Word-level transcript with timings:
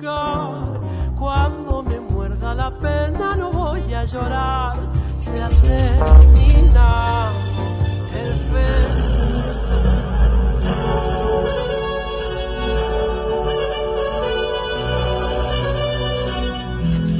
achicar. 0.00 0.80
Cuando 1.18 1.82
me 1.82 2.00
muerda 2.00 2.54
la 2.54 2.76
pena, 2.78 3.36
no 3.36 3.50
voy 3.52 3.92
a 3.92 4.04
llorar. 4.04 4.72
Se 5.18 5.32
termina 5.62 7.32
el 8.14 8.32
fe. 8.34 8.70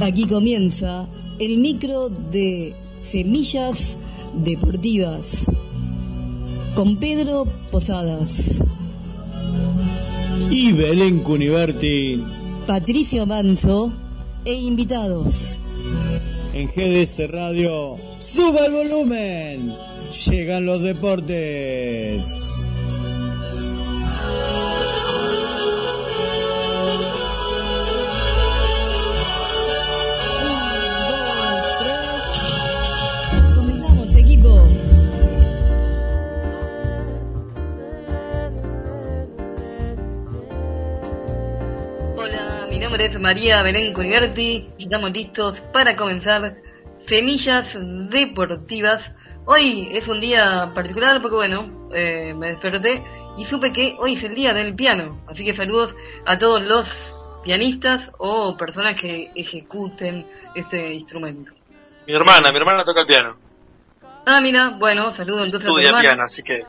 Aquí 0.03 0.25
comienza 0.27 1.05
el 1.39 1.59
micro 1.59 2.09
de 2.09 2.73
Semillas 3.01 3.97
Deportivas 4.33 5.45
con 6.73 6.97
Pedro 6.97 7.45
Posadas, 7.69 8.63
Y 10.49 10.71
Belén 10.73 11.19
Cuniverti 11.19 12.40
Patricio 12.67 13.25
Manso 13.25 13.91
e 14.45 14.53
invitados. 14.53 15.55
en 16.53 16.67
GDS 16.67 17.29
Radio. 17.31 17.95
¡Suba 18.19 18.65
el 18.65 18.73
volumen! 18.73 19.73
Llegan 20.27 20.65
los 20.65 20.81
deportes. 20.81 22.60
Nombre 43.01 43.17
es 43.17 43.19
María 43.19 43.63
Belén 43.63 43.93
Cuniverti 43.93 44.69
y 44.77 44.83
estamos 44.83 45.09
listos 45.11 45.59
para 45.73 45.95
comenzar 45.95 46.57
Semillas 47.07 47.75
Deportivas. 47.81 49.15
Hoy 49.45 49.89
es 49.91 50.07
un 50.07 50.21
día 50.21 50.71
particular 50.75 51.19
porque, 51.19 51.35
bueno, 51.35 51.89
eh, 51.95 52.35
me 52.35 52.49
desperté 52.49 53.03
y 53.39 53.45
supe 53.45 53.73
que 53.73 53.95
hoy 53.97 54.13
es 54.13 54.23
el 54.23 54.35
día 54.35 54.53
del 54.53 54.75
piano. 54.75 55.19
Así 55.27 55.43
que 55.43 55.55
saludos 55.55 55.95
a 56.27 56.37
todos 56.37 56.61
los 56.61 57.15
pianistas 57.43 58.11
o 58.19 58.55
personas 58.55 58.95
que 59.01 59.31
ejecuten 59.33 60.27
este 60.53 60.93
instrumento. 60.93 61.53
Mi 62.05 62.13
hermana, 62.13 62.51
mi 62.51 62.57
hermana 62.59 62.85
toca 62.85 63.01
el 63.01 63.07
piano. 63.07 63.35
Ah, 64.27 64.41
mira, 64.41 64.75
bueno, 64.77 65.11
saludo 65.11 65.43
entonces 65.43 65.67
a 65.67 65.73
tu 65.73 65.79
Estudia 65.79 65.89
hermana. 65.89 66.01
piano, 66.03 66.23
así 66.29 66.43
que. 66.43 66.61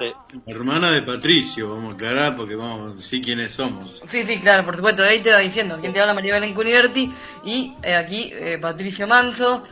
Sí. 0.00 0.12
Hermana 0.46 0.90
de 0.92 1.02
Patricio, 1.02 1.74
vamos 1.76 1.92
a 1.92 1.94
aclarar 1.94 2.36
porque 2.36 2.56
vamos 2.56 2.92
a 2.92 2.96
decir 2.96 3.22
quiénes 3.22 3.52
somos. 3.52 4.02
Sí, 4.08 4.24
sí, 4.24 4.40
claro, 4.40 4.64
por 4.64 4.74
supuesto, 4.76 5.02
ahí 5.04 5.20
te 5.20 5.30
va 5.32 5.38
diciendo. 5.38 5.78
Quien 5.80 5.92
te 5.92 6.00
habla 6.00 6.14
María 6.14 6.34
Belén 6.34 6.54
Cuniverti 6.54 7.12
y 7.44 7.74
eh, 7.82 7.94
aquí 7.94 8.30
eh, 8.34 8.58
Patricio 8.60 9.06
Manso 9.06 9.62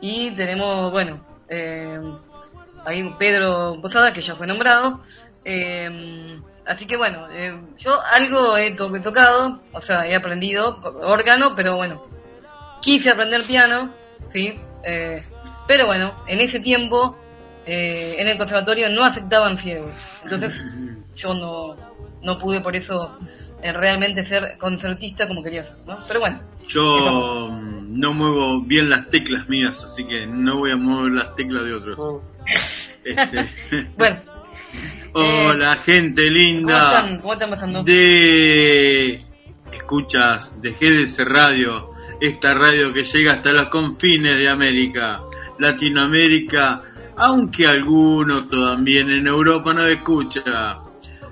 y 0.00 0.30
tenemos, 0.32 0.92
bueno, 0.92 1.20
eh, 1.48 1.98
ahí 2.84 3.14
Pedro 3.18 3.78
Posada 3.82 4.12
que 4.12 4.20
ya 4.20 4.36
fue 4.36 4.46
nombrado. 4.46 5.00
Eh, 5.44 6.38
así 6.66 6.86
que 6.86 6.96
bueno, 6.96 7.26
eh, 7.32 7.58
yo 7.78 7.98
algo 8.02 8.56
he 8.56 8.72
to- 8.72 8.94
he 8.94 9.00
tocado, 9.00 9.60
o 9.72 9.80
sea, 9.80 10.06
he 10.06 10.14
aprendido 10.14 10.78
órgano, 11.02 11.54
pero 11.56 11.76
bueno, 11.76 12.04
quise 12.82 13.10
aprender 13.10 13.42
piano, 13.44 13.90
sí, 14.32 14.54
eh, 14.84 15.22
pero 15.66 15.86
bueno, 15.86 16.14
en 16.26 16.40
ese 16.40 16.60
tiempo 16.60 17.16
eh, 17.70 18.16
en 18.18 18.28
el 18.28 18.38
conservatorio 18.38 18.88
no 18.88 19.04
aceptaban 19.04 19.58
ciegos, 19.58 19.92
entonces 20.22 20.64
yo 21.14 21.34
no, 21.34 21.76
no 22.22 22.38
pude 22.38 22.62
por 22.62 22.74
eso 22.74 23.18
eh, 23.62 23.74
realmente 23.74 24.22
ser 24.24 24.56
concertista 24.56 25.28
como 25.28 25.42
quería 25.42 25.64
ser, 25.64 25.76
¿no? 25.86 25.98
Pero 26.06 26.20
bueno, 26.20 26.40
Yo 26.66 27.50
no 27.50 28.14
muevo 28.14 28.62
bien 28.62 28.88
las 28.88 29.10
teclas 29.10 29.50
mías, 29.50 29.84
así 29.84 30.06
que 30.06 30.26
no 30.26 30.56
voy 30.56 30.70
a 30.70 30.76
mover 30.76 31.12
las 31.12 31.34
teclas 31.34 31.64
de 31.64 31.74
otros. 31.74 32.22
Este, 33.04 33.90
bueno, 33.98 34.22
hola, 35.12 35.76
gente 35.76 36.22
¿cómo 36.22 36.38
linda 36.38 36.86
están? 36.86 37.20
¿Cómo 37.20 37.32
están 37.34 37.50
pasando? 37.50 37.82
de 37.82 39.26
escuchas 39.72 40.62
de 40.62 40.70
GDS 40.70 41.18
Radio, 41.26 41.90
esta 42.18 42.54
radio 42.54 42.94
que 42.94 43.02
llega 43.02 43.34
hasta 43.34 43.52
los 43.52 43.68
confines 43.68 44.38
de 44.38 44.48
América, 44.48 45.20
Latinoamérica, 45.58 46.87
aunque 47.18 47.66
algunos 47.66 48.48
también 48.48 49.10
en 49.10 49.26
Europa 49.26 49.74
no 49.74 49.86
escucha. 49.86 50.78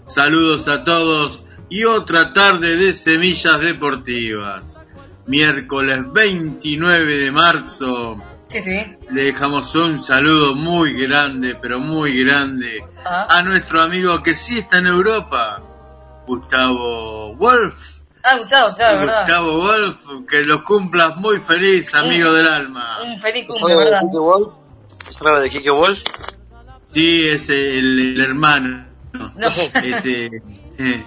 Saludos 0.06 0.68
a 0.68 0.84
todos 0.84 1.42
y 1.68 1.84
otra 1.84 2.32
tarde 2.32 2.76
de 2.76 2.92
Semillas 2.92 3.60
Deportivas. 3.60 4.78
Miércoles 5.26 6.00
29 6.12 7.18
de 7.18 7.30
marzo. 7.32 8.16
Sí, 8.48 8.62
sí. 8.62 8.96
Le 9.10 9.24
dejamos 9.24 9.74
un 9.74 9.98
saludo 9.98 10.54
muy 10.54 10.92
grande, 11.06 11.56
pero 11.60 11.80
muy 11.80 12.22
grande 12.24 12.78
Ah, 13.04 13.26
a 13.38 13.42
nuestro 13.42 13.80
amigo 13.82 14.22
que 14.22 14.34
sí 14.36 14.58
está 14.58 14.78
en 14.78 14.86
Europa, 14.86 15.60
Gustavo 16.26 17.34
Wolf. 17.36 18.00
ah 18.22 18.36
Gustavo, 18.38 18.74
claro, 18.76 19.00
¿verdad? 19.00 19.20
Gustavo 19.22 19.58
Wolf, 19.58 20.04
que 20.28 20.42
lo 20.44 20.62
cumplas 20.64 21.16
muy 21.16 21.38
feliz, 21.40 21.92
amigo 21.94 22.32
del 22.32 22.46
alma. 22.46 22.98
Un 23.04 23.18
feliz 23.20 23.42
¿Es 23.42 23.48
cumple, 23.48 23.76
¿verdad? 23.76 24.00
Algo 25.20 25.40
de 25.40 25.50
Kike 25.50 25.70
Wolf? 25.70 26.02
Sí, 26.84 27.26
es 27.28 27.48
el, 27.48 27.98
el 28.14 28.20
hermano. 28.20 28.86
No. 29.12 29.48
Este, 29.48 30.26
eh, 30.78 31.04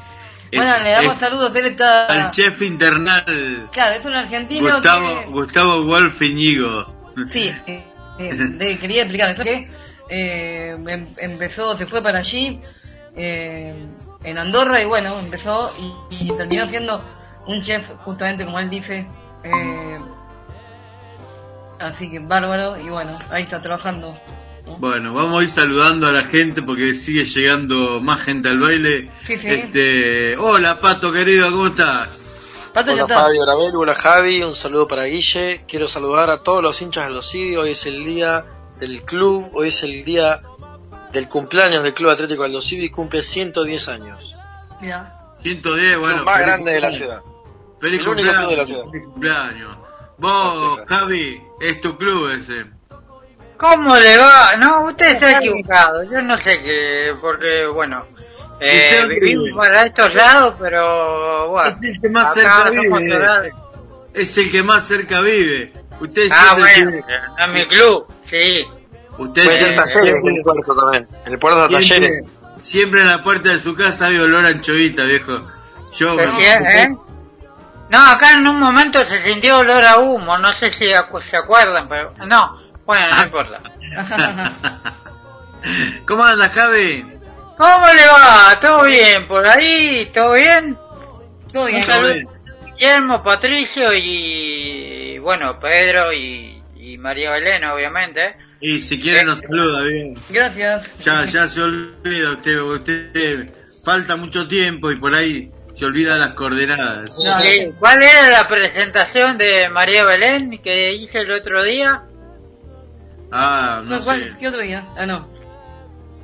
Bueno, 0.56 0.80
le 0.80 0.90
damos 0.92 1.20
saludos, 1.20 1.56
él 1.56 1.68
está... 1.68 2.06
al 2.08 2.32
chef 2.32 2.62
internal, 2.62 3.70
Claro, 3.72 3.96
es 3.96 4.06
un 4.06 4.14
argentino 4.14 4.74
Gustavo, 4.74 5.08
que... 5.22 5.26
Gustavo 5.28 5.86
Wolf 5.86 6.22
Iñigo. 6.22 6.94
Sí, 7.30 7.52
eh, 7.68 7.84
eh, 8.20 8.78
quería 8.80 9.04
explicar 9.04 9.36
que 9.42 9.70
eh, 10.10 10.76
em- 10.88 11.08
empezó, 11.18 11.78
se 11.78 11.86
fue 11.86 12.02
para 12.02 12.20
allí 12.20 12.60
eh, 13.16 13.74
en 14.24 14.38
Andorra 14.38 14.82
y 14.82 14.86
bueno, 14.86 15.18
empezó 15.20 15.72
y, 16.10 16.26
y 16.26 16.32
terminó 16.36 16.68
siendo 16.68 17.04
un 17.46 17.62
chef 17.62 17.90
justamente 18.04 18.44
como 18.46 18.60
él 18.60 18.70
dice. 18.70 19.08
eh, 19.44 19.98
así 21.80 22.10
que 22.12 22.20
bárbaro 22.20 22.78
y 22.78 22.90
bueno, 22.90 23.18
ahí 23.32 23.44
está 23.44 23.62
trabajando. 23.62 24.16
¿no? 24.66 24.78
Bueno, 24.78 25.14
vamos 25.14 25.40
a 25.42 25.44
ir 25.44 25.50
saludando 25.50 26.08
a 26.08 26.12
la 26.12 26.24
gente 26.24 26.62
porque 26.62 26.94
sigue 26.96 27.26
llegando 27.26 28.00
más 28.02 28.22
gente 28.22 28.50
al 28.50 28.60
baile. 28.60 29.10
Sí, 29.24 29.38
sí. 29.38 29.48
Este, 29.50 30.38
hola 30.38 30.80
Pato 30.80 31.12
querido, 31.12 31.50
¿cómo 31.52 31.68
estás? 31.68 32.70
Pato 32.74 32.94
Hola. 32.94 33.08
Fabio, 33.08 33.42
hola 33.44 33.56
Belu, 33.56 33.80
hola 33.82 33.96
Javi, 33.96 34.44
un 34.44 34.56
saludo 34.56 34.88
para 34.88 35.04
Guille. 35.06 35.66
Quiero 35.68 35.88
saludar 35.88 36.30
a 36.30 36.44
todos 36.44 36.62
los 36.62 36.80
hinchas 36.82 37.08
de 37.08 37.14
los 37.16 37.30
Civi. 37.30 37.56
Hoy 37.56 37.72
es 37.72 37.86
el 37.88 38.06
día 38.06 38.46
del 38.80 39.02
club, 39.02 39.50
hoy 39.54 39.70
es 39.70 39.82
el 39.82 40.06
día 40.06 40.42
del 41.12 41.28
cumpleaños 41.28 41.82
del 41.82 41.96
Club 41.96 42.12
Atlético 42.12 42.44
Aldo 42.44 42.62
Civi, 42.62 42.92
cumple 42.92 43.24
110 43.24 43.90
años. 43.90 44.36
Mira. 44.80 45.16
110, 45.42 45.98
bueno. 45.98 46.20
el 46.20 46.26
más 46.26 46.40
grande 46.40 46.72
de 46.74 46.80
la 46.80 46.90
cumpleaños. 46.90 47.24
ciudad. 47.24 47.40
Feliz 47.82 48.00
El 48.02 48.08
único 48.08 48.30
club 48.30 48.50
de 48.50 48.56
la 48.58 48.64
cumpleaños. 48.66 48.68
ciudad. 48.68 48.84
Feliz 48.92 49.06
cumpleaños. 49.06 49.78
Vos. 50.20 50.80
Javi, 50.88 51.42
es 51.62 51.82
tu 51.82 51.98
club 51.98 52.30
ese. 52.32 52.66
¿Cómo 53.58 53.96
le 53.98 54.18
va? 54.18 54.56
No, 54.58 54.86
usted 54.86 55.08
está 55.14 55.38
equivocado. 55.38 56.04
Yo 56.04 56.22
no 56.22 56.38
sé 56.38 56.62
qué, 56.62 57.14
porque, 57.20 57.66
bueno, 57.68 58.06
eh, 58.62 59.00
Usted 59.02 59.08
vivimos 59.10 59.46
vive. 59.46 59.58
para 59.58 59.84
estos 59.84 60.14
lados, 60.16 60.56
pero, 60.60 61.50
bueno, 61.50 61.78
Es 61.82 61.90
el 61.96 62.02
que 62.02 62.10
más 62.10 62.34
cerca 62.34 62.70
vive. 62.70 63.52
Es 64.14 64.38
el 64.38 64.52
que 64.52 64.64
más 64.64 64.84
cerca 64.88 65.22
vive. 65.22 65.74
Usted 66.00 66.30
Ah, 66.32 66.56
siempre 66.56 66.74
bueno, 66.92 67.06
tiene- 67.06 67.24
a 67.38 67.48
mi 67.48 67.68
club, 67.68 68.06
sí. 68.24 68.66
Usted 69.18 69.44
Puede 69.44 69.58
ser 69.58 69.68
siempre, 69.68 69.94
talleres 69.94 70.22
en 70.24 70.36
el 70.38 70.42
puerto 70.44 70.76
también. 70.76 71.08
En 71.26 71.34
el 71.34 71.40
puerto 71.40 71.68
de 71.68 71.74
talleres. 71.76 72.26
siempre 72.62 73.02
en 73.02 73.08
la 73.08 73.22
puerta 73.24 73.50
de 73.50 73.60
su 73.60 73.76
casa 73.76 74.06
hay 74.08 74.18
olor 74.18 74.46
a 74.46 74.50
anchovita, 74.50 75.04
viejo. 75.04 75.42
Yo 75.98 76.16
me- 76.16 76.24
¿eh? 76.24 76.98
No, 77.90 78.00
acá 78.12 78.34
en 78.34 78.48
un 78.48 78.60
momento 78.60 79.04
se 79.04 79.20
sintió 79.22 79.60
olor 79.60 79.84
a 79.84 79.98
humo, 79.98 80.38
no 80.38 80.54
sé 80.54 80.72
si 80.72 80.86
acu- 80.86 81.22
se 81.22 81.38
acuerdan, 81.38 81.88
pero, 81.88 82.14
no, 82.28 82.56
bueno, 82.86 83.16
no 83.16 83.24
importa. 83.24 83.62
¿Cómo 86.06 86.24
anda, 86.24 86.50
Javi? 86.50 87.06
¿Cómo 87.58 87.88
le 87.94 88.06
va? 88.08 88.58
¿Todo 88.60 88.84
bien 88.86 89.28
por 89.28 89.46
ahí? 89.46 90.10
¿Todo 90.14 90.34
bien? 90.34 90.78
Todo 91.52 91.66
bien. 91.66 91.80
Un 91.82 91.86
saludo 91.86 92.12
a 92.14 92.66
Guillermo, 92.74 93.24
Patricio 93.24 93.94
y, 93.94 95.18
bueno, 95.20 95.60
Pedro 95.60 96.14
y, 96.14 96.64
y 96.78 96.98
María 96.98 97.32
Belén, 97.32 97.66
obviamente. 97.66 98.38
Y 98.62 98.80
si 98.80 99.00
quiere 99.00 99.24
nos 99.24 99.40
saluda, 99.40 99.84
bien. 99.86 100.14
Gracias. 100.30 100.98
Ya, 101.04 101.26
ya 101.26 101.48
se 101.48 101.62
olvida 101.62 102.32
usted, 102.32 102.60
usted 102.62 103.54
falta 103.84 104.16
mucho 104.16 104.48
tiempo 104.48 104.90
y 104.92 104.96
por 104.98 105.14
ahí 105.14 105.52
se 105.80 105.86
olvida 105.86 106.18
las 106.18 106.34
coordenadas. 106.34 107.10
Sí, 107.16 107.72
¿Cuál 107.80 108.04
era 108.04 108.28
la 108.30 108.50
presentación 108.50 109.38
de 109.38 109.70
María 109.70 110.04
Belén 110.04 110.58
que 110.58 110.92
hice 110.94 111.22
el 111.22 111.32
otro 111.32 111.64
día? 111.64 112.04
Ah, 113.32 113.82
no 113.86 113.98
No, 113.98 114.04
¿cuál? 114.04 114.24
sé. 114.26 114.36
¿Qué 114.38 114.48
otro 114.50 114.60
día? 114.60 114.86
Ah, 114.98 115.06
no. 115.06 115.30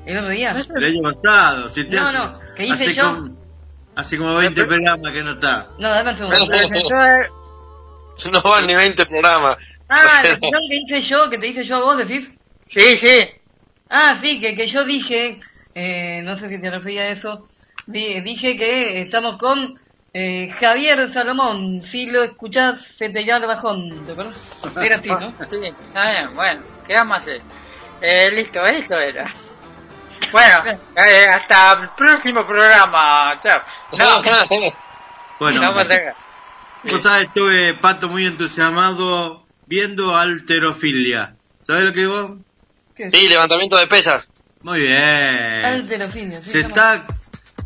¿El 0.06 0.18
otro 0.18 0.30
día? 0.31 0.62
El 0.75 0.84
año 0.84 1.02
pasado, 1.22 1.69
si 1.69 1.86
te 1.90 1.96
No, 1.96 2.06
hace, 2.06 2.18
no, 2.18 2.40
que 2.54 2.66
hice 2.66 2.74
hace 2.74 2.94
yo. 2.96 3.04
Como, 3.16 3.38
hace 3.96 4.18
como 4.18 4.36
20 4.36 4.66
programas 4.66 5.13
que 5.13 5.24
no 5.24 5.31
está. 5.31 5.69
No, 5.80 5.90
dame 5.90 6.12
un 6.12 6.18
segundo. 6.18 6.38
No 8.31 8.42
van 8.42 8.68
ni 8.68 8.75
20 8.75 9.06
programas. 9.06 9.57
Ah, 9.88 10.22
la 10.24 10.38
que 10.40 10.75
hice 10.75 11.02
yo, 11.02 11.30
que 11.30 11.38
te 11.38 11.48
hice 11.48 11.63
yo 11.63 11.78
a 11.78 11.81
vos, 11.81 11.98
decís. 11.98 12.30
Sí, 12.68 12.98
sí. 12.98 13.25
Ah, 13.90 14.18
sí, 14.22 14.40
que, 14.42 14.54
que 14.56 14.68
yo 14.68 14.84
dije, 14.84 15.40
eh, 15.75 16.22
no 16.24 16.36
sé 16.36 16.50
si 16.50 16.60
te 16.60 16.69
refería 16.69 17.04
a 17.04 17.07
eso, 17.10 17.48
dije 17.87 18.55
que 18.55 19.01
estamos 19.01 19.37
con 19.37 19.79
eh, 20.13 20.49
Javier 20.59 21.09
Salomón. 21.11 21.81
Si 21.81 22.09
lo 22.09 22.23
escuchás, 22.23 22.81
se 22.81 23.09
te 23.09 23.25
llama 23.25 23.45
el 23.45 23.47
bajón. 23.47 24.05
¿Te 24.05 24.13
acuerdas? 24.13 24.73
Era 24.81 24.95
así, 24.95 25.09
¿no? 25.09 25.33
Sí, 25.49 25.57
está 25.65 26.11
bien, 26.11 26.33
bueno, 26.33 26.61
¿qué 26.87 26.93
vamos 26.93 27.17
a 27.17 27.19
hacer? 27.19 27.41
Eh, 28.01 28.31
listo, 28.31 28.65
eso 28.65 28.99
era. 28.99 29.29
Bueno, 30.31 30.63
eh, 30.95 31.27
hasta 31.27 31.73
el 31.81 31.89
próximo 31.89 32.45
programa, 32.45 33.37
chao. 33.41 33.61
No, 33.97 34.21
Bueno, 35.39 35.59
vamos 35.59 35.87
vos 36.83 37.01
sabés, 37.01 37.23
estuve, 37.23 37.73
Pato, 37.73 38.07
muy 38.07 38.25
entusiasmado 38.25 39.45
viendo 39.65 40.15
alterofilia. 40.15 41.35
¿Sabés 41.63 41.83
lo 41.83 41.93
que 41.93 42.07
vos? 42.07 42.31
Sí, 42.95 43.27
levantamiento 43.27 43.75
de 43.75 43.87
pesas. 43.87 44.31
Muy 44.61 44.81
bien. 44.81 45.65
Alterofilia. 45.65 46.41
sí, 46.41 46.51
Se 46.51 46.59
está... 46.61 47.05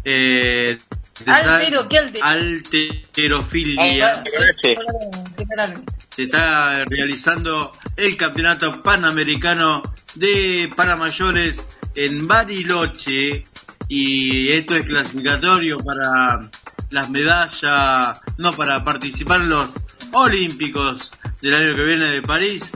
Eh, 0.03 0.77
Altero, 1.25 1.87
¿qué 1.89 1.97
alte- 1.99 2.19
Alterofilia. 2.21 4.23
Sí. 4.61 4.75
¿Qué 5.37 5.45
tal? 5.55 5.83
se 6.11 6.23
está 6.23 6.83
realizando 6.85 7.71
el 7.95 8.17
campeonato 8.17 8.83
panamericano 8.83 9.81
de 10.15 10.69
Paramayores 10.75 11.65
en 11.95 12.27
Bariloche 12.27 13.43
y 13.87 14.49
esto 14.49 14.75
es 14.75 14.85
clasificatorio 14.85 15.77
para 15.77 16.39
las 16.89 17.09
medallas, 17.09 18.19
no 18.37 18.51
para 18.51 18.83
participar 18.83 19.41
en 19.41 19.49
los 19.49 19.79
Olímpicos 20.11 21.11
del 21.41 21.55
año 21.55 21.75
que 21.75 21.83
viene 21.83 22.05
de 22.05 22.21
París. 22.21 22.71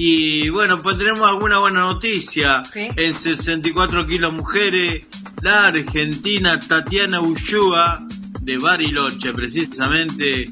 Y 0.00 0.48
bueno, 0.50 0.78
pues 0.78 0.96
tenemos 0.96 1.28
alguna 1.28 1.58
buena 1.58 1.80
noticia. 1.80 2.62
Sí. 2.72 2.86
En 2.94 3.12
64 3.12 4.06
kilos 4.06 4.32
mujeres, 4.32 5.08
la 5.42 5.66
argentina 5.66 6.60
Tatiana 6.60 7.20
Ushua 7.20 7.98
de 8.40 8.58
Bariloche, 8.58 9.32
precisamente, 9.32 10.44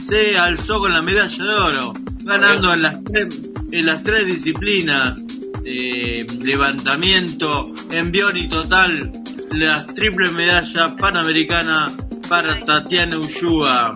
se 0.00 0.36
alzó 0.36 0.80
con 0.80 0.92
la 0.92 1.02
medalla 1.02 1.44
de 1.44 1.54
oro, 1.54 1.92
ganando 2.24 2.74
en 2.74 2.82
las 2.82 3.04
tres, 3.04 3.52
en 3.70 3.86
las 3.86 4.02
tres 4.02 4.26
disciplinas, 4.26 5.24
eh, 5.64 6.26
levantamiento, 6.42 7.72
envión 7.92 8.36
y 8.36 8.48
total, 8.48 9.12
la 9.52 9.86
triple 9.86 10.32
medalla 10.32 10.96
panamericana 10.96 11.92
para 12.28 12.58
Tatiana 12.58 13.18
Ushua. 13.18 13.94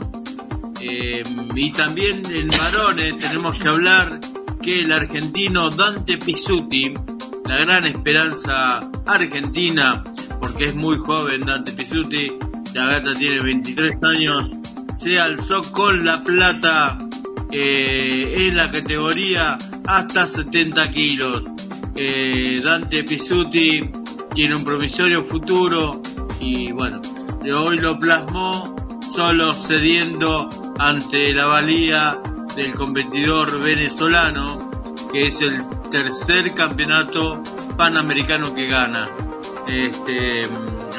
Eh, 0.80 1.24
y 1.56 1.72
también 1.72 2.22
en 2.30 2.46
varones 2.46 3.18
tenemos 3.18 3.58
que 3.58 3.66
hablar 3.66 4.20
que 4.68 4.82
el 4.82 4.92
argentino 4.92 5.70
Dante 5.70 6.18
Pizzuti, 6.18 6.92
la 7.46 7.58
gran 7.60 7.86
esperanza 7.86 8.80
argentina, 9.06 10.04
porque 10.38 10.66
es 10.66 10.74
muy 10.74 10.98
joven 10.98 11.40
Dante 11.46 11.72
Pizzuti, 11.72 12.32
la 12.74 12.84
gata 12.84 13.14
tiene 13.14 13.40
23 13.40 13.96
años, 14.02 14.50
se 14.94 15.18
alzó 15.18 15.62
con 15.72 16.04
la 16.04 16.22
plata 16.22 16.98
eh, 17.50 18.46
en 18.46 18.58
la 18.58 18.70
categoría 18.70 19.56
hasta 19.86 20.26
70 20.26 20.90
kilos. 20.90 21.50
Eh, 21.96 22.60
Dante 22.62 23.04
Pizzuti 23.04 23.90
tiene 24.34 24.54
un 24.54 24.64
promisorio 24.64 25.24
futuro 25.24 26.02
y 26.40 26.72
bueno, 26.72 27.00
hoy 27.54 27.78
lo 27.78 27.98
plasmó 27.98 28.76
solo 29.14 29.54
cediendo 29.54 30.50
ante 30.78 31.32
la 31.32 31.46
valía 31.46 32.20
del 32.58 32.74
competidor 32.74 33.60
venezolano, 33.60 34.58
que 35.12 35.28
es 35.28 35.40
el 35.42 35.64
tercer 35.90 36.52
campeonato 36.54 37.40
panamericano 37.76 38.52
que 38.52 38.66
gana. 38.66 39.08
Este, 39.68 40.48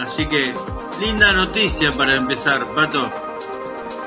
así 0.02 0.26
que 0.28 0.54
linda 1.02 1.34
noticia 1.34 1.92
para 1.92 2.16
empezar, 2.16 2.66
Pato. 2.68 3.12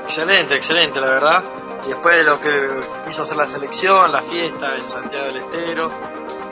Excelente, 0.03 0.55
excelente, 0.55 0.99
la 0.99 1.07
verdad. 1.07 1.43
Después 1.87 2.15
de 2.15 2.23
lo 2.23 2.41
que 2.41 2.69
hizo 3.11 3.21
hacer 3.21 3.37
la 3.37 3.45
selección, 3.45 4.11
la 4.11 4.23
fiesta 4.23 4.75
en 4.75 4.89
Santiago 4.89 5.25
del 5.25 5.37
Estero, 5.37 5.91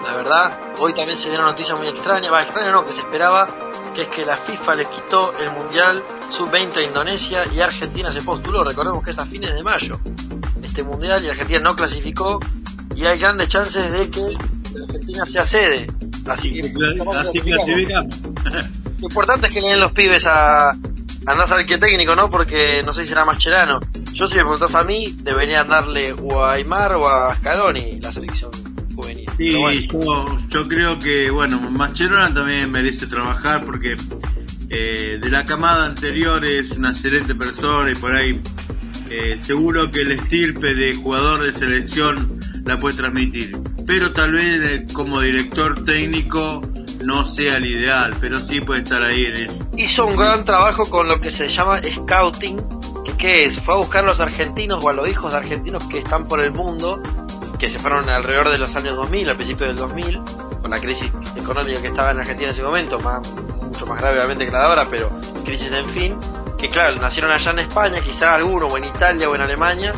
la 0.06 0.16
verdad, 0.16 0.60
hoy 0.78 0.94
también 0.94 1.18
se 1.18 1.30
dio 1.30 1.40
una 1.40 1.48
noticia 1.48 1.74
muy 1.76 1.88
extraña, 1.88 2.30
va, 2.30 2.44
extraña 2.44 2.70
no, 2.70 2.86
que 2.86 2.94
se 2.94 3.00
esperaba, 3.00 3.48
que 3.96 4.04
es 4.04 4.08
que 4.08 4.24
la 4.24 4.38
FIFA 4.38 4.76
le 4.76 4.86
quitó 4.86 5.34
el 5.40 5.50
Mundial 5.50 6.04
Sub-20 6.30 6.78
a 6.78 6.82
Indonesia 6.84 7.44
y 7.52 7.60
Argentina 7.60 8.12
se 8.12 8.22
postuló. 8.22 8.64
Recordemos 8.64 9.04
que 9.04 9.12
es 9.12 9.18
a 9.18 9.26
fines 9.26 9.56
de 9.56 9.64
mayo 9.64 10.00
este 10.72 10.84
Mundial 10.84 11.22
y 11.26 11.30
Argentina 11.30 11.60
no 11.60 11.76
clasificó 11.76 12.40
y 12.96 13.04
hay 13.04 13.20
grandes 13.20 13.50
chances 13.50 13.92
de 13.92 14.10
que 14.10 14.24
Argentina 14.82 15.26
sea 15.26 15.44
sede. 15.44 15.88
Así 16.26 16.50
que, 16.50 16.72
Así 17.14 17.42
clasificamos. 17.42 18.16
lo 19.02 19.08
importante 19.08 19.48
es 19.48 19.54
que 19.54 19.60
le 19.60 19.68
den 19.68 19.82
los 19.82 19.92
pibes 19.92 20.26
a, 20.28 20.70
andar 20.70 21.42
a 21.42 21.48
saber 21.48 21.66
qué 21.66 21.78
técnico, 21.78 22.16
¿no? 22.16 22.30
Porque 22.30 22.84
no 22.86 22.94
sé 22.94 23.02
si 23.02 23.10
será 23.10 23.26
Mascherano. 23.26 23.82
Yo 24.14 24.30
si 24.30 24.36
me 24.36 24.42
preguntás 24.42 24.74
a 24.76 24.86
mí, 24.86 25.14
deberían 25.24 25.68
darle 25.68 26.14
o 26.14 26.42
a 26.42 26.54
Aymar 26.54 26.94
o 26.94 27.06
a 27.06 27.36
Scaloni 27.36 28.00
la 28.00 28.14
selección 28.14 28.52
juvenil. 28.96 29.30
Sí, 29.38 29.58
bueno, 29.58 29.82
yo, 29.92 30.38
yo 30.48 30.68
creo 30.70 31.00
que, 31.00 31.32
bueno, 31.32 31.60
Mascherano 31.70 32.34
también 32.34 32.72
merece 32.72 33.08
trabajar 33.08 33.66
porque 33.66 33.98
eh, 34.70 35.20
de 35.22 35.30
la 35.30 35.46
camada 35.46 35.86
anterior 35.86 36.46
es 36.46 36.72
una 36.78 36.92
excelente 36.92 37.36
persona 37.36 37.92
y 37.92 37.96
por 37.96 38.16
ahí 38.16 38.40
eh, 39.12 39.38
seguro 39.38 39.92
que 39.92 40.02
el 40.02 40.14
estirpe 40.14 40.74
de 40.74 40.96
jugador 40.96 41.44
de 41.44 41.52
selección 41.52 42.40
la 42.64 42.78
puede 42.78 42.96
transmitir. 42.96 43.58
Pero 43.86 44.14
tal 44.14 44.32
vez 44.32 44.60
eh, 44.62 44.88
como 44.94 45.20
director 45.20 45.84
técnico 45.84 46.62
no 47.04 47.26
sea 47.26 47.58
el 47.58 47.66
ideal, 47.66 48.16
pero 48.22 48.40
sí 48.40 48.62
puede 48.62 48.84
estar 48.84 49.04
ahí 49.04 49.26
en 49.26 49.36
eso. 49.36 49.68
hizo 49.76 50.06
un 50.06 50.16
gran 50.16 50.46
trabajo 50.46 50.90
con 50.90 51.08
lo 51.08 51.20
que 51.20 51.30
se 51.30 51.50
llama 51.50 51.82
scouting, 51.82 52.58
que 53.04 53.18
qué 53.18 53.46
es, 53.46 53.60
fue 53.60 53.74
a 53.74 53.78
buscar 53.78 54.06
a 54.06 54.08
los 54.08 54.20
argentinos 54.22 54.82
o 54.82 54.90
a 54.90 54.94
los 54.94 55.08
hijos 55.10 55.32
de 55.32 55.38
argentinos 55.40 55.84
que 55.86 56.00
están 56.00 56.28
por 56.28 56.42
el 56.42 56.52
mundo, 56.52 57.02
que 57.60 57.70
se 57.70 57.80
fueron 57.80 58.10
alrededor 58.10 58.50
de 58.50 58.60
los 58.60 58.76
años 58.76 58.96
2000, 58.96 59.30
al 59.30 59.36
principio 59.36 59.68
del 59.68 59.76
2000, 59.76 60.22
con 60.62 60.72
la 60.72 60.80
crisis 60.80 61.12
económica 61.36 61.82
que 61.82 61.88
estaba 61.88 62.12
en 62.12 62.20
Argentina 62.20 62.50
en 62.50 62.54
ese 62.54 62.64
momento, 62.64 63.00
más, 63.00 63.20
mucho 63.62 63.86
más 63.88 64.00
grave 64.00 64.18
obviamente 64.18 64.46
que 64.46 64.52
la 64.52 64.60
de 64.60 64.66
ahora, 64.66 64.88
pero 64.90 65.10
crisis 65.44 65.72
en 65.72 65.88
fin, 65.88 66.18
que 66.62 66.70
claro, 66.70 66.96
nacieron 66.98 67.32
allá 67.32 67.52
en 67.52 67.60
España, 67.60 68.02
quizás 68.02 68.36
algunos, 68.36 68.72
o 68.72 68.78
en 68.78 68.86
Italia 68.86 69.28
o 69.28 69.34
en 69.36 69.42
Alemania, 69.42 69.94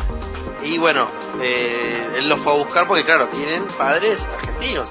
y 0.62 0.78
bueno, 0.78 1.06
eh, 1.42 2.08
él 2.16 2.26
los 2.26 2.40
fue 2.40 2.54
a 2.54 2.56
buscar 2.56 2.86
porque 2.86 3.04
claro, 3.04 3.26
tienen 3.26 3.64
padres 3.76 4.26
argentinos. 4.34 4.88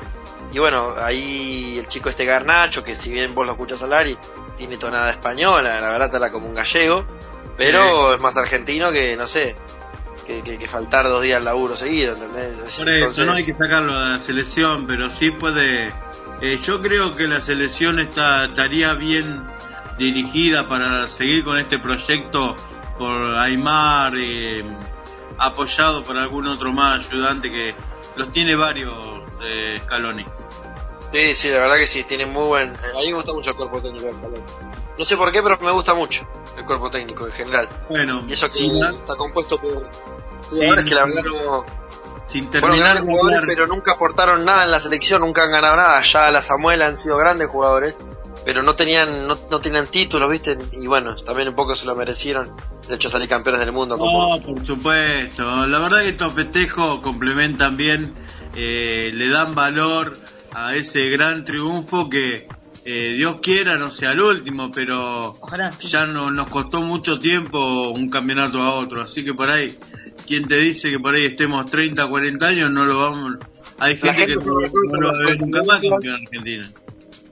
Y 0.51 0.59
bueno, 0.59 0.93
ahí 1.01 1.79
el 1.79 1.87
chico 1.87 2.09
este 2.09 2.25
Garnacho, 2.25 2.83
que 2.83 2.93
si 2.93 3.11
bien 3.11 3.33
vos 3.33 3.43
lo 3.47 3.53
escuchas 3.53 3.81
hablar 3.81 4.07
y 4.07 4.15
tiene 4.55 4.77
tonada 4.77 5.09
española, 5.09 5.81
la 5.81 5.89
verdad 5.89 6.13
está 6.13 6.31
como 6.31 6.45
un 6.45 6.53
gallego, 6.53 7.05
pero 7.57 8.13
es 8.13 8.21
más 8.21 8.37
argentino 8.37 8.91
que, 8.91 9.17
no 9.17 9.25
sé, 9.25 9.55
que, 10.27 10.43
que, 10.43 10.59
que 10.59 10.67
faltar 10.67 11.05
dos 11.05 11.23
días 11.23 11.37
al 11.37 11.45
laburo 11.45 11.75
seguido, 11.75 12.13
¿entendés? 12.13 12.55
Por 12.55 12.89
eso 13.11 13.25
no 13.25 13.33
hay 13.33 13.45
que 13.45 13.53
sacarlo 13.53 13.99
de 13.99 14.09
la 14.09 14.19
selección, 14.19 14.85
pero 14.85 15.09
sí 15.09 15.31
puede. 15.31 15.87
eh, 16.41 16.59
yo 16.61 16.83
creo 16.83 17.15
que 17.15 17.23
la 17.23 17.41
selección 17.41 17.99
está, 17.99 18.45
estaría 18.45 18.93
bien 18.93 19.43
dirigida 19.97 20.67
para 20.67 21.07
seguir 21.07 21.43
con 21.43 21.57
este 21.57 21.79
proyecto 21.79 22.55
por 22.97 23.35
Aymar, 23.35 24.13
eh, 24.17 24.63
apoyado 25.37 26.03
por 26.03 26.17
algún 26.17 26.47
otro 26.47 26.71
más 26.71 27.07
ayudante 27.09 27.51
que 27.51 27.75
los 28.15 28.31
tiene 28.31 28.55
varios 28.55 28.93
eh, 29.43 29.79
Scaloni. 29.83 30.25
Sí, 31.11 31.33
sí, 31.35 31.49
la 31.49 31.59
verdad 31.59 31.75
que 31.77 31.87
sí, 31.87 32.03
tiene 32.03 32.25
muy 32.25 32.45
buen... 32.45 32.69
A 32.75 32.99
mí 33.01 33.07
me 33.09 33.13
gusta 33.13 33.33
mucho 33.33 33.51
el 33.51 33.55
cuerpo 33.55 33.81
técnico 33.81 34.05
del 34.05 34.15
Salón. 34.19 34.41
No 34.97 35.05
sé 35.05 35.15
por 35.17 35.31
qué, 35.31 35.43
pero 35.43 35.57
me 35.59 35.71
gusta 35.71 35.93
mucho 35.93 36.27
el 36.57 36.65
cuerpo 36.65 36.89
técnico 36.89 37.27
en 37.27 37.33
general. 37.33 37.69
Bueno, 37.89 38.23
Y 38.27 38.33
eso 38.33 38.47
que 38.47 38.53
sin, 38.53 38.83
está 38.85 39.15
compuesto 39.15 39.57
por 39.57 39.89
Sí, 40.49 40.55
jugadores 40.57 40.85
que 40.85 40.95
la 40.95 41.05
verdad 41.05 41.21
no... 41.23 41.65
sin 42.27 42.49
Bueno, 42.49 42.51
terminar 42.67 42.95
de 42.95 43.01
jugadores, 43.07 43.35
hablar- 43.43 43.47
pero 43.55 43.67
nunca 43.67 43.91
aportaron 43.93 44.43
nada 44.45 44.63
en 44.65 44.71
la 44.71 44.79
selección, 44.79 45.21
nunca 45.21 45.43
han 45.43 45.51
ganado 45.51 45.75
nada. 45.75 46.01
Ya 46.01 46.31
la 46.31 46.41
Samuel 46.41 46.81
han 46.81 46.97
sido 46.97 47.17
grandes 47.17 47.47
jugadores, 47.47 47.95
pero 48.45 48.61
no 48.63 48.75
tenían 48.75 49.27
no, 49.27 49.37
no 49.49 49.59
tenían 49.61 49.87
títulos, 49.87 50.29
¿viste? 50.29 50.57
Y 50.73 50.87
bueno, 50.87 51.15
también 51.15 51.49
un 51.49 51.55
poco 51.55 51.75
se 51.75 51.85
lo 51.85 51.95
merecieron. 51.95 52.51
De 52.87 52.95
hecho, 52.95 53.09
salir 53.09 53.29
campeones 53.29 53.61
del 53.61 53.71
mundo. 53.71 53.97
Como... 53.97 54.35
No, 54.37 54.41
por 54.43 54.65
supuesto. 54.65 55.65
La 55.67 55.79
verdad 55.79 56.01
que 56.01 56.09
estos 56.09 56.33
festejos 56.33 56.99
complementan 56.99 57.77
bien, 57.77 58.13
eh, 58.55 59.11
le 59.13 59.29
dan 59.29 59.55
valor 59.55 60.17
a 60.53 60.75
ese 60.75 61.09
gran 61.09 61.45
triunfo 61.45 62.09
que 62.09 62.47
eh, 62.85 63.13
Dios 63.15 63.39
quiera 63.41 63.77
no 63.77 63.89
sea 63.89 64.11
el 64.11 64.19
último, 64.21 64.69
pero 64.71 65.33
Ojalá. 65.39 65.71
ya 65.79 66.05
no, 66.05 66.29
nos 66.31 66.47
costó 66.47 66.81
mucho 66.81 67.17
tiempo 67.19 67.89
un 67.89 68.09
campeonato 68.09 68.61
a 68.61 68.75
otro. 68.75 69.01
Así 69.01 69.23
que 69.23 69.33
por 69.33 69.49
ahí, 69.49 69.77
quien 70.27 70.47
te 70.47 70.57
dice 70.57 70.91
que 70.91 70.99
por 70.99 71.15
ahí 71.15 71.25
estemos 71.25 71.65
30, 71.71 72.05
40 72.07 72.45
años, 72.45 72.71
no 72.71 72.85
lo 72.85 72.99
vamos. 72.99 73.33
Hay 73.79 73.95
gente 73.97 74.27
que 74.27 74.35
no- 74.35 74.43
no, 74.43 74.99
lo 74.99 75.07
va 75.07 75.17
a 75.17 75.21
ver 75.25 75.39
nunca 75.41 75.61
más 75.65 75.79
campeón 75.79 76.15
argentino. 76.15 76.67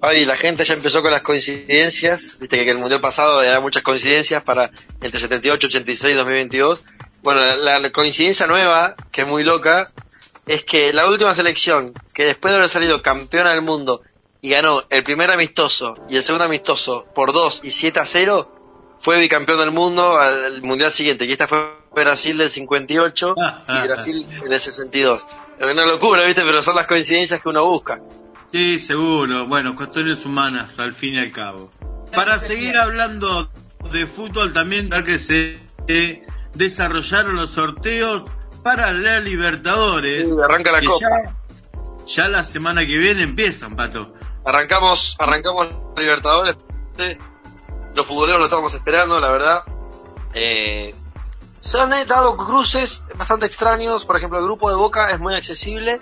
Ay, 0.04 0.26
la 0.26 0.36
gente 0.36 0.64
ya 0.64 0.74
empezó 0.74 1.04
con 1.04 1.12
las 1.12 1.22
coincidencias, 1.22 2.40
viste 2.40 2.64
que 2.66 2.72
el 2.72 2.80
mundial 2.80 3.02
pasado 3.02 3.38
había 3.38 3.60
muchas 3.60 3.84
coincidencias 3.84 4.44
para 4.44 4.72
entre 5.00 5.20
78, 5.20 5.68
86 5.68 6.14
y 6.14 6.18
2022. 6.18 6.84
Bueno, 7.22 7.42
la, 7.58 7.78
la 7.78 7.90
coincidencia 7.92 8.48
nueva, 8.48 8.96
que 9.12 9.22
es 9.22 9.28
muy 9.28 9.44
loca, 9.44 9.92
es 10.48 10.64
que 10.64 10.92
la 10.92 11.08
última 11.08 11.36
selección, 11.36 11.94
que 12.16 12.26
después 12.26 12.52
de 12.52 12.58
haber 12.58 12.70
salido 12.70 13.04
campeona 13.04 13.52
del 13.52 13.62
mundo 13.62 14.02
y 14.42 14.50
ganó 14.50 14.84
el 14.90 15.04
primer 15.04 15.30
amistoso 15.32 15.94
y 16.10 16.18
el 16.18 16.24
segundo 16.24 16.46
amistoso 16.46 17.06
por 17.14 17.32
2 17.32 17.62
y 17.64 17.70
7 17.70 18.00
a 18.00 18.06
0, 18.06 18.98
fue 19.00 19.20
bicampeón 19.20 19.60
del 19.60 19.72
mundo 19.72 20.18
al, 20.18 20.46
al 20.46 20.62
mundial 20.64 20.92
siguiente, 20.92 21.28
que 21.28 21.34
esta 21.34 21.48
fue 21.48 21.76
Brasil 21.94 22.38
del 22.38 22.50
58 22.50 23.36
Ah, 23.38 23.62
ah, 23.68 23.82
y 23.84 23.88
Brasil 23.88 24.26
del 24.50 24.60
62. 24.60 25.28
Es 25.60 25.72
una 25.72 25.86
locura, 25.86 26.26
viste, 26.26 26.42
pero 26.44 26.62
son 26.64 26.76
las 26.76 26.88
coincidencias 26.88 27.40
que 27.40 27.50
uno 27.50 27.66
busca. 27.70 28.00
Sí, 28.52 28.80
seguro. 28.80 29.48
Bueno, 29.48 29.76
cuestiones 29.76 30.26
humanas, 30.26 30.78
al 30.80 30.94
fin 30.94 31.16
y 31.16 31.20
al 31.20 31.32
cabo. 31.32 31.72
Para 32.14 32.40
seguir 32.40 32.78
hablando 32.78 33.50
de 33.92 34.06
fútbol, 34.06 34.52
también 34.52 34.90
que 35.06 35.20
se 35.20 35.58
eh, 35.88 36.26
desarrollaron 36.54 37.38
los 37.38 37.52
sorteos 37.52 38.24
para 38.62 38.92
la 38.92 39.20
Libertadores. 39.22 40.30
Sí, 40.30 40.36
arranca 40.44 40.72
la 40.72 40.82
Copa. 40.82 41.00
Ya, 41.00 41.36
ya 42.06 42.28
la 42.28 42.44
semana 42.44 42.86
que 42.86 42.98
viene 42.98 43.24
empiezan, 43.24 43.76
Pato. 43.76 44.14
Arrancamos, 44.46 45.16
arrancamos 45.20 45.70
Libertadores. 45.96 46.58
Sí. 46.98 47.18
Los 47.96 48.06
futboleros 48.06 48.40
lo 48.40 48.46
estábamos 48.46 48.74
esperando, 48.74 49.20
la 49.20 49.32
verdad. 49.32 49.64
Eh, 50.34 50.94
se 51.62 51.80
han 51.80 51.90
dado 52.08 52.36
cruces 52.36 53.06
bastante 53.16 53.46
extraños. 53.46 54.06
Por 54.06 54.18
ejemplo, 54.18 54.40
el 54.40 54.46
grupo 54.46 54.70
de 54.70 54.76
Boca 54.76 55.10
es 55.12 55.20
muy 55.20 55.36
accesible. 55.36 56.02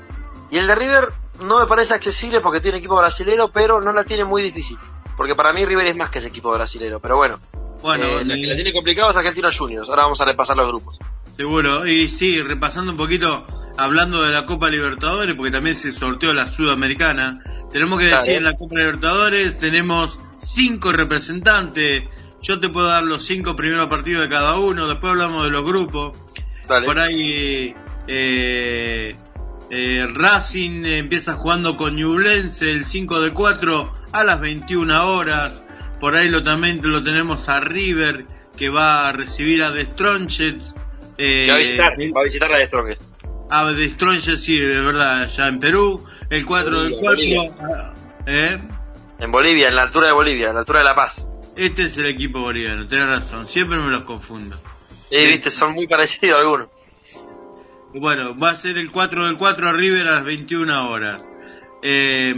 Y 0.50 0.58
el 0.58 0.68
de 0.68 0.75
River 0.75 1.13
no 1.43 1.60
me 1.60 1.65
parece 1.67 1.93
accesible 1.93 2.41
porque 2.41 2.62
tiene 2.62 2.77
equipo 2.79 2.96
brasilero, 2.98 3.50
pero 3.51 3.81
no 3.81 3.91
la 3.93 4.03
tiene 4.03 4.25
muy 4.25 4.41
difícil. 4.43 4.77
Porque 5.17 5.36
para 5.36 5.51
mí 5.53 5.65
River 5.65 5.88
es 5.88 5.96
más 5.96 6.10
que 6.10 6.19
ese 6.19 6.29
equipo 6.29 6.51
brasilero. 6.51 7.00
Pero 7.00 7.17
bueno, 7.17 7.39
Bueno, 7.81 8.05
eh, 8.19 8.25
la 8.25 8.36
que 8.36 8.48
la 8.48 8.55
tiene 8.55 8.74
complicado 8.74 9.10
es 9.12 9.17
Argentinos 9.17 9.58
Juniors. 9.58 9.89
Ahora 9.89 10.03
vamos 10.03 10.19
a 10.22 10.25
repasar 10.25 10.55
los 10.58 10.67
grupos. 10.67 10.98
seguro. 11.36 11.86
Y 11.88 12.08
sí, 12.10 12.41
repasando 12.41 12.91
un 12.91 12.98
poquito, 12.98 13.46
hablando 13.77 14.22
de 14.22 14.31
la 14.31 14.46
Copa 14.46 14.69
Libertadores, 14.69 15.36
porque 15.36 15.51
también 15.51 15.75
se 15.75 15.91
sorteó 15.91 16.34
la 16.34 16.48
Sudamericana. 16.48 17.41
Tenemos 17.72 18.00
que 18.00 18.05
decir 18.05 18.36
en 18.36 18.43
la 18.43 18.53
Copa 18.53 18.75
Libertadores 18.75 19.58
tenemos 19.58 20.19
cinco 20.39 20.91
representantes. 20.91 22.03
Yo 22.41 22.60
te 22.60 22.69
puedo 22.69 22.88
dar 22.88 23.03
los 23.03 23.24
cinco 23.24 23.55
primeros 23.55 23.89
partidos 23.89 24.22
de 24.24 24.29
cada 24.29 24.58
uno. 24.58 24.88
Después 24.88 25.12
hablamos 25.12 25.43
de 25.43 25.51
los 25.51 25.63
grupos. 25.65 26.17
Dale. 26.67 26.86
Por 26.86 27.00
ahí 27.00 27.75
eh, 28.08 29.15
eh, 29.70 30.08
Racing 30.14 30.84
empieza 30.86 31.34
jugando 31.36 31.76
con 31.76 31.96
Ñublense 31.96 32.72
el 32.72 32.86
5 32.86 33.22
de 33.22 33.34
4 33.34 33.94
a 34.12 34.24
las 34.24 34.40
21 34.40 35.08
horas. 35.16 35.66
Por 36.00 36.16
ahí 36.16 36.30
lo, 36.30 36.44
también 36.44 36.80
lo 36.82 37.04
tenemos 37.04 37.50
a 37.50 37.60
River 37.60 38.26
que 38.58 38.70
va 38.70 39.10
a 39.10 39.12
recibir 39.12 39.64
a 39.64 39.74
The 39.74 39.86
Strongest. 39.88 40.78
Eh, 41.18 41.48
va 41.50 41.56
a 41.56 41.58
visitar, 41.58 41.94
va 41.94 42.22
a 42.22 42.24
visitar 42.24 42.50
de 42.50 42.98
a 43.50 43.74
The 43.76 43.90
Strongest, 43.92 44.44
sí, 44.44 44.60
de 44.60 44.80
verdad, 44.82 45.28
ya 45.28 45.48
en 45.48 45.60
Perú. 45.60 46.06
El 46.30 46.46
4 46.46 46.84
del 46.84 46.96
Bolivia, 47.02 47.42
4. 47.58 47.94
eh, 48.28 48.58
En 49.20 49.32
Bolivia, 49.32 49.70
en 49.70 49.76
la 49.76 49.84
altura 49.84 50.08
de 50.08 50.14
Bolivia, 50.14 50.50
en 50.50 50.54
la 50.54 50.60
altura 50.60 50.80
de 50.80 50.86
La 50.86 50.96
Paz. 50.96 51.30
este 51.56 51.84
es 51.84 51.98
el 51.98 52.06
equipo 52.06 52.40
boliviano, 52.40 52.88
tenés 52.88 53.08
razón, 53.08 53.46
siempre 53.46 53.78
me 53.78 53.90
los 53.90 54.04
confundo. 54.04 54.58
Eh, 55.12 55.28
viste, 55.28 55.50
son 55.50 55.74
muy 55.74 55.88
parecidos 55.88 56.38
algunos. 56.40 56.68
Bueno, 57.93 58.38
va 58.38 58.51
a 58.51 58.55
ser 58.55 58.77
el 58.77 58.91
4 58.91 59.25
del 59.25 59.38
4 59.38 59.69
a 59.69 59.74
River 59.74 60.08
a 60.08 60.15
las 60.15 60.24
21 60.25 60.89
horas. 60.89 61.27
Eh, 61.81 62.36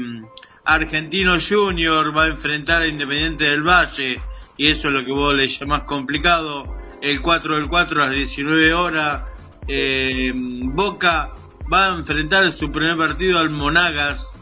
Argentino 0.64 1.38
Junior 1.40 2.16
va 2.16 2.26
a 2.26 2.28
enfrentar 2.28 2.84
a 2.84 2.88
Independiente 2.88 3.46
del 3.46 3.64
Valle, 3.64 4.22
y 4.58 4.68
eso 4.68 4.88
es 4.88 4.94
lo 4.94 5.04
que 5.04 5.12
vos 5.12 5.34
le 5.34 5.48
llamás 5.48 5.84
complicado. 5.84 6.78
El 7.02 7.22
4 7.22 7.56
del 7.56 7.68
4 7.68 8.04
a 8.04 8.06
las 8.08 8.16
19 8.16 8.74
horas. 8.74 9.24
Eh, 9.68 10.32
Boca 10.36 11.34
va 11.72 11.88
a 11.88 11.96
enfrentar 11.96 12.52
su 12.52 12.72
primer 12.72 12.98
partido 12.98 13.40
al 13.40 13.50
Monagas, 13.50 14.34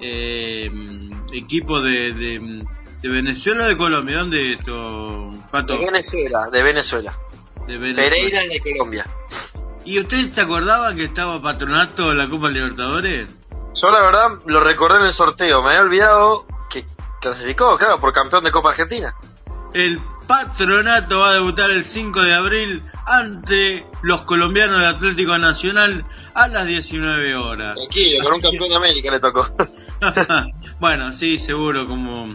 eh, 0.00 0.70
equipo 1.32 1.80
de, 1.80 2.12
de, 2.12 2.64
de 3.02 3.08
Venezuela 3.08 3.64
o 3.64 3.68
de 3.68 3.76
Colombia. 3.76 4.18
¿Dónde 4.18 4.52
es 4.52 4.58
esto, 4.58 5.32
Pato? 5.50 5.78
De 5.78 5.86
Venezuela, 5.86 6.48
de 6.50 6.62
Venezuela. 6.62 7.18
De 7.66 7.78
Venezuela. 7.78 8.10
Pereira 8.10 8.42
de 8.42 8.60
Colombia. 8.60 9.06
¿Y 9.86 10.00
ustedes 10.00 10.30
se 10.30 10.40
acordaban 10.40 10.96
que 10.96 11.04
estaba 11.04 11.40
patronato 11.40 12.10
en 12.10 12.18
la 12.18 12.28
Copa 12.28 12.50
Libertadores? 12.50 13.28
Yo 13.80 13.90
la 13.92 14.00
verdad 14.00 14.30
lo 14.44 14.58
recordé 14.58 14.98
en 14.98 15.04
el 15.04 15.12
sorteo, 15.12 15.62
me 15.62 15.68
había 15.68 15.82
olvidado 15.82 16.44
que 16.68 16.84
clasificó, 17.20 17.78
claro, 17.78 18.00
por 18.00 18.12
campeón 18.12 18.42
de 18.42 18.50
Copa 18.50 18.70
Argentina. 18.70 19.14
El 19.72 20.00
patronato 20.26 21.20
va 21.20 21.30
a 21.30 21.32
debutar 21.34 21.70
el 21.70 21.84
5 21.84 22.20
de 22.20 22.34
abril 22.34 22.82
ante 23.06 23.86
los 24.02 24.22
colombianos 24.22 24.80
del 24.80 24.88
Atlético 24.88 25.38
Nacional 25.38 26.04
a 26.34 26.48
las 26.48 26.66
19 26.66 27.36
horas. 27.36 27.76
Tranquilo, 27.76 28.24
con 28.24 28.34
un 28.34 28.40
campeón 28.40 28.68
de 28.70 28.76
América 28.76 29.10
le 29.12 29.20
tocó. 29.20 29.46
bueno, 30.80 31.12
sí, 31.12 31.38
seguro, 31.38 31.86
como, 31.86 32.34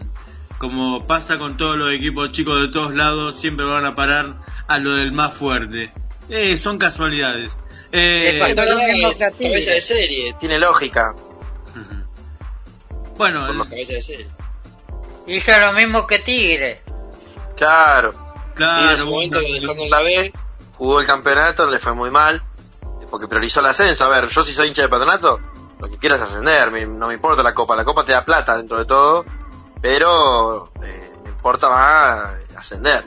como 0.58 1.06
pasa 1.06 1.38
con 1.38 1.58
todos 1.58 1.78
los 1.78 1.92
equipos 1.92 2.32
chicos 2.32 2.62
de 2.62 2.70
todos 2.70 2.96
lados, 2.96 3.38
siempre 3.38 3.66
van 3.66 3.84
a 3.84 3.94
parar 3.94 4.38
a 4.70 4.78
lo 4.78 4.96
del 4.96 5.12
más 5.12 5.34
fuerte. 5.34 5.92
Eh, 6.32 6.58
son 6.58 6.78
casualidades. 6.78 7.56
Eh, 7.92 8.40
Es 8.42 9.20
cabeza 9.20 9.72
de 9.72 9.82
serie, 9.82 10.34
tiene 10.40 10.58
lógica. 10.58 11.14
bueno, 13.18 13.46
Por 13.48 13.56
los 13.58 13.68
cabezas 13.68 13.96
de 13.96 14.02
serie. 14.02 14.28
Hizo 15.28 15.52
lo 15.60 15.74
mismo 15.74 16.08
que 16.08 16.20
Tigre. 16.20 16.82
Claro. 17.58 18.14
y 18.54 18.56
claro, 18.56 18.92
en 18.92 18.98
su 18.98 19.10
momento 19.10 19.40
bueno, 19.40 19.54
dejando 19.60 19.84
en 19.84 19.90
la 19.90 20.02
B, 20.02 20.34
jugó 20.78 21.00
el 21.02 21.06
campeonato, 21.06 21.70
le 21.70 21.80
fue 21.80 21.94
muy 21.94 22.10
mal, 22.10 22.42
porque 23.10 23.28
priorizó 23.28 23.60
el 23.60 23.68
ascenso. 23.68 24.06
A 24.06 24.10
ver, 24.10 24.28
yo 24.30 24.44
si 24.44 24.54
soy 24.54 24.70
hincha 24.70 24.82
de 24.84 24.90
patronato, 24.90 25.40
lo 25.80 25.90
que 25.90 25.98
quiero 25.98 26.16
es 26.16 26.22
ascender, 26.22 26.72
no 26.88 27.08
me 27.08 27.14
importa 27.14 27.44
la 27.44 27.54
copa, 27.54 27.76
la 27.76 27.84
copa 27.84 28.04
te 28.06 28.14
da 28.14 28.24
plata 28.26 28.56
dentro 28.58 28.78
de 28.80 28.86
todo, 28.86 29.26
pero 29.82 30.72
eh, 30.82 31.12
me 31.24 31.30
importa 31.30 31.70
más 31.70 32.30
ascender. 32.56 33.04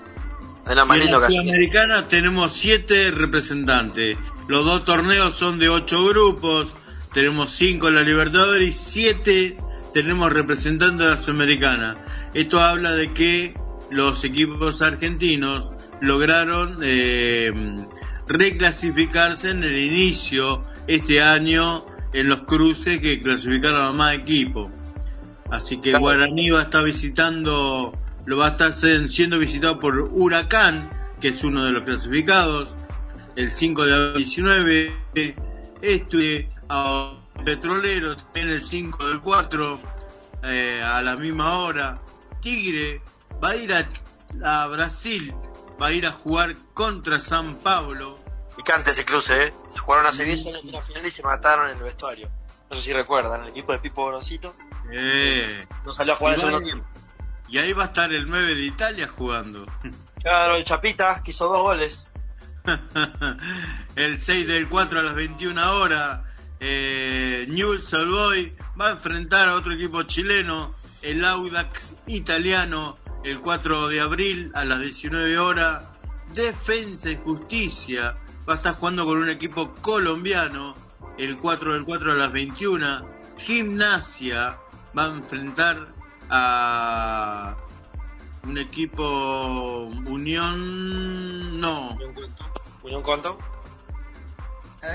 Es 0.66 0.76
lo 0.76 0.86
más 0.86 0.98
lindo 0.98 1.20
que. 1.20 1.28
Sudamericana 1.28 2.08
tenemos 2.08 2.52
siete 2.52 3.10
representantes. 3.10 4.16
Los 4.48 4.64
dos 4.64 4.84
torneos 4.84 5.34
son 5.34 5.58
de 5.58 5.68
ocho 5.68 6.04
grupos. 6.04 6.74
Tenemos 7.12 7.50
cinco 7.52 7.88
en 7.88 7.96
la 7.96 8.02
Libertadores 8.02 8.68
y 8.68 8.72
siete 8.72 9.56
tenemos 9.92 10.32
representantes 10.32 11.06
de 11.06 11.14
la 11.14 11.22
Sudamericana. 11.22 11.96
Esto 12.34 12.60
habla 12.60 12.92
de 12.92 13.12
que 13.12 13.54
los 13.90 14.24
equipos 14.24 14.82
argentinos 14.82 15.72
lograron 16.00 16.78
eh, 16.82 17.52
reclasificarse 18.26 19.50
en 19.50 19.62
el 19.62 19.76
inicio 19.76 20.64
este 20.88 21.22
año 21.22 21.86
en 22.12 22.28
los 22.28 22.42
cruces 22.42 23.00
que 23.00 23.22
clasificaron 23.22 23.82
a 23.82 23.92
más 23.92 24.14
equipos. 24.14 24.70
Así 25.50 25.80
que 25.80 25.92
Guaraní 25.92 26.50
va 26.50 26.60
a 26.60 26.62
estar 26.64 26.84
visitando, 26.84 27.92
lo 28.26 28.38
va 28.38 28.46
a 28.46 28.50
estar 28.50 28.74
siendo 28.74 29.38
visitado 29.38 29.78
por 29.78 29.98
Huracán, 29.98 30.90
que 31.20 31.28
es 31.28 31.44
uno 31.44 31.64
de 31.64 31.72
los 31.72 31.84
clasificados, 31.84 32.74
el 33.36 33.52
5 33.52 33.84
de 33.86 34.12
19, 34.14 34.96
este 35.82 36.50
a 36.68 37.14
Petrolero 37.44 38.16
también 38.16 38.48
el 38.48 38.62
5 38.62 39.08
del 39.08 39.20
4, 39.20 39.80
eh, 40.44 40.82
a 40.82 41.02
la 41.02 41.16
misma 41.16 41.58
hora. 41.58 41.98
Tigre 42.40 43.02
va 43.42 43.50
a 43.50 43.56
ir 43.56 43.72
a, 43.72 44.66
Brasil, 44.68 45.34
va 45.80 45.88
a 45.88 45.92
ir 45.92 46.06
a 46.06 46.12
jugar 46.12 46.54
contra 46.72 47.20
San 47.20 47.56
Pablo. 47.56 48.18
Picante 48.56 48.92
ese 48.92 49.04
cruce, 49.04 49.46
¿eh? 49.46 49.54
Se 49.70 49.78
jugaron 49.80 50.06
hace 50.06 50.24
10 50.24 50.46
años 50.46 50.64
en 50.64 50.72
la 50.72 50.82
final 50.82 51.04
y 51.04 51.10
se 51.10 51.22
mataron 51.22 51.70
en 51.70 51.78
el 51.78 51.82
vestuario. 51.82 52.30
No 52.70 52.76
sé 52.76 52.82
si 52.82 52.92
recuerdan, 52.92 53.42
el 53.42 53.48
equipo 53.48 53.72
de 53.72 53.78
Pipo 53.78 54.06
Grosito. 54.06 54.54
Eh. 54.92 55.66
No 55.84 55.92
salió 55.92 56.14
a 56.14 56.16
jugar 56.16 56.34
el 56.34 56.40
segundo 56.40 56.62
tiempo. 56.62 56.86
Y 57.48 57.58
ahí 57.58 57.72
va 57.72 57.84
a 57.84 57.86
estar 57.86 58.12
el 58.12 58.28
9 58.28 58.54
de 58.54 58.62
Italia 58.62 59.08
jugando. 59.08 59.66
Claro, 60.24 60.54
el 60.54 60.64
Chapita, 60.64 61.22
que 61.22 61.32
hizo 61.32 61.48
dos 61.48 61.60
goles. 61.60 62.10
el 63.96 64.18
6 64.18 64.46
del 64.46 64.70
4 64.70 65.00
a 65.00 65.02
las 65.02 65.14
21 65.14 65.78
horas. 65.78 66.22
Eh, 66.60 67.44
Newell's 67.50 67.92
Old 67.92 68.10
Boy 68.10 68.52
va 68.80 68.88
a 68.88 68.90
enfrentar 68.92 69.50
a 69.50 69.54
otro 69.54 69.74
equipo 69.74 70.02
chileno, 70.04 70.74
el 71.02 71.22
Audax 71.26 71.96
italiano, 72.06 72.96
el 73.22 73.38
4 73.40 73.88
de 73.88 74.00
abril 74.00 74.50
a 74.54 74.64
las 74.64 74.80
19 74.80 75.38
horas. 75.38 75.84
Defensa 76.32 77.10
y 77.10 77.16
Justicia 77.16 78.16
va 78.48 78.54
a 78.54 78.56
estar 78.56 78.76
jugando 78.76 79.04
con 79.04 79.18
un 79.18 79.28
equipo 79.28 79.74
colombiano, 79.82 80.74
el 81.18 81.36
4 81.36 81.74
del 81.74 81.84
4 81.84 82.12
a 82.12 82.14
las 82.14 82.32
21. 82.32 83.06
Gimnasia 83.36 84.58
va 84.96 85.04
a 85.04 85.08
enfrentar 85.08 85.93
a 86.30 87.56
un 88.42 88.58
equipo 88.58 89.90
Unión 90.06 91.60
no. 91.60 91.96
Unión 92.82 93.02
Conto 93.02 93.38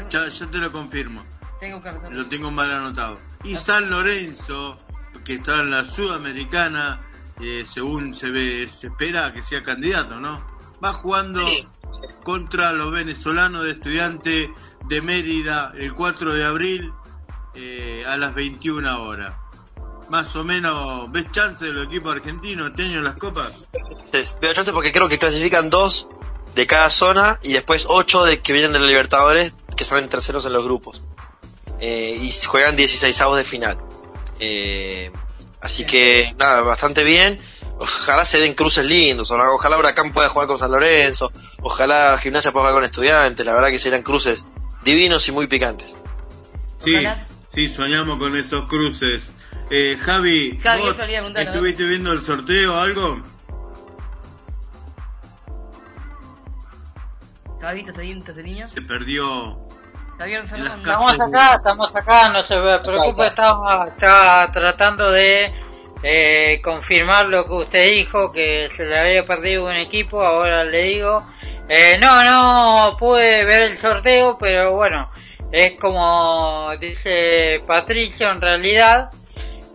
ya, 0.10 0.28
ya 0.28 0.46
te 0.46 0.58
lo 0.60 0.72
confirmo. 0.72 1.24
Tengo 1.60 1.82
lo 2.12 2.28
tengo 2.28 2.52
mal 2.52 2.72
anotado. 2.72 3.18
Y 3.44 3.56
San 3.56 3.90
Lorenzo 3.90 4.78
que 5.26 5.36
está 5.36 5.60
en 5.62 5.72
la 5.72 5.86
sudamericana 5.86 7.02
eh, 7.40 7.64
según 7.66 8.14
se 8.14 8.30
ve 8.30 8.68
se 8.68 8.88
espera 8.88 9.34
que 9.34 9.42
sea 9.42 9.62
candidato 9.62 10.20
no 10.20 10.42
va 10.84 10.94
jugando 10.94 11.46
contra 12.24 12.72
los 12.72 12.92
venezolanos 12.92 13.64
de 13.64 13.72
estudiante 13.72 14.54
de 14.88 15.02
Mérida 15.02 15.72
el 15.76 15.94
4 15.94 16.34
de 16.34 16.46
abril 16.46 16.94
eh, 17.54 18.04
a 18.08 18.18
las 18.18 18.34
21 18.34 19.02
horas 19.02 19.36
más 20.10 20.36
o 20.36 20.44
menos, 20.44 21.12
¿ves 21.12 21.32
chance 21.32 21.64
de 21.64 21.72
los 21.72 21.86
equipos 21.86 22.16
argentinos 22.16 22.72
este 22.72 22.84
año 22.84 22.98
en 22.98 23.04
las 23.04 23.18
copas? 23.18 23.68
Veo 24.42 24.54
chance 24.54 24.72
porque 24.74 24.92
creo 24.92 25.08
que 25.08 25.20
clasifican 25.20 25.70
dos 25.70 26.08
de 26.56 26.68
cada 26.68 26.90
zona 26.90 27.40
y 27.44 27.54
después 27.54 27.86
ocho 27.88 28.26
de 28.26 28.42
que 28.42 28.54
vienen 28.54 28.74
de 28.74 28.80
la 28.80 28.88
Libertadores 28.88 29.54
que 29.76 29.86
salen 29.86 30.10
terceros 30.10 30.46
en 30.46 30.54
los 30.54 30.64
grupos. 30.64 31.02
Eh, 31.80 32.20
y 32.22 32.32
juegan 32.46 32.76
16 32.76 33.22
avos 33.22 33.38
de 33.38 33.44
final. 33.44 33.78
Eh, 34.40 35.12
así 35.62 35.86
que, 35.86 36.34
nada, 36.38 36.62
bastante 36.62 37.04
bien. 37.04 37.40
Ojalá 37.78 38.26
se 38.26 38.40
den 38.40 38.56
cruces 38.56 38.84
lindos, 38.84 39.32
ojalá 39.32 39.78
Huracán 39.78 40.12
pueda 40.12 40.28
jugar 40.28 40.50
con 40.50 40.60
San 40.60 40.70
Lorenzo, 40.70 41.32
ojalá 41.62 42.18
Gimnasia 42.18 42.52
pueda 42.52 42.64
jugar 42.64 42.74
con 42.74 42.84
Estudiantes, 42.84 43.46
la 43.46 43.54
verdad 43.54 43.70
que 43.70 43.80
serán 43.80 44.02
cruces 44.02 44.46
divinos 44.84 45.26
y 45.30 45.32
muy 45.32 45.48
picantes. 45.48 45.96
Sí, 46.84 46.94
sí, 47.54 47.70
soñamos 47.70 48.20
con 48.20 48.36
esos 48.36 48.68
cruces. 48.68 49.32
Eh, 49.72 49.98
Javi, 50.00 50.60
Javi 50.64 50.82
¿vos 50.82 51.00
¿estuviste 51.36 51.84
viendo 51.84 52.12
el 52.12 52.24
sorteo 52.24 52.76
o 52.76 52.80
algo? 52.80 53.22
Javi, 57.62 57.82
¿estás 57.82 57.98
ahí? 58.00 58.12
¿Estás 58.18 58.38
niño? 58.38 58.68
Se 58.68 58.82
perdió. 58.82 59.60
Estamos 60.20 61.20
acá, 61.20 61.56
estamos 61.56 61.96
acá, 61.96 62.30
no 62.30 62.44
se 62.44 62.56
preocupe, 62.84 63.28
estaba, 63.28 63.88
estaba 63.88 64.52
tratando 64.52 65.12
de 65.12 65.54
eh, 66.04 66.60
confirmar 66.62 67.28
lo 67.28 67.46
que 67.46 67.54
usted 67.54 67.90
dijo, 67.90 68.32
que 68.32 68.68
se 68.72 68.86
le 68.86 69.00
había 69.00 69.26
perdido 69.26 69.66
un 69.68 69.76
equipo, 69.76 70.22
ahora 70.22 70.66
le 70.66 70.82
digo. 70.82 71.24
Eh, 71.70 71.98
no, 72.02 72.24
no 72.24 72.98
pude 72.98 73.46
ver 73.46 73.62
el 73.62 73.78
sorteo, 73.78 74.38
pero 74.38 74.76
bueno, 74.76 75.10
es 75.52 75.78
como 75.78 76.72
dice 76.82 77.64
Patricio 77.66 78.30
en 78.30 78.42
realidad, 78.42 79.12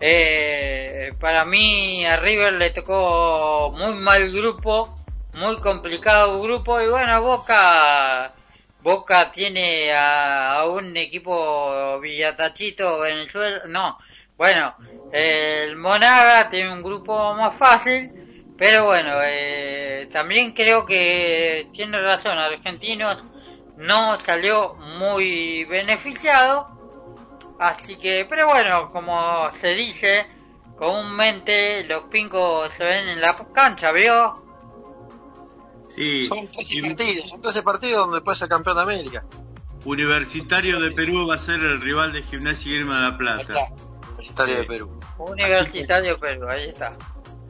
eh, 0.01 1.13
para 1.19 1.45
mí 1.45 2.05
a 2.05 2.17
River 2.17 2.53
le 2.53 2.69
tocó 2.71 3.71
muy 3.71 3.93
mal 3.95 4.31
grupo, 4.31 4.97
muy 5.33 5.57
complicado 5.57 6.41
grupo 6.41 6.81
y 6.81 6.87
bueno, 6.87 7.21
Boca 7.21 8.33
Boca 8.81 9.31
tiene 9.31 9.91
a, 9.93 10.63
un 10.67 10.95
equipo 10.95 11.99
Villatachito 12.01 12.99
Venezuela, 12.99 13.63
no, 13.67 13.97
bueno, 14.37 14.75
el 15.11 15.75
Monaga 15.75 16.49
tiene 16.49 16.71
un 16.71 16.83
grupo 16.83 17.33
más 17.33 17.57
fácil, 17.57 18.11
pero 18.57 18.85
bueno, 18.85 19.11
eh, 19.23 20.07
también 20.11 20.53
creo 20.53 20.85
que 20.85 21.67
tiene 21.73 21.99
razón, 21.99 22.37
Argentinos 22.37 23.23
no 23.77 24.19
salió 24.19 24.75
muy 24.75 25.65
beneficiado 25.65 26.74
Así 27.59 27.95
que, 27.95 28.25
pero 28.29 28.47
bueno, 28.47 28.89
como 28.91 29.49
se 29.51 29.69
dice, 29.75 30.27
comúnmente 30.75 31.85
los 31.87 32.01
pincos 32.03 32.69
se 32.73 32.83
ven 32.83 33.07
en 33.07 33.21
la 33.21 33.35
cancha, 33.53 33.91
¿vio? 33.91 34.43
Sí. 35.87 36.25
Son 36.27 36.47
13 36.51 36.81
partidos, 36.81 37.29
son 37.29 37.41
13 37.41 37.63
partidos 37.63 38.07
donde 38.07 38.21
puede 38.21 38.37
ser 38.37 38.49
campeón 38.49 38.75
de 38.77 38.83
América. 38.83 39.23
Universitario 39.85 40.79
de 40.79 40.91
Perú 40.91 41.27
va 41.27 41.35
a 41.35 41.37
ser 41.37 41.61
el 41.61 41.79
rival 41.79 42.11
de 42.11 42.23
Gimnasia 42.23 42.71
y 42.71 42.75
Grima 42.75 42.97
de 42.97 43.01
la 43.11 43.17
Plata. 43.17 43.53
Universitario 44.09 44.57
de 44.57 44.63
Perú. 44.63 44.99
Universitario 45.17 46.13
de 46.13 46.17
Perú, 46.17 46.47
ahí 46.49 46.65
está. 46.65 46.93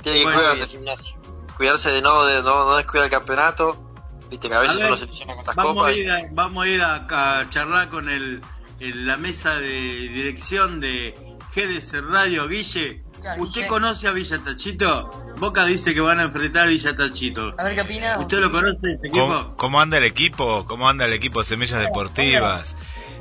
Tiene 0.03 0.19
que 0.19 0.23
cuidarse 0.25 0.67
Gimnasia. 0.67 1.15
Cuidarse 1.57 1.91
de 1.91 2.01
no, 2.01 2.25
de 2.25 2.43
no, 2.43 2.65
no 2.65 2.75
descuidar 2.75 3.05
el 3.05 3.11
campeonato. 3.11 3.81
Viste 4.29 4.49
que 4.49 4.53
a 4.53 4.59
veces 4.59 4.77
solo 4.77 4.97
se 4.97 5.25
con 5.25 5.37
las 5.37 5.55
vamos 5.55 5.73
copas. 5.75 5.91
A 5.91 5.93
ir 5.93 6.11
a, 6.11 6.19
vamos 6.31 6.65
a 6.65 6.67
ir 6.67 6.81
a 6.81 7.47
charlar 7.49 7.89
con 7.89 8.09
el 8.09 8.41
en 8.79 9.07
la 9.07 9.17
mesa 9.17 9.59
de 9.59 10.09
dirección 10.09 10.79
de 10.79 11.13
GDC 11.55 12.01
Radio, 12.09 12.47
Guille. 12.47 13.03
¿Usted 13.39 13.67
conoce 13.67 14.07
a 14.07 14.11
Villa 14.11 14.39
Tachito? 14.43 15.09
Boca 15.39 15.65
dice 15.65 15.93
que 15.93 16.01
van 16.01 16.19
a 16.19 16.23
enfrentar 16.23 16.63
a 16.63 16.67
Villa 16.67 16.95
Tachito. 16.95 17.53
A 17.57 17.63
ver 17.63 17.75
qué 17.75 17.81
opina. 17.81 18.19
¿Usted 18.19 18.39
lo 18.39 18.51
conoce 18.51 18.77
este 18.93 19.07
equipo? 19.07 19.53
¿Cómo, 19.57 19.81
anda 19.81 19.97
el 19.97 20.03
equipo? 20.03 20.65
¿Cómo 20.67 20.87
anda 20.87 21.05
el 21.05 21.13
equipo 21.13 21.39
de 21.39 21.45
Semillas 21.45 21.79
Deportivas? 21.79 22.75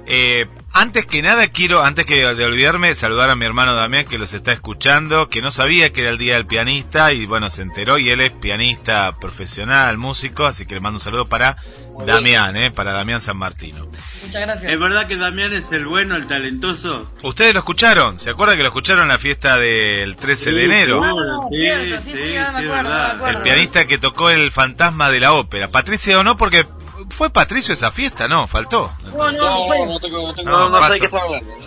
Eh, 0.07 0.47
antes 0.73 1.07
que 1.07 1.23
nada 1.23 1.49
quiero, 1.49 1.83
antes 1.83 2.05
que 2.05 2.17
de 2.17 2.45
olvidarme, 2.45 2.95
saludar 2.95 3.31
a 3.31 3.37
mi 3.37 3.47
hermano 3.47 3.75
Damián 3.75 4.05
que 4.05 4.19
los 4.19 4.35
está 4.35 4.53
escuchando, 4.53 5.29
que 5.31 5.40
no 5.40 5.51
sabía 5.51 5.93
que 5.95 6.03
era 6.03 6.11
el 6.11 6.19
día 6.19 6.35
del 6.35 6.47
pianista 6.47 7.12
y 7.14 7.25
bueno, 7.25 7.49
se 7.49 7.62
enteró 7.62 7.97
y 7.97 8.11
él 8.11 8.21
es 8.21 8.33
pianista 8.33 9.17
profesional, 9.19 9.97
músico, 9.97 10.45
así 10.45 10.67
que 10.67 10.75
le 10.75 10.81
mando 10.81 10.97
un 10.97 11.01
saludo 11.01 11.27
para 11.27 11.57
Damián, 12.07 12.55
eh, 12.57 12.71
para 12.71 12.93
Damián 12.93 13.23
San 13.23 13.38
Martino. 13.38 13.88
Muchas 14.35 14.49
gracias. 14.49 14.73
¿Es 14.73 14.81
verdad 14.81 15.07
que 15.07 15.16
Damián 15.16 15.53
es 15.53 15.70
el 15.70 15.87
bueno, 15.87 16.16
el 16.16 16.27
talentoso? 16.27 17.09
¿Ustedes 17.23 17.55
lo 17.55 17.61
escucharon? 17.61 18.18
¿Se 18.18 18.31
acuerdan 18.31 18.57
que 18.57 18.64
lo 18.64 18.68
escucharon 18.68 19.03
en 19.03 19.09
la 19.09 19.18
fiesta 19.18 19.59
del 19.59 20.16
13 20.16 20.51
de 20.51 20.64
enero? 20.64 21.03
sí, 21.51 22.11
sí, 22.11 22.11
sí, 22.11 22.66
verdad. 22.66 23.29
El 23.29 23.42
pianista 23.42 23.87
que 23.87 23.99
tocó 23.99 24.31
el 24.31 24.51
fantasma 24.51 25.09
de 25.11 25.20
la 25.20 25.35
ópera. 25.35 25.68
Patricia 25.68 26.18
o 26.18 26.25
no, 26.25 26.37
porque 26.37 26.66
fue 27.11 27.31
Patricio 27.31 27.75
esa 27.75 27.92
fiesta, 27.92 28.27
¿no? 28.27 28.49
Faltó. 28.49 28.92
No, 29.05 29.31
no, 29.31 29.68
no, 30.44 30.68
no, 30.68 30.88
sé 30.88 30.99
qué 30.99 31.09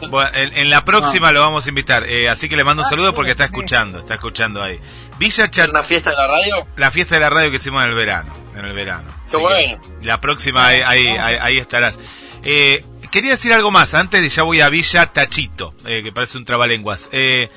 Bueno, 0.09 0.29
en, 0.33 0.69
la 0.69 0.83
próxima 0.83 1.31
lo 1.31 1.39
vamos 1.39 1.67
a 1.67 1.69
invitar. 1.69 2.03
Eh, 2.05 2.27
así 2.27 2.49
que 2.49 2.57
le 2.57 2.65
mando 2.65 2.83
un 2.83 2.89
saludo 2.89 3.13
porque 3.13 3.31
está 3.31 3.45
escuchando, 3.45 3.99
está 3.99 4.15
escuchando 4.15 4.61
ahí. 4.61 4.77
Villa 5.17 5.49
Chat. 5.49 5.71
¿La 5.71 5.83
fiesta 5.83 6.09
de 6.09 6.17
la 6.17 6.27
radio? 6.27 6.67
La 6.75 6.91
fiesta 6.91 7.15
de 7.15 7.21
la 7.21 7.29
radio 7.29 7.49
que 7.49 7.55
hicimos 7.55 7.81
en 7.81 7.91
el 7.91 7.95
verano. 7.95 8.33
En 8.57 8.65
el 8.65 8.73
verano. 8.73 9.09
Qué 9.31 9.37
bueno. 9.37 9.77
La 10.01 10.19
próxima 10.19 10.67
ahí, 10.67 10.81
ahí, 10.81 11.07
ahí 11.07 11.57
estarás. 11.59 11.97
Eh, 12.43 12.83
quería 13.11 13.31
decir 13.31 13.53
algo 13.53 13.71
más, 13.71 13.93
antes 13.93 14.21
de 14.21 14.29
ya 14.29 14.43
voy 14.43 14.61
a 14.61 14.69
Villa 14.69 15.05
Tachito, 15.07 15.73
eh, 15.85 16.01
que 16.03 16.11
parece 16.11 16.37
un 16.37 16.45
trabalenguas. 16.45 17.09
Eh, 17.11 17.49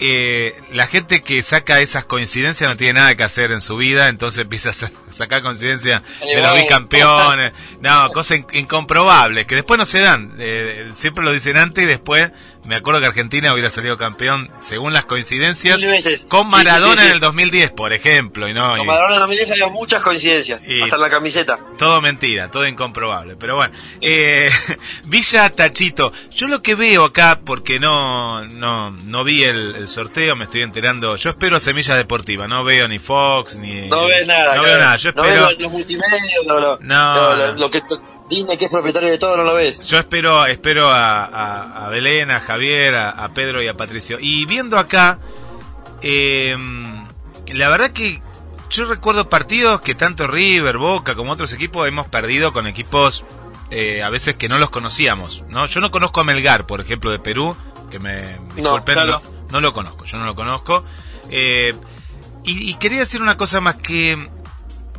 eh, 0.00 0.52
la 0.72 0.88
gente 0.88 1.22
que 1.22 1.40
saca 1.44 1.78
esas 1.80 2.04
coincidencias 2.04 2.68
no 2.68 2.76
tiene 2.76 2.94
nada 2.94 3.14
que 3.16 3.22
hacer 3.22 3.52
en 3.52 3.60
su 3.60 3.76
vida, 3.76 4.08
entonces 4.08 4.40
empieza 4.40 4.70
a 4.70 4.72
sa- 4.72 4.90
sacar 5.10 5.40
coincidencias 5.42 6.02
de 6.20 6.40
los 6.42 6.50
bicampeones, 6.62 7.52
no, 7.80 8.10
cosas 8.10 8.38
in- 8.38 8.46
incomprobables, 8.54 9.46
que 9.46 9.54
después 9.54 9.78
no 9.78 9.86
se 9.86 10.00
dan, 10.00 10.34
eh, 10.38 10.90
siempre 10.96 11.24
lo 11.24 11.30
dicen 11.32 11.56
antes 11.56 11.84
y 11.84 11.86
después, 11.86 12.30
me 12.64 12.76
acuerdo 12.76 13.00
que 13.00 13.06
Argentina 13.06 13.52
hubiera 13.52 13.70
salido 13.70 13.96
campeón 13.96 14.50
según 14.58 14.92
las 14.92 15.04
coincidencias, 15.04 15.80
con 16.28 16.44
Sí, 16.44 16.50
Maradona 16.50 16.94
sí, 16.94 17.00
sí. 17.02 17.06
en 17.06 17.12
el 17.12 17.20
2010, 17.20 17.70
por 17.72 17.92
ejemplo, 17.92 18.48
y 18.48 18.54
no, 18.54 18.76
Con 18.76 18.86
Maradona 18.86 19.14
en 19.14 19.20
la 19.20 19.26
milicia 19.26 19.52
había 19.54 19.68
muchas 19.68 20.02
coincidencias. 20.02 20.66
Y- 20.68 20.80
Hasta 20.82 20.96
la 20.96 21.10
camiseta. 21.10 21.58
todo 21.78 22.00
mentira, 22.00 22.50
todo 22.50 22.66
incomprobable, 22.66 23.36
pero 23.36 23.56
bueno, 23.56 23.74
eh, 24.00 24.50
Villa 25.04 25.50
Tachito, 25.50 26.12
yo 26.30 26.46
lo 26.48 26.62
que 26.62 26.74
veo 26.74 27.04
acá, 27.04 27.40
porque 27.44 27.78
no, 27.80 28.44
no, 28.46 28.90
no 28.90 29.24
vi 29.24 29.42
el, 29.44 29.74
el 29.76 29.88
sorteo, 29.88 30.36
me 30.36 30.44
estoy 30.44 30.62
enterando, 30.62 31.16
yo 31.16 31.30
espero 31.30 31.60
Semilla 31.60 31.94
Deportiva, 31.96 32.48
no 32.48 32.64
veo 32.64 32.88
ni 32.88 32.98
Fox, 32.98 33.56
ni... 33.56 33.88
No 33.88 34.06
ves 34.06 34.26
nada. 34.26 34.54
No 34.56 34.62
claro. 34.62 34.64
veo 34.64 34.78
nada, 34.78 34.96
yo 34.96 35.12
No 35.14 35.22
espero... 35.24 35.40
ves 35.48 35.50
los, 35.52 35.60
los 35.60 35.72
multimedios, 35.72 36.46
No, 36.46 36.54
lo, 36.60 36.78
lo- 36.78 36.78
no. 36.80 37.52
lo 37.54 37.70
que 37.70 37.82
Que 38.58 38.64
es 38.64 38.70
propietario 38.70 39.08
de 39.08 39.18
todo, 39.18 39.36
no 39.36 39.44
lo 39.44 39.54
ves. 39.54 39.86
Yo 39.86 39.98
espero, 39.98 40.46
espero 40.46 40.90
a, 40.90 41.24
a, 41.24 41.86
a 41.86 41.88
Belén, 41.88 42.30
a 42.30 42.40
Javier, 42.40 42.94
a, 42.94 43.10
a 43.10 43.32
Pedro 43.32 43.62
y 43.62 43.68
a 43.68 43.76
Patricio. 43.76 44.18
Y 44.20 44.44
viendo 44.46 44.78
acá, 44.78 45.18
eh, 46.02 46.56
la 47.52 47.68
verdad 47.68 47.90
que 47.90 48.20
yo 48.70 48.84
recuerdo 48.86 49.28
partidos 49.28 49.80
que 49.80 49.94
tanto 49.94 50.26
River, 50.26 50.78
Boca 50.78 51.14
como 51.14 51.32
otros 51.32 51.52
equipos 51.52 51.86
hemos 51.86 52.08
perdido 52.08 52.52
con 52.52 52.66
equipos 52.66 53.24
eh, 53.70 54.02
a 54.02 54.10
veces 54.10 54.34
que 54.36 54.48
no 54.48 54.58
los 54.58 54.70
conocíamos. 54.70 55.44
¿no? 55.48 55.66
Yo 55.66 55.80
no 55.80 55.90
conozco 55.90 56.20
a 56.20 56.24
Melgar, 56.24 56.66
por 56.66 56.80
ejemplo, 56.80 57.10
de 57.10 57.18
Perú, 57.18 57.56
que 57.90 57.98
me 57.98 58.38
disculpen, 58.54 58.94
claro. 58.94 59.22
no, 59.22 59.50
no 59.50 59.60
lo 59.60 59.72
conozco, 59.72 60.04
yo 60.04 60.18
no 60.18 60.26
lo 60.26 60.34
conozco. 60.34 60.84
Eh, 61.30 61.74
y, 62.44 62.70
y 62.70 62.74
quería 62.74 63.00
decir 63.00 63.22
una 63.22 63.36
cosa 63.36 63.60
más 63.60 63.76
que 63.76 64.28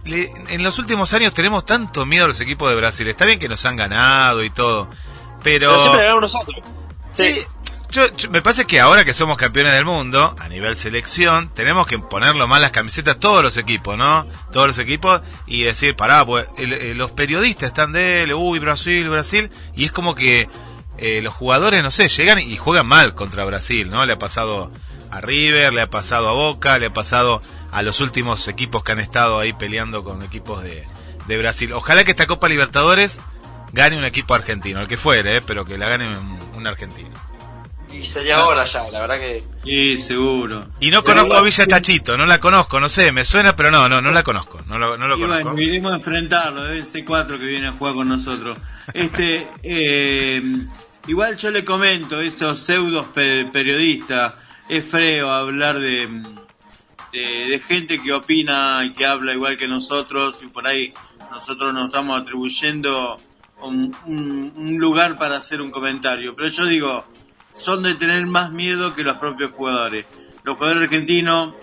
le- 0.05 0.31
en 0.49 0.63
los 0.63 0.79
últimos 0.79 1.13
años 1.13 1.33
tenemos 1.33 1.65
tanto 1.65 2.05
miedo 2.05 2.25
a 2.25 2.27
los 2.27 2.39
equipos 2.41 2.69
de 2.69 2.75
Brasil. 2.75 3.07
Está 3.07 3.25
bien 3.25 3.39
que 3.39 3.49
nos 3.49 3.65
han 3.65 3.75
ganado 3.75 4.43
y 4.43 4.49
todo, 4.49 4.89
pero... 5.43 5.69
Pero 5.71 5.79
siempre 5.79 6.01
ganamos 6.03 6.21
nosotros. 6.33 6.57
Sí, 7.11 7.41
yo, 7.89 8.11
yo- 8.15 8.29
me 8.29 8.41
parece 8.41 8.65
que 8.65 8.79
ahora 8.79 9.05
que 9.05 9.13
somos 9.13 9.37
campeones 9.37 9.73
del 9.73 9.85
mundo, 9.85 10.35
a 10.39 10.47
nivel 10.49 10.75
selección, 10.75 11.49
tenemos 11.53 11.87
que 11.87 11.97
ponerlo 11.99 12.47
más 12.47 12.59
las 12.61 12.71
camisetas 12.71 13.19
todos 13.19 13.41
los 13.43 13.57
equipos, 13.57 13.97
¿no? 13.97 14.27
Todos 14.51 14.67
los 14.67 14.79
equipos 14.79 15.21
y 15.47 15.63
decir, 15.63 15.95
pará, 15.95 16.25
pues 16.25 16.47
el- 16.57 16.73
el- 16.73 16.97
los 16.97 17.11
periodistas 17.11 17.67
están 17.67 17.91
de 17.91 18.23
él, 18.23 18.33
uy, 18.33 18.59
Brasil, 18.59 19.09
Brasil, 19.09 19.49
y 19.75 19.85
es 19.85 19.91
como 19.91 20.13
que 20.15 20.49
eh, 20.97 21.21
los 21.21 21.33
jugadores, 21.33 21.83
no 21.83 21.91
sé, 21.91 22.07
llegan 22.07 22.39
y 22.39 22.55
juegan 22.55 22.87
mal 22.87 23.15
contra 23.15 23.43
Brasil, 23.43 23.89
¿no? 23.91 24.05
Le 24.05 24.13
ha 24.13 24.19
pasado 24.19 24.71
a 25.11 25.19
River, 25.19 25.73
le 25.73 25.81
ha 25.81 25.89
pasado 25.89 26.29
a 26.29 26.31
Boca, 26.33 26.79
le 26.79 26.85
ha 26.85 26.93
pasado 26.93 27.41
a 27.75 27.81
los 27.81 27.99
últimos 28.01 28.47
equipos 28.47 28.83
que 28.83 28.93
han 28.93 28.99
estado 28.99 29.37
ahí 29.39 29.53
peleando 29.53 30.03
con 30.03 30.23
equipos 30.23 30.63
de, 30.63 30.83
de 31.27 31.37
Brasil. 31.37 31.73
Ojalá 31.73 32.03
que 32.03 32.11
esta 32.11 32.25
Copa 32.27 32.47
Libertadores 32.49 33.19
gane 33.73 33.97
un 33.97 34.05
equipo 34.05 34.33
argentino, 34.33 34.79
el 34.81 34.87
que 34.87 34.97
fuere, 34.97 35.37
¿eh? 35.37 35.41
pero 35.45 35.65
que 35.65 35.77
la 35.77 35.89
gane 35.89 36.07
un, 36.17 36.39
un 36.55 36.67
argentino. 36.67 37.09
Y 37.91 38.03
sería 38.03 38.37
ahora 38.37 38.65
ya, 38.65 38.83
la 38.89 38.99
verdad 39.01 39.19
que. 39.19 39.43
Sí, 39.63 39.97
seguro. 39.97 40.67
Y 40.81 40.89
no 40.91 41.03
Pero 41.03 41.15
conozco 41.21 41.37
a 41.37 41.41
Villa 41.43 41.65
Tachito, 41.65 42.17
no 42.17 42.25
la 42.25 42.39
conozco, 42.39 42.79
no 42.79 42.89
sé, 42.89 43.11
me 43.13 43.23
suena, 43.23 43.55
pero 43.55 43.71
no, 43.71 43.87
no, 43.87 44.01
no 44.01 44.11
la 44.11 44.21
conozco, 44.23 44.59
no 44.67 44.77
lo, 44.77 44.97
no 44.97 45.07
lo 45.07 45.17
Y 45.17 45.21
conozco. 45.21 45.43
bueno, 45.51 45.61
iremos 45.61 45.93
a 45.93 45.95
enfrentarlo, 45.97 46.63
debe 46.65 46.83
ser 46.85 47.05
cuatro 47.05 47.37
que 47.39 47.45
viene 47.45 47.67
a 47.67 47.71
jugar 47.73 47.93
con 47.93 48.07
nosotros. 48.09 48.57
Este, 48.93 49.47
eh, 49.63 50.41
igual 51.07 51.37
yo 51.37 51.51
le 51.51 51.63
comento, 51.63 52.19
esos 52.19 52.59
pseudos 52.59 53.05
pe- 53.13 53.45
periodistas, 53.51 54.33
es 54.67 54.83
feo 54.85 55.31
hablar 55.31 55.79
de, 55.79 56.21
de, 57.15 57.47
de 57.47 57.59
gente 57.59 58.01
que 58.01 58.13
opina 58.13 58.81
y 58.83 58.93
que 58.93 59.05
habla 59.05 59.33
igual 59.33 59.57
que 59.57 59.67
nosotros 59.67 60.41
y 60.43 60.47
por 60.47 60.67
ahí 60.67 60.93
nosotros 61.31 61.73
nos 61.73 61.85
estamos 61.87 62.21
atribuyendo 62.21 63.17
un, 63.61 63.95
un- 64.05 64.53
un 64.55 64.77
lugar 64.77 65.15
para 65.15 65.37
hacer 65.37 65.61
un 65.61 65.71
comentario. 65.71 66.35
Pero 66.35 66.49
yo 66.49 66.65
digo, 66.65 67.05
son 67.53 67.83
de 67.83 67.95
tener 67.95 68.25
más 68.25 68.51
miedo 68.51 68.93
que 68.93 69.03
los 69.03 69.17
propios 69.17 69.51
jugadores. 69.53 70.05
Los 70.43 70.57
jugadores 70.57 70.83
argentinos, 70.83 71.55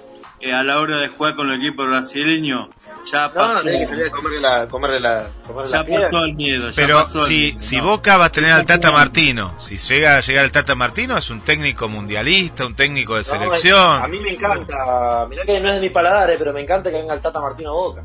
eh, 0.43 0.53
a 0.53 0.63
la 0.65 0.79
hora 0.81 0.99
de 0.99 1.09
jugar 1.09 1.37
con 1.37 1.49
el 1.51 1.61
equipo 1.61 1.85
brasileño, 1.85 2.69
ya 3.11 3.33
pasó. 3.33 3.65
no, 3.65 3.71
que 3.71 3.87
salir 3.87 4.07
a 4.07 4.11
comerle 4.11 4.41
la, 4.41 4.67
comerle 4.69 5.01
la, 5.01 5.29
comerle 5.47 5.71
Ya 5.71 5.79
la 5.79 5.85
pasó 6.11 6.25
el 6.25 6.35
miedo. 6.35 6.69
ya 6.71 6.75
Pero 6.77 6.99
pasó 6.99 7.19
el 7.21 7.25
si, 7.27 7.35
miedo, 7.53 7.61
si 7.61 7.77
no. 7.79 7.85
Boca 7.85 8.17
va 8.17 8.25
a 8.27 8.33
tener 8.33 8.51
al 8.51 8.67
Tata 8.67 8.91
Martino, 8.93 9.55
si 9.59 9.79
llega 9.79 10.17
a 10.17 10.21
llegar 10.21 10.45
el 10.45 10.53
Tata 10.53 10.75
Martino, 10.75 11.17
es 11.17 11.31
un 11.31 11.41
técnico 11.41 11.89
mundialista, 11.89 12.67
un 12.67 12.75
técnico 12.75 13.15
de 13.15 13.21
No, 13.21 13.25
selección. 13.25 14.03
a 14.05 14.09
mí 14.09 14.19
me 14.21 14.33
encanta, 14.33 15.27
mirá 15.31 15.45
que 15.45 15.61
no 15.61 15.69
es 15.69 15.75
de 15.77 15.81
mi 15.81 15.91
paladar, 15.91 16.31
eh, 16.31 16.37
pero 16.39 16.53
me 16.53 16.61
encanta 16.61 16.91
que 16.91 16.97
venga 16.99 17.15
el 17.15 17.21
Tata 17.21 17.41
Martino 17.41 17.73
Boca. 17.75 18.03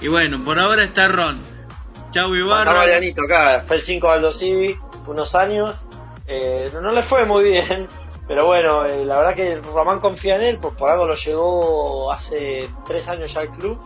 Y 0.00 0.08
bueno, 0.08 0.42
por 0.44 0.58
ahora 0.58 0.84
está 0.84 1.08
Ron. 1.08 1.38
Chau 2.10 2.34
Está 2.34 2.38
Ibarra. 2.46 2.74
Marianito 2.74 3.22
acá, 3.24 3.64
fue 3.66 3.76
el 3.76 3.82
5 3.82 4.10
Aldo 4.10 4.30
Civi, 4.32 4.76
unos 5.06 5.34
años, 5.34 5.74
eh, 6.26 6.70
no, 6.72 6.80
no 6.80 6.90
le 6.92 7.02
fue 7.02 7.24
muy 7.24 7.44
bien, 7.44 7.86
pero 8.26 8.46
bueno, 8.46 8.84
eh, 8.84 9.04
la 9.04 9.18
verdad 9.18 9.34
que 9.34 9.56
Román 9.56 10.00
confía 10.00 10.36
en 10.36 10.42
él, 10.42 10.58
pues 10.58 10.74
por 10.74 10.90
algo 10.90 11.06
lo 11.06 11.14
llegó 11.14 12.12
hace 12.12 12.68
tres 12.84 13.06
años 13.08 13.32
ya 13.32 13.40
al 13.40 13.50
club, 13.50 13.78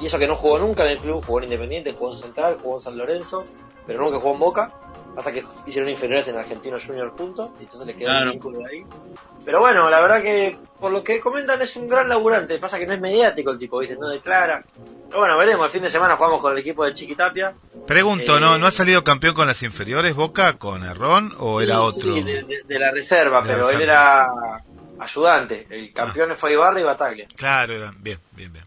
y 0.00 0.06
eso 0.06 0.18
que 0.18 0.28
no 0.28 0.36
jugó 0.36 0.58
nunca 0.58 0.84
en 0.84 0.92
el 0.92 1.00
club, 1.00 1.24
jugó 1.24 1.38
en 1.38 1.44
Independiente, 1.44 1.92
jugó 1.92 2.12
en 2.12 2.18
Central, 2.18 2.58
jugó 2.62 2.76
en 2.76 2.80
San 2.80 2.96
Lorenzo, 2.96 3.44
pero 3.86 4.00
nunca 4.00 4.18
jugó 4.18 4.34
en 4.34 4.38
Boca, 4.40 4.72
pasa 5.14 5.32
que 5.32 5.44
hicieron 5.66 5.90
inferiores 5.90 6.28
en 6.28 6.36
Argentino 6.36 6.76
Junior 6.84 7.14
punto, 7.14 7.54
y 7.58 7.64
entonces 7.64 7.86
le 7.86 7.94
quedó 7.94 8.06
Claro. 8.10 8.26
el 8.26 8.32
vínculo 8.32 8.58
de 8.60 8.66
ahí. 8.66 8.84
Pero 9.44 9.60
bueno, 9.60 9.88
la 9.90 10.00
verdad 10.00 10.22
que 10.22 10.58
por 10.78 10.92
lo 10.92 11.02
que 11.02 11.20
comentan 11.20 11.60
es 11.62 11.74
un 11.76 11.88
gran 11.88 12.08
laburante, 12.08 12.58
pasa 12.58 12.78
que 12.78 12.86
no 12.86 12.92
es 12.94 13.00
mediático 13.00 13.50
el 13.50 13.58
tipo, 13.58 13.78
¿viste? 13.78 13.96
no 13.96 14.08
declara. 14.08 14.62
Pero 15.08 15.18
bueno, 15.20 15.36
veremos, 15.38 15.66
el 15.66 15.72
fin 15.72 15.82
de 15.82 15.90
semana 15.90 16.16
jugamos 16.16 16.40
con 16.40 16.52
el 16.52 16.58
equipo 16.58 16.84
de 16.84 16.94
Chiquitapia. 16.94 17.54
Pregunto, 17.86 18.36
Eh, 18.36 18.40
¿no, 18.40 18.58
¿no 18.58 18.66
ha 18.66 18.70
salido 18.70 19.02
campeón 19.02 19.34
con 19.34 19.46
las 19.46 19.62
inferiores 19.62 20.14
Boca 20.14 20.54
con 20.58 20.84
Errón 20.84 21.34
o 21.38 21.60
era 21.60 21.80
otro? 21.80 22.14
sí, 22.14 22.22
de, 22.22 22.42
de- 22.44 22.60
de 22.64 22.78
la 22.78 22.90
reserva, 22.92 23.40
De 23.42 23.48
la 23.48 23.54
pero 23.54 23.66
reserva. 23.66 23.76
él 23.82 23.82
era 23.90 24.28
ayudante. 24.98 25.66
El 25.70 25.92
campeón 25.92 26.36
fue 26.36 26.52
Ibarra 26.52 26.80
y 26.80 26.84
Bataglia. 26.84 27.26
Claro, 27.36 27.72
era- 27.74 27.92
bien, 27.98 28.18
bien, 28.32 28.52
bien. 28.52 28.64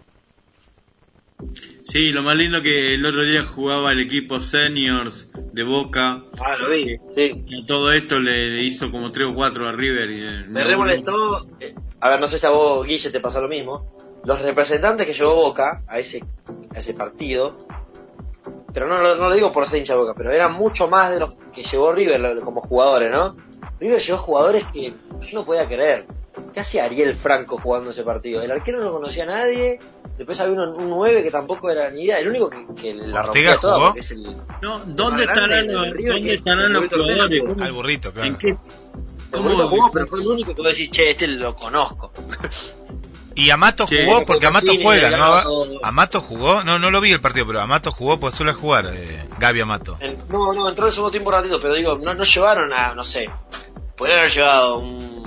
Sí, 1.94 2.12
lo 2.12 2.24
más 2.24 2.36
lindo 2.36 2.60
que 2.64 2.96
el 2.96 3.06
otro 3.06 3.24
día 3.24 3.46
jugaba 3.46 3.92
el 3.92 4.00
equipo 4.00 4.42
seniors 4.42 5.32
de 5.54 5.64
Boca. 5.64 6.24
Ah, 6.44 6.56
lo 6.58 6.72
vi. 6.72 6.98
Sí. 7.16 7.44
Y 7.46 7.62
a 7.64 7.66
todo 7.68 7.92
esto 7.94 8.20
le, 8.20 8.64
hizo 8.64 8.90
como 8.90 9.12
3 9.12 9.28
o 9.30 9.36
4 9.36 9.70
a 9.70 9.74
River. 9.74 10.10
Y, 10.10 10.22
eh, 10.22 10.46
Me 10.48 10.62
no- 10.62 10.68
re 10.68 10.76
molestó. 10.76 11.40
eh, 11.60 11.76
A 12.00 12.10
ver, 12.10 12.20
no 12.20 12.26
sé 12.28 12.40
si 12.40 12.48
a 12.48 12.50
vos, 12.50 12.88
Guille, 12.88 13.12
te 13.12 13.20
pasó 13.20 13.40
lo 13.42 13.48
mismo. 13.48 13.96
Los 14.26 14.42
representantes 14.42 15.06
que 15.06 15.14
llevó 15.14 15.36
Boca 15.36 15.84
a 15.88 16.00
ese, 16.00 16.24
a 16.76 16.80
ese 16.80 16.96
partido, 16.96 17.56
pero 18.74 18.88
no, 18.88 19.00
lo- 19.00 19.16
no 19.16 19.30
lo 19.30 19.36
digo 19.36 19.52
por 19.52 19.68
ser 19.68 19.78
hincha 19.78 19.94
de 19.94 20.00
Boca, 20.00 20.14
pero 20.18 20.32
eran 20.32 20.54
mucho 20.54 20.88
más 20.88 21.12
de 21.12 21.20
los 21.20 21.36
que 21.54 21.62
llevó 21.64 21.92
River 21.94 22.40
como 22.44 22.62
jugadores, 22.62 23.12
¿no? 23.12 23.36
River 23.80 24.00
llevó 24.02 24.18
jugadores 24.18 24.66
que 24.74 24.90
yo 24.90 25.30
no 25.34 25.46
podía 25.46 25.68
creer. 25.68 26.08
¿Qué 26.54 26.60
hacía 26.60 26.86
Ariel 26.86 27.16
Franco 27.16 27.58
jugando 27.62 27.90
ese 27.92 28.04
partido? 28.04 28.42
El 28.42 28.52
arquero 28.52 28.80
no 28.80 28.86
lo 28.86 28.94
conocía 28.94 29.24
a 29.24 29.28
nadie. 29.28 29.80
Después 30.18 30.40
había 30.40 30.54
uno- 30.54 30.76
un 30.76 30.90
9 30.90 31.24
que 31.24 31.32
tampoco 31.32 31.70
era 31.70 31.90
ni 31.90 32.04
idea. 32.04 32.20
El 32.20 32.30
único 32.30 32.50
que, 32.50 32.66
que 32.80 32.94
la 32.94 33.22
¿Ortega 33.22 33.54
rompía 33.54 33.58
toda 33.60 33.94
es 33.96 34.12
el, 34.12 34.24
No, 34.62 34.80
¿dónde 34.86 35.24
estarán 35.24 35.68
los, 35.68 35.88
¿dónde 36.06 36.34
estarán 36.36 36.74
los 36.74 36.88
jugadores? 36.90 37.40
jugó. 37.42 37.54
¿Cómo- 37.54 37.64
Al 37.66 37.72
burrito, 37.72 38.12
claro. 38.14 38.28
¿En 38.28 38.36
qué? 38.38 38.50
El 38.50 38.58
¿Cómo? 39.32 39.44
bonito 39.50 39.68
jugó, 39.68 39.92
pero 39.92 40.08
fue 40.08 40.22
el 40.22 40.28
único 40.28 40.54
que 40.56 40.62
vos 40.62 40.72
decís, 40.72 40.92
che, 40.92 41.10
este 41.12 41.28
lo 41.28 41.56
conozco. 41.56 42.12
Y 43.36 43.50
Amato 43.50 43.88
Sí, 43.88 43.98
jugó, 44.06 44.24
porque 44.26 44.46
Amato 44.46 44.72
juega, 44.82 45.10
¿no? 45.18 45.64
Amato 45.82 46.22
jugó, 46.22 46.64
no, 46.64 46.78
no 46.78 46.92
lo 46.92 47.02
vi 47.02 47.12
el 47.12 47.20
partido, 47.22 47.48
pero 47.48 47.62
Amato 47.62 47.92
jugó, 47.92 48.20
pues 48.20 48.36
suele 48.36 48.54
jugar, 48.54 48.92
eh, 48.94 49.24
Gaby 49.40 49.62
Amato. 49.62 49.98
En- 50.00 50.20
No, 50.30 50.54
no, 50.54 50.70
entró 50.70 50.86
en 50.86 50.90
el 50.90 50.94
segundo 50.94 51.10
tiempo 51.12 51.32
ratito, 51.32 51.60
pero 51.60 51.74
digo, 51.74 51.98
no, 51.98 52.14
no 52.14 52.24
llevaron 52.24 52.72
a, 52.72 52.94
no 52.94 53.04
sé, 53.04 53.28
podrían 53.98 54.20
haber 54.20 54.32
llevado 54.32 54.78
un, 54.78 55.23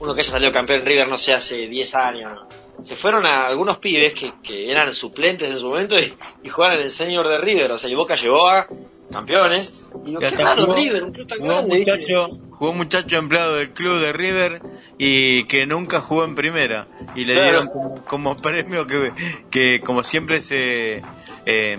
uno 0.00 0.14
que 0.14 0.20
haya 0.20 0.30
salido 0.30 0.52
campeón 0.52 0.80
en 0.80 0.86
River, 0.86 1.08
no 1.08 1.18
sé, 1.18 1.32
hace 1.34 1.66
10 1.66 1.94
años. 1.96 2.32
¿no? 2.78 2.84
Se 2.84 2.94
fueron 2.96 3.26
a 3.26 3.46
algunos 3.48 3.78
pibes 3.78 4.12
que, 4.14 4.32
que 4.42 4.70
eran 4.70 4.92
suplentes 4.94 5.50
en 5.50 5.58
su 5.58 5.68
momento 5.68 5.98
y, 5.98 6.14
y 6.44 6.48
jugaban 6.48 6.76
en 6.78 6.84
el 6.84 6.90
senior 6.90 7.26
de 7.26 7.38
River, 7.38 7.72
o 7.72 7.78
sea, 7.78 7.90
y 7.90 7.94
Boca 7.94 8.14
llevó 8.14 8.48
a 8.48 8.66
campeones. 9.12 9.72
Y 10.04 10.10
digo, 10.10 10.20
qué 10.20 10.30
raro 10.30 10.62
jugó- 10.62 10.74
River, 10.74 11.02
un 11.04 11.12
club 11.12 11.26
tan 11.26 11.38
Jugó 11.38 11.48
grande. 11.54 11.78
muchacho, 11.78 12.28
jugó 12.50 12.70
un 12.70 12.76
muchacho 12.76 13.16
empleado 13.16 13.56
del 13.56 13.70
club 13.70 13.98
de 14.00 14.12
River 14.12 14.62
y 14.98 15.44
que 15.44 15.66
nunca 15.66 16.00
jugó 16.00 16.24
en 16.24 16.34
primera 16.36 16.86
y 17.16 17.24
le 17.24 17.34
Claro. 17.34 17.48
dieron 17.48 17.68
como, 17.68 18.04
como 18.04 18.36
premio 18.36 18.86
que, 18.86 19.12
que 19.50 19.80
como 19.84 20.02
siempre 20.04 20.42
se 20.42 21.02
eh, 21.46 21.78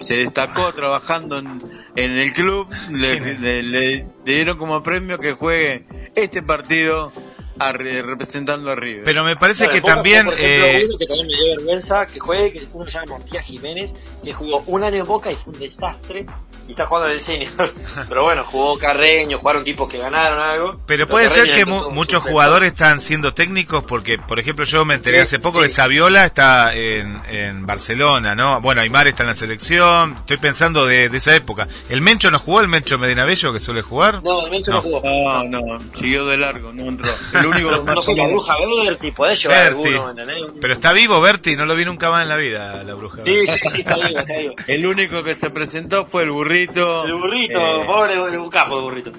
se 0.00 0.16
destacó 0.16 0.72
trabajando 0.72 1.38
en, 1.38 1.60
en 1.96 2.12
el 2.18 2.32
club 2.32 2.68
le, 2.90 3.18
le- 3.20 3.62
le- 3.62 3.62
le 3.62 4.06
dieron 4.24 4.56
como 4.56 4.82
premio 4.82 5.18
que 5.18 5.32
juegue 5.32 5.84
este 6.14 6.42
partido 6.42 7.12
a 7.58 7.72
re- 7.72 8.02
representando 8.02 8.70
a 8.70 8.74
River. 8.74 9.04
Pero 9.04 9.24
me 9.24 9.36
parece 9.36 9.64
Bueno, 9.66 9.74
que 9.74 9.86
también... 9.86 10.24
por 10.26 10.34
ejemplo, 10.34 10.66
eh, 10.66 10.86
uno 10.88 10.98
que 10.98 11.06
también 11.06 11.26
me 11.26 11.32
dio 11.34 11.56
vergüenza 11.56 12.06
que 12.06 12.18
juegue, 12.20 12.52
que 12.52 12.66
uno 12.72 12.84
que 12.84 12.90
se 12.90 12.98
llama 12.98 13.18
Matías 13.18 13.44
Jiménez, 13.44 13.94
que 14.22 14.34
jugó 14.34 14.62
un 14.66 14.82
año 14.84 14.96
en 14.98 15.06
Boca 15.06 15.30
y 15.30 15.36
fue 15.36 15.52
un 15.52 15.58
desastre, 15.60 16.26
y 16.66 16.70
está 16.70 16.86
jugando 16.86 17.08
en 17.08 17.14
el 17.14 17.20
senior. 17.20 17.74
Pero 18.08 18.22
bueno, 18.24 18.42
jugó 18.44 18.78
Carreño, 18.78 19.38
jugaron 19.38 19.64
tipos 19.64 19.88
que 19.90 19.98
ganaron 19.98 20.38
algo. 20.40 20.80
Pero 20.86 21.06
puede 21.08 21.28
ser 21.28 21.52
que 21.52 21.64
mu- 21.66 21.90
muchos 21.90 22.22
jugadores 22.22 22.72
están 22.72 23.00
siendo 23.00 23.34
técnicos 23.34 23.84
porque, 23.84 24.18
por 24.18 24.40
ejemplo, 24.40 24.64
yo 24.64 24.84
me 24.84 24.94
enteré 24.94 25.18
Sí, 25.18 25.22
hace 25.24 25.38
poco 25.38 25.58
sí. 25.58 25.64
que 25.64 25.68
Saviola 25.70 26.24
está 26.24 26.74
en, 26.74 27.20
en 27.30 27.66
Barcelona, 27.66 28.34
¿no? 28.34 28.60
Bueno, 28.62 28.80
Aymar 28.80 29.06
está 29.08 29.22
en 29.24 29.28
la 29.28 29.34
selección. 29.34 30.14
Estoy 30.18 30.38
pensando 30.38 30.86
de, 30.86 31.08
de 31.10 31.18
esa 31.18 31.36
época. 31.36 31.68
¿El 31.90 32.00
Mencho 32.00 32.30
no 32.30 32.38
jugó? 32.38 32.60
¿El 32.62 32.68
Mencho 32.68 32.98
Medina 32.98 33.24
Bello 33.26 33.52
que 33.52 33.60
suele 33.60 33.82
jugar? 33.82 34.22
No, 34.22 34.44
el 34.46 34.50
Mencho 34.50 34.70
no, 34.70 34.76
No. 34.78 34.82
jugó. 34.82 35.00
No, 35.04 35.44
no, 35.44 35.78
siguió 35.94 36.24
de 36.26 36.38
largo, 36.38 36.72
no 36.72 36.84
entró. 36.84 37.10
El 37.44 37.48
único 37.50 37.84
que 37.84 37.94
No 37.94 38.02
sé, 38.02 38.14
la 38.14 38.24
bruja 38.24 38.54
Berti, 38.84 39.10
podés 39.12 39.42
llevar 39.42 39.72
Berti. 39.74 39.88
alguno, 39.94 40.10
¿entendés? 40.10 40.36
Pero 40.60 40.72
está 40.72 40.92
vivo 40.92 41.20
Berti, 41.20 41.56
no 41.56 41.66
lo 41.66 41.74
vi 41.74 41.84
nunca 41.84 42.10
más 42.10 42.22
en 42.22 42.28
la 42.28 42.36
vida, 42.36 42.82
la 42.84 42.94
bruja. 42.94 43.22
Sí, 43.24 43.46
sí, 43.46 43.52
sí, 43.74 43.80
está 43.80 43.96
vivo, 43.96 44.18
está 44.18 44.36
vivo. 44.36 44.54
El 44.66 44.86
único 44.86 45.22
que 45.22 45.38
se 45.38 45.50
presentó 45.50 46.04
fue 46.06 46.22
el 46.22 46.30
burrito. 46.30 47.04
El 47.04 47.14
burrito, 47.14 47.58
Eh, 47.58 47.86
pobre 47.86 48.14
el 48.14 48.50
capo 48.50 48.76
de 48.76 48.82
burrito. 48.82 49.12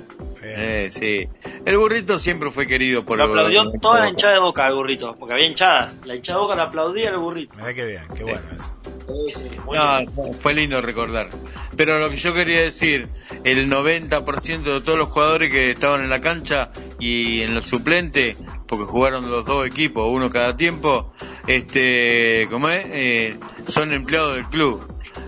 Eh, 0.47 0.87
sí. 0.91 1.27
El 1.65 1.77
burrito 1.77 2.17
siempre 2.19 2.51
fue 2.51 2.67
querido 2.67 3.05
por 3.05 3.17
Lo 3.17 3.25
aplaudió 3.25 3.63
por- 3.71 3.79
toda 3.81 3.99
la 4.01 4.09
hinchada 4.09 4.33
de 4.33 4.39
boca 4.39 4.65
al 4.65 4.75
burrito, 4.75 5.15
porque 5.17 5.33
había 5.33 5.47
hinchadas. 5.47 5.97
La 6.05 6.15
hinchada 6.15 6.39
de 6.39 6.43
boca 6.43 6.55
la 6.55 6.63
aplaudía 6.63 7.09
al 7.09 7.17
burrito. 7.17 7.55
Mirá 7.55 7.73
qué 7.73 7.85
bien, 7.85 8.03
qué 8.15 8.23
bueno 8.23 8.41
eso. 8.55 8.71
Sí, 9.07 9.33
sí, 9.33 9.49
muy 9.65 9.77
No, 9.77 9.99
lindo. 9.99 10.23
no, 10.27 10.33
fue 10.33 10.53
lindo 10.55 10.81
recordar. 10.81 11.29
Pero 11.77 11.99
lo 11.99 12.09
que 12.09 12.15
yo 12.17 12.33
quería 12.33 12.61
decir, 12.61 13.07
el 13.43 13.69
90% 13.69 14.63
de 14.63 14.81
todos 14.81 14.97
los 14.97 15.09
jugadores 15.09 15.51
que 15.51 15.71
estaban 15.71 16.01
en 16.03 16.09
la 16.09 16.21
cancha 16.21 16.71
y 16.99 17.41
en 17.41 17.53
los 17.53 17.65
suplentes, 17.65 18.35
porque 18.67 18.85
jugaron 18.85 19.29
los 19.29 19.45
dos 19.45 19.67
equipos, 19.67 20.11
uno 20.11 20.29
cada 20.31 20.57
tiempo, 20.57 21.13
este, 21.47 22.47
¿cómo 22.49 22.69
es? 22.69 22.83
Eh, 22.89 23.37
son 23.67 23.93
empleados 23.93 24.35
del 24.37 24.45
club. 24.47 24.81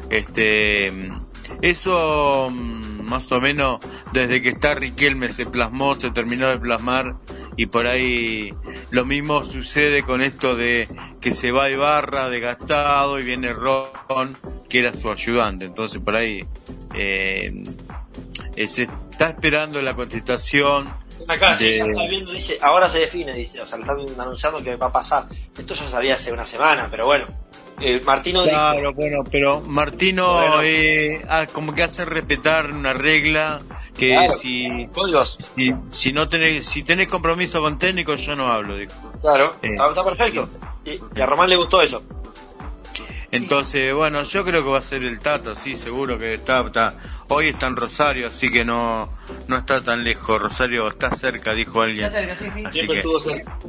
Este, 0.10 0.92
eso 1.62 2.50
mm, 2.52 2.82
más 3.08 3.32
o 3.32 3.42
menos 3.42 3.80
desde 4.14 4.42
que 4.42 4.50
está 4.50 4.76
Riquelme 4.76 5.32
se 5.32 5.46
plasmó, 5.46 5.96
se 5.96 6.12
terminó 6.12 6.48
de 6.50 6.60
plasmar 6.60 7.16
y 7.56 7.66
por 7.66 7.88
ahí 7.88 8.54
lo 8.92 9.06
mismo 9.06 9.44
sucede 9.44 10.04
con 10.04 10.22
esto 10.22 10.56
de 10.56 10.88
que 11.20 11.32
se 11.32 11.52
va 11.52 11.70
Ibarra 11.70 12.30
de 12.30 12.40
gastado 12.40 13.20
y 13.20 13.24
viene 13.24 13.54
Ron 13.54 14.38
que 14.70 14.80
era 14.80 14.94
su 14.94 15.10
ayudante 15.10 15.66
entonces 15.66 16.02
por 16.02 16.16
ahí 16.16 16.46
eh, 16.94 17.64
eh, 18.56 18.68
se 18.68 18.84
está 18.84 19.30
esperando 19.30 19.82
la 19.82 19.96
contestación 19.96 21.08
Acá 21.28 21.56
sí, 21.56 21.78
ya 21.78 21.86
está 21.86 22.06
viendo, 22.08 22.32
dice, 22.32 22.60
ahora 22.62 22.88
se 22.88 23.00
define, 23.00 23.34
dice, 23.34 23.60
o 23.60 23.66
sea, 23.66 23.78
le 23.78 23.84
están 23.84 24.00
anunciando 24.20 24.64
que 24.64 24.76
va 24.76 24.88
a 24.88 24.92
pasar. 24.92 25.26
Esto 25.58 25.74
ya 25.74 25.88
sabía 25.88 26.14
hace 26.14 26.32
una 26.32 26.46
semana, 26.46 26.88
pero 26.90 27.06
bueno. 27.06 27.28
Eh, 27.80 28.02
Martino 28.06 28.44
claro 28.44 28.92
bueno 28.94 29.24
pero 29.32 29.62
Martino 29.62 30.34
Bueno. 30.34 30.62
eh, 30.64 31.22
ah, 31.30 31.46
como 31.52 31.76
que 31.76 31.84
hace 31.84 32.06
respetar 32.06 32.72
una 32.72 32.92
regla 32.94 33.62
que 33.96 34.10
Claro. 34.10 34.34
si 34.34 34.68
dijo, 34.70 34.92
códigos, 34.94 35.38
si, 35.56 35.74
si 35.90 36.12
no 36.12 36.28
tenés 36.28 36.66
si 36.66 36.82
tenés 36.84 37.08
compromiso 37.08 37.62
con 37.62 37.78
técnico 37.78 38.16
yo 38.16 38.36
no 38.36 38.48
hablo 38.52 38.78
dijo 38.78 38.94
claro, 39.22 39.56
Eh. 39.62 39.70
está, 39.74 39.86
está 39.88 40.04
perfecto. 40.04 40.50
Y, 40.86 41.00
y 41.16 41.22
a 41.22 41.26
Román 41.28 41.50
le 41.50 41.56
gustó 41.58 41.82
eso. 41.82 42.02
Entonces, 43.30 43.94
bueno, 43.94 44.24
yo 44.24 44.46
creo 44.46 44.64
que 44.64 44.70
va 44.70 44.78
a 44.78 44.82
ser 44.82 45.04
el 45.04 45.20
Tata, 45.20 45.54
sí, 45.54 45.76
seguro 45.76 46.18
que 46.18 46.36
está, 46.36 46.62
está. 46.66 46.94
Hoy 47.28 47.48
está 47.50 47.68
en 47.68 47.76
Rosario, 47.76 48.28
así 48.28 48.50
que 48.50 48.64
no, 48.64 49.10
no 49.50 49.58
está 49.58 49.82
tan 49.82 50.06
lejos. 50.06 50.42
Rosario 50.42 50.88
está 50.88 51.12
cerca, 51.14 51.54
dijo 51.54 51.82
alguien. 51.82 52.06
Está 52.06 52.20
cerca, 52.24 52.38
sí, 52.38 52.46
sí. 52.56 52.64
Así 52.66 52.74
Siempre 52.74 52.94
que- 52.96 53.00
estuvo 53.02 53.20
cerca. 53.20 53.60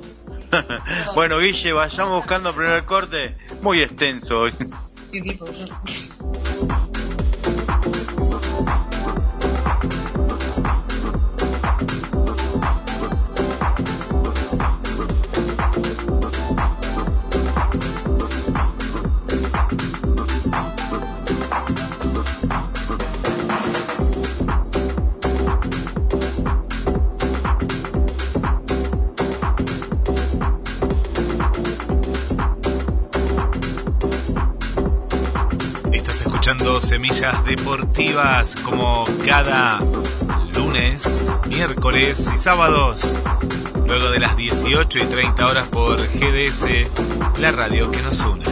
bueno, 1.14 1.38
Guille, 1.38 1.72
vayamos 1.72 2.16
buscando 2.16 2.50
el 2.50 2.54
primer 2.54 2.84
corte. 2.84 3.36
Muy 3.62 3.82
extenso 3.82 4.40
hoy. 4.40 4.52
Semillas 36.88 37.44
Deportivas 37.44 38.56
como 38.56 39.04
cada 39.22 39.78
lunes, 40.54 41.30
miércoles 41.46 42.30
y 42.34 42.38
sábados, 42.38 43.14
luego 43.86 44.10
de 44.10 44.18
las 44.18 44.38
18 44.38 44.98
y 45.00 45.02
30 45.02 45.46
horas 45.46 45.68
por 45.68 45.98
GDS, 45.98 46.66
la 47.38 47.52
radio 47.52 47.90
que 47.90 48.00
nos 48.00 48.24
une. 48.24 48.42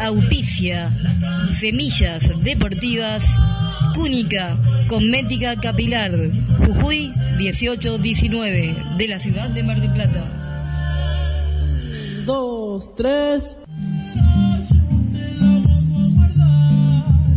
Auspicia. 0.00 0.96
Semillas 1.58 2.30
Deportivas. 2.40 3.24
Cúnica. 3.96 4.56
Cosmética 4.86 5.56
Capilar. 5.56 6.12
Jujuy 6.58 7.10
1819. 7.38 8.74
De 8.98 9.08
la 9.08 9.18
ciudad 9.18 9.48
de 9.50 9.62
Mar 9.62 9.80
del 9.80 9.92
Plata. 9.92 10.24
Dos, 12.26 12.94
tres. 12.94 13.56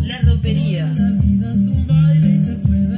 La 0.02 0.22
ropería. 0.22 0.94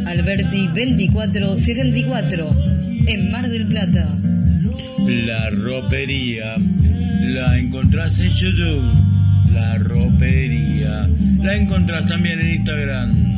Alberti 0.08 0.68
2464. 0.68 2.50
En 3.08 3.32
Mar 3.32 3.50
del 3.50 3.68
Plata. 3.68 4.18
La 5.06 5.50
ropería 5.50 6.58
la 6.58 7.58
encontrás 7.58 8.20
en 8.20 8.30
YouTube. 8.30 8.94
La 9.52 9.78
ropería 9.78 11.08
la 11.42 11.56
encontrás 11.56 12.06
también 12.06 12.40
en 12.42 12.50
Instagram. 12.56 13.29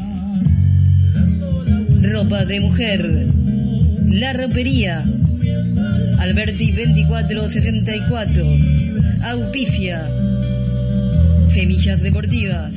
Ropa 2.02 2.46
de 2.46 2.60
mujer. 2.60 3.28
La 4.08 4.34
ropería. 4.34 5.06
Alberti 6.18 6.72
2464. 6.72 8.44
Auspicia. 9.24 10.10
Semillas 11.50 12.02
Deportivas. 12.02 12.74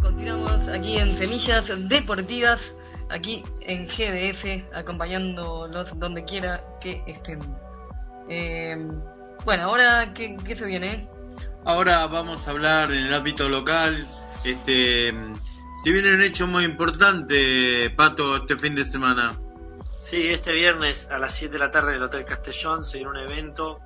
Continuamos 0.00 0.68
aquí 0.68 0.96
en 0.96 1.14
Semillas 1.18 1.70
Deportivas, 1.90 2.74
aquí 3.10 3.42
en 3.60 3.86
GDS, 3.86 4.64
acompañándolos 4.72 5.98
donde 5.98 6.24
quiera 6.24 6.64
que 6.80 7.02
estén. 7.06 7.40
Eh, 8.30 8.78
bueno, 9.44 9.64
ahora, 9.64 10.12
¿qué, 10.14 10.38
qué 10.42 10.56
se 10.56 10.64
viene? 10.64 11.13
Ahora 11.64 12.06
vamos 12.06 12.46
a 12.46 12.50
hablar 12.50 12.92
en 12.92 13.06
el 13.06 13.14
ámbito 13.14 13.48
local. 13.48 14.06
Este, 14.44 15.14
si 15.82 15.92
viene 15.92 16.14
un 16.14 16.22
hecho 16.22 16.46
muy 16.46 16.64
importante, 16.64 17.90
Pato, 17.96 18.36
este 18.36 18.58
fin 18.58 18.74
de 18.74 18.84
semana. 18.84 19.32
Sí, 20.00 20.28
este 20.28 20.52
viernes 20.52 21.08
a 21.10 21.18
las 21.18 21.34
7 21.34 21.54
de 21.54 21.58
la 21.58 21.70
tarde 21.70 21.90
en 21.90 21.96
el 21.96 22.02
Hotel 22.02 22.26
Castellón 22.26 22.84
se 22.84 22.98
viene 22.98 23.10
un 23.10 23.16
evento 23.16 23.80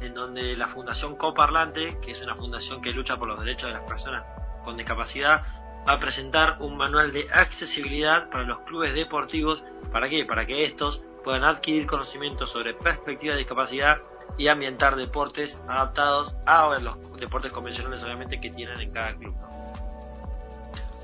en 0.00 0.14
donde 0.14 0.56
la 0.56 0.66
Fundación 0.66 1.16
Coparlante, 1.16 1.98
que 2.00 2.12
es 2.12 2.22
una 2.22 2.34
fundación 2.34 2.80
que 2.80 2.92
lucha 2.92 3.18
por 3.18 3.28
los 3.28 3.38
derechos 3.40 3.68
de 3.68 3.74
las 3.74 3.88
personas 3.88 4.24
con 4.64 4.76
discapacidad, 4.76 5.42
va 5.86 5.92
a 5.92 6.00
presentar 6.00 6.56
un 6.60 6.76
manual 6.76 7.12
de 7.12 7.28
accesibilidad 7.32 8.30
para 8.30 8.44
los 8.44 8.60
clubes 8.60 8.94
deportivos. 8.94 9.64
¿Para 9.92 10.08
qué? 10.08 10.24
Para 10.24 10.46
que 10.46 10.64
estos 10.64 11.02
puedan 11.24 11.44
adquirir 11.44 11.86
conocimientos 11.86 12.50
sobre 12.50 12.74
perspectiva 12.74 13.34
de 13.34 13.40
discapacidad 13.40 13.98
y 14.36 14.48
ambientar 14.48 14.96
deportes 14.96 15.60
adaptados 15.68 16.36
a 16.46 16.78
los 16.80 16.96
deportes 17.18 17.52
convencionales 17.52 18.02
obviamente 18.02 18.40
que 18.40 18.50
tienen 18.50 18.80
en 18.80 18.90
cada 18.92 19.16
club. 19.16 19.34
¿no? 19.36 19.48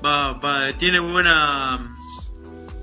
Va, 0.05 0.33
va, 0.33 0.73
tiene 0.77 0.99
buena 0.99 1.93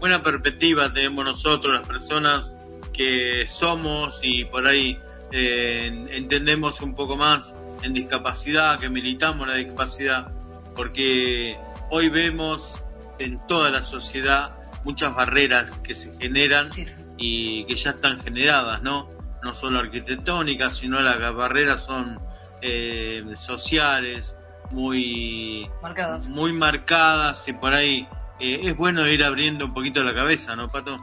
buena 0.01 0.23
perspectiva 0.23 0.93
tenemos 0.93 1.25
nosotros 1.25 1.75
las 1.75 1.87
personas 1.87 2.55
que 2.93 3.47
somos 3.49 4.21
y 4.23 4.45
por 4.47 4.67
ahí 4.67 4.99
eh, 5.31 6.07
entendemos 6.11 6.81
un 6.81 6.95
poco 6.95 7.17
más 7.17 7.55
en 7.83 7.95
discapacidad 7.95 8.79
que 8.79 8.89
militamos 8.89 9.47
la 9.47 9.55
discapacidad 9.55 10.33
porque 10.75 11.57
hoy 11.91 12.09
vemos 12.09 12.83
en 13.19 13.47
toda 13.47 13.71
la 13.71 13.83
sociedad 13.83 14.59
muchas 14.85 15.15
barreras 15.15 15.79
que 15.79 15.95
se 15.95 16.13
generan 16.19 16.71
y 17.17 17.65
que 17.65 17.77
ya 17.77 17.91
están 17.91 18.21
generadas, 18.21 18.83
¿no? 18.83 19.09
No 19.43 19.55
solo 19.55 19.81
arquitectónicas, 19.81 20.77
sino 20.77 21.01
las 21.01 21.35
barreras 21.35 21.85
son 21.85 22.21
eh, 22.61 23.25
sociales, 23.35 24.37
muy, 24.71 25.71
Marcadas. 25.83 26.29
muy 26.29 26.53
marcadas 26.53 27.47
y 27.49 27.53
por 27.53 27.75
ahí 27.75 28.09
eh, 28.41 28.61
es 28.63 28.77
bueno 28.77 29.07
ir 29.07 29.25
abriendo 29.25 29.67
un 29.67 29.75
poquito 29.75 30.03
la 30.03 30.15
cabeza, 30.15 30.57
¿no, 30.57 30.71
Pato? 30.71 30.97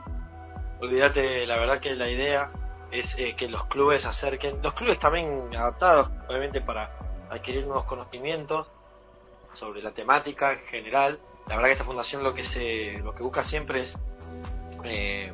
Olvídate, 0.81 1.45
la 1.45 1.57
verdad 1.57 1.79
que 1.79 1.95
la 1.95 2.09
idea 2.09 2.51
es 2.91 3.17
eh, 3.19 3.35
que 3.35 3.47
los 3.47 3.65
clubes 3.65 4.05
acerquen, 4.05 4.59
los 4.63 4.73
clubes 4.73 4.99
también 4.99 5.49
adaptados, 5.55 6.09
obviamente, 6.27 6.61
para 6.61 6.91
adquirir 7.29 7.65
nuevos 7.65 7.83
conocimientos 7.83 8.67
sobre 9.53 9.81
la 9.81 9.91
temática 9.91 10.53
en 10.53 10.59
general. 10.61 11.19
La 11.47 11.55
verdad 11.55 11.69
que 11.69 11.73
esta 11.73 11.83
fundación 11.83 12.23
lo 12.23 12.33
que 12.33 12.43
se, 12.43 12.99
lo 13.03 13.13
que 13.13 13.23
busca 13.23 13.43
siempre 13.43 13.81
es 13.81 13.97
eh, 14.83 15.33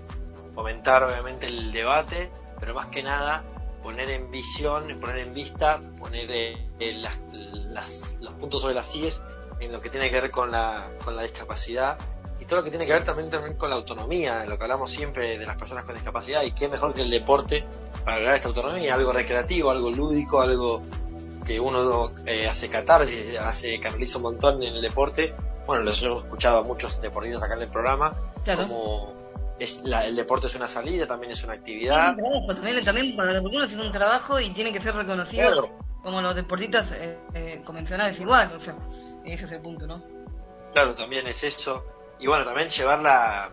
fomentar, 0.54 1.04
obviamente, 1.04 1.48
el 1.48 1.72
debate, 1.72 2.30
pero 2.60 2.74
más 2.74 2.88
que 2.88 3.04
nada 3.04 3.44
poner 3.84 4.10
en 4.10 4.32
visión, 4.32 4.88
poner 5.00 5.20
en 5.20 5.34
vista, 5.34 5.80
poner 6.00 6.30
eh, 6.32 6.58
eh, 6.80 6.94
las- 6.94 7.20
las- 7.32 8.18
los 8.22 8.34
puntos 8.36 8.62
sobre 8.62 8.74
las 8.76 8.88
sillas 8.88 9.24
en 9.60 9.72
lo 9.72 9.80
que 9.80 9.90
tiene 9.90 10.10
que 10.10 10.20
ver 10.22 10.32
con 10.32 10.52
la, 10.52 10.88
con 11.04 11.16
la 11.16 11.22
discapacidad 11.24 11.98
y 12.40 12.46
todo 12.46 12.60
lo 12.60 12.64
que 12.64 12.70
tiene 12.72 12.86
que 12.86 12.94
ver 12.94 13.04
también, 13.04 13.30
también 13.30 13.56
con 13.58 13.70
la 13.70 13.76
autonomía, 13.78 14.40
de 14.40 14.48
lo 14.48 14.58
que 14.58 14.64
hablamos 14.64 14.92
siempre 14.92 15.38
de 15.38 15.46
las 15.46 15.56
personas 15.58 15.84
con 15.86 15.94
discapacidad 15.96 16.44
y 16.44 16.52
qué 16.52 16.68
mejor 16.68 16.94
que 16.94 17.02
el 17.02 17.10
deporte 17.12 17.64
para 18.04 18.18
lograr 18.18 18.36
esta 18.36 18.48
autonomía, 18.50 18.96
algo 18.96 19.14
recreativo, 19.14 19.72
algo 19.72 19.90
lúdico, 19.92 20.42
algo 20.42 20.82
que 21.46 21.60
uno 21.60 22.12
eh, 22.26 22.48
hace 22.48 22.70
catarsis, 22.70 23.38
hace 23.40 23.80
canaliza 23.80 24.18
un 24.18 24.24
montón 24.24 24.64
en 24.64 24.76
el 24.76 24.82
deporte. 24.82 25.34
Bueno, 25.68 25.84
los 25.84 26.02
hemos 26.04 26.24
escuchado 26.24 26.58
a 26.60 26.64
muchos 26.64 27.00
deportistas 27.02 27.44
acá 27.44 27.54
en 27.56 27.62
el 27.62 27.70
programa, 27.70 28.14
Claro. 28.44 28.64
como 28.68 29.14
es 29.60 29.82
la- 29.84 30.06
el 30.06 30.16
deporte 30.16 30.48
es 30.48 30.56
una 30.56 30.68
salida, 30.68 31.08
también 31.08 31.32
es 31.32 31.44
una 31.44 31.54
actividad. 31.54 32.16
también, 32.48 32.84
también 32.84 33.16
para 33.16 33.32
algunos 33.32 33.72
es 33.72 33.78
un 33.78 33.92
trabajo 33.92 34.40
y 34.40 34.50
tiene 34.52 34.74
que 34.74 34.82
ser 34.82 34.96
reconocido 34.96 35.48
Claro. 35.48 35.78
como 36.04 36.22
los 36.22 36.36
deportistas 36.36 36.92
eh, 36.92 37.18
eh, 37.34 37.62
convencionales 37.66 38.20
igual, 38.20 38.52
o 38.56 38.60
sea, 38.60 38.76
ese 39.24 39.46
es 39.46 39.52
el 39.52 39.62
punto, 39.62 39.88
¿no? 39.88 40.04
Claro, 40.74 40.94
también 40.94 41.26
es 41.28 41.44
eso. 41.44 41.86
Y 42.20 42.28
bueno, 42.28 42.44
también 42.44 42.70
llevar 42.70 43.00
la, 43.00 43.50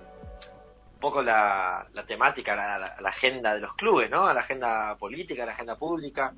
un 0.94 0.98
poco 0.98 1.22
la, 1.22 1.86
la 1.92 2.04
temática, 2.04 2.56
la- 2.56 2.96
la 3.00 3.08
agenda 3.08 3.54
de 3.54 3.60
los 3.60 3.74
clubes, 3.74 4.10
¿no? 4.10 4.26
A 4.26 4.34
la 4.34 4.40
agenda 4.40 4.96
política, 4.96 5.44
a 5.44 5.46
la 5.46 5.52
agenda 5.52 5.76
pública. 5.76 6.34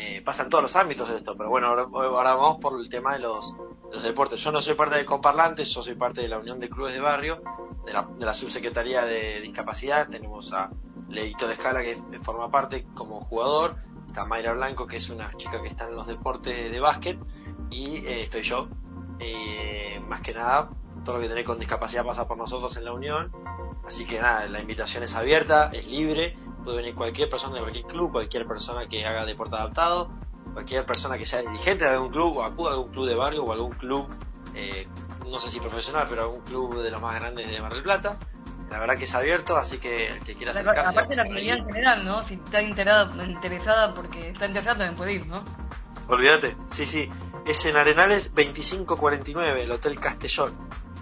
Eh, 0.00 0.22
pasa 0.24 0.44
en 0.44 0.48
todos 0.48 0.62
los 0.62 0.76
ámbitos 0.76 1.10
esto, 1.10 1.34
pero 1.36 1.50
bueno, 1.50 1.66
ahora, 1.66 1.88
ahora 1.92 2.34
vamos 2.34 2.58
por 2.60 2.78
el 2.78 2.88
tema 2.88 3.14
de 3.14 3.18
los, 3.18 3.52
de 3.90 3.94
los 3.94 4.02
deportes. 4.04 4.38
Yo 4.38 4.52
no 4.52 4.62
soy 4.62 4.74
parte 4.74 4.94
de 4.94 5.04
Comparlantes, 5.04 5.74
yo 5.74 5.82
soy 5.82 5.96
parte 5.96 6.20
de 6.20 6.28
la 6.28 6.38
Unión 6.38 6.60
de 6.60 6.70
Clubes 6.70 6.94
de 6.94 7.00
Barrio, 7.00 7.42
de 7.84 7.92
la, 7.92 8.02
de 8.16 8.24
la 8.24 8.32
Subsecretaría 8.32 9.04
de 9.04 9.40
Discapacidad. 9.40 10.08
Tenemos 10.08 10.52
a 10.52 10.70
Leito 11.08 11.48
de 11.48 11.54
Escala, 11.54 11.82
que 11.82 11.98
forma 12.22 12.48
parte 12.48 12.86
como 12.94 13.22
jugador. 13.22 13.74
Está 14.06 14.24
Mayra 14.24 14.52
Blanco, 14.52 14.86
que 14.86 14.98
es 14.98 15.10
una 15.10 15.32
chica 15.36 15.60
que 15.60 15.66
está 15.66 15.88
en 15.88 15.96
los 15.96 16.06
deportes 16.06 16.70
de 16.70 16.78
básquet. 16.78 17.18
Y 17.68 17.96
eh, 18.06 18.22
estoy 18.22 18.42
yo, 18.42 18.68
eh, 19.18 20.00
más 20.06 20.20
que 20.20 20.32
nada, 20.32 20.70
todo 21.04 21.16
lo 21.16 21.22
que 21.22 21.26
tiene 21.26 21.42
con 21.42 21.58
discapacidad 21.58 22.04
pasa 22.04 22.28
por 22.28 22.38
nosotros 22.38 22.76
en 22.76 22.84
la 22.84 22.92
Unión. 22.92 23.32
Así 23.84 24.06
que 24.06 24.20
nada, 24.20 24.46
la 24.46 24.60
invitación 24.60 25.02
es 25.02 25.16
abierta, 25.16 25.70
es 25.72 25.88
libre, 25.88 26.36
puede 26.68 26.82
venir 26.82 26.94
cualquier 26.94 27.30
persona 27.30 27.54
de 27.54 27.60
cualquier 27.62 27.86
club, 27.86 28.12
cualquier 28.12 28.46
persona 28.46 28.86
que 28.86 29.02
haga 29.06 29.24
deporte 29.24 29.56
adaptado, 29.56 30.10
cualquier 30.52 30.84
persona 30.84 31.16
que 31.16 31.24
sea 31.24 31.40
dirigente 31.40 31.86
de 31.86 31.92
algún 31.92 32.10
club 32.10 32.36
o 32.36 32.42
acuda 32.44 32.70
a 32.70 32.74
algún 32.74 32.90
club 32.92 33.06
de 33.08 33.14
barrio 33.14 33.42
o 33.44 33.52
algún 33.54 33.72
club, 33.72 34.06
eh, 34.54 34.86
no 35.26 35.38
sé 35.38 35.48
si 35.48 35.60
profesional, 35.60 36.06
pero 36.10 36.24
algún 36.24 36.42
club 36.42 36.82
de 36.82 36.90
los 36.90 37.00
más 37.00 37.14
grandes 37.14 37.48
de 37.48 37.58
Mar 37.58 37.72
del 37.72 37.82
Plata. 37.82 38.18
La 38.70 38.78
verdad 38.78 38.96
que 38.98 39.04
es 39.04 39.14
abierto, 39.14 39.56
así 39.56 39.78
que 39.78 40.08
el 40.08 40.18
que 40.18 40.34
quiera 40.34 40.52
acercarse... 40.52 40.90
Aparte 40.90 41.16
la 41.16 41.24
comunidad 41.24 41.56
en 41.56 41.64
general, 41.68 42.04
¿no? 42.04 42.22
Si 42.24 42.34
está 42.34 42.60
interesada, 42.60 43.24
interesada 43.24 43.94
porque 43.94 44.28
está 44.28 44.44
interesada 44.44 44.76
también 44.76 44.94
puede 44.94 45.14
ir, 45.14 45.26
¿no? 45.26 45.42
Olvídate, 46.08 46.54
sí, 46.66 46.84
sí. 46.84 47.08
Es 47.46 47.64
en 47.64 47.78
Arenales 47.78 48.26
2549, 48.34 49.62
el 49.62 49.72
Hotel 49.72 49.98
Castellón, 49.98 50.52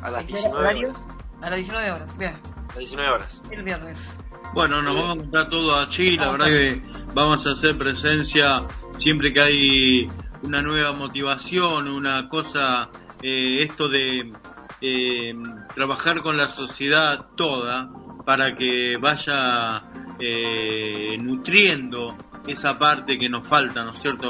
a 0.01 0.13
las 0.13 0.25
19 0.29 0.57
¿Horario? 0.61 0.91
horas. 0.91 1.03
A 1.43 1.51
las 1.51 1.57
19 1.57 1.91
horas, 1.91 2.17
bien, 2.17 2.35
A 2.35 2.67
las 2.69 2.77
19 2.77 3.11
horas. 3.11 3.43
el 3.51 3.63
viernes. 3.65 4.17
Bueno, 4.55 4.81
nos 4.83 4.95
vamos 4.95 5.11
a 5.11 5.13
encontrar 5.15 5.51
todo 5.51 5.79
allí, 5.79 6.17
la 6.17 6.33
verdad 6.33 6.47
que 6.47 6.83
vamos 7.15 7.47
a 7.47 7.51
hacer 7.51 7.77
presencia 7.77 8.63
siempre 8.97 9.33
que 9.33 9.41
hay 9.41 10.09
una 10.43 10.63
nueva 10.63 10.93
motivación, 10.93 11.89
una 11.89 12.29
cosa, 12.29 12.89
eh, 13.23 13.67
esto 13.69 13.89
de 13.89 14.33
eh, 14.81 15.35
trabajar 15.75 16.23
con 16.23 16.37
la 16.37 16.49
sociedad 16.49 17.27
toda 17.37 17.91
para 18.25 18.55
que 18.57 18.97
vaya 18.97 19.85
eh, 20.19 21.17
nutriendo 21.21 22.17
esa 22.47 22.79
parte 22.79 23.19
que 23.19 23.29
nos 23.29 23.47
falta, 23.47 23.85
¿no 23.85 23.91
es 23.91 23.99
cierto?, 23.99 24.29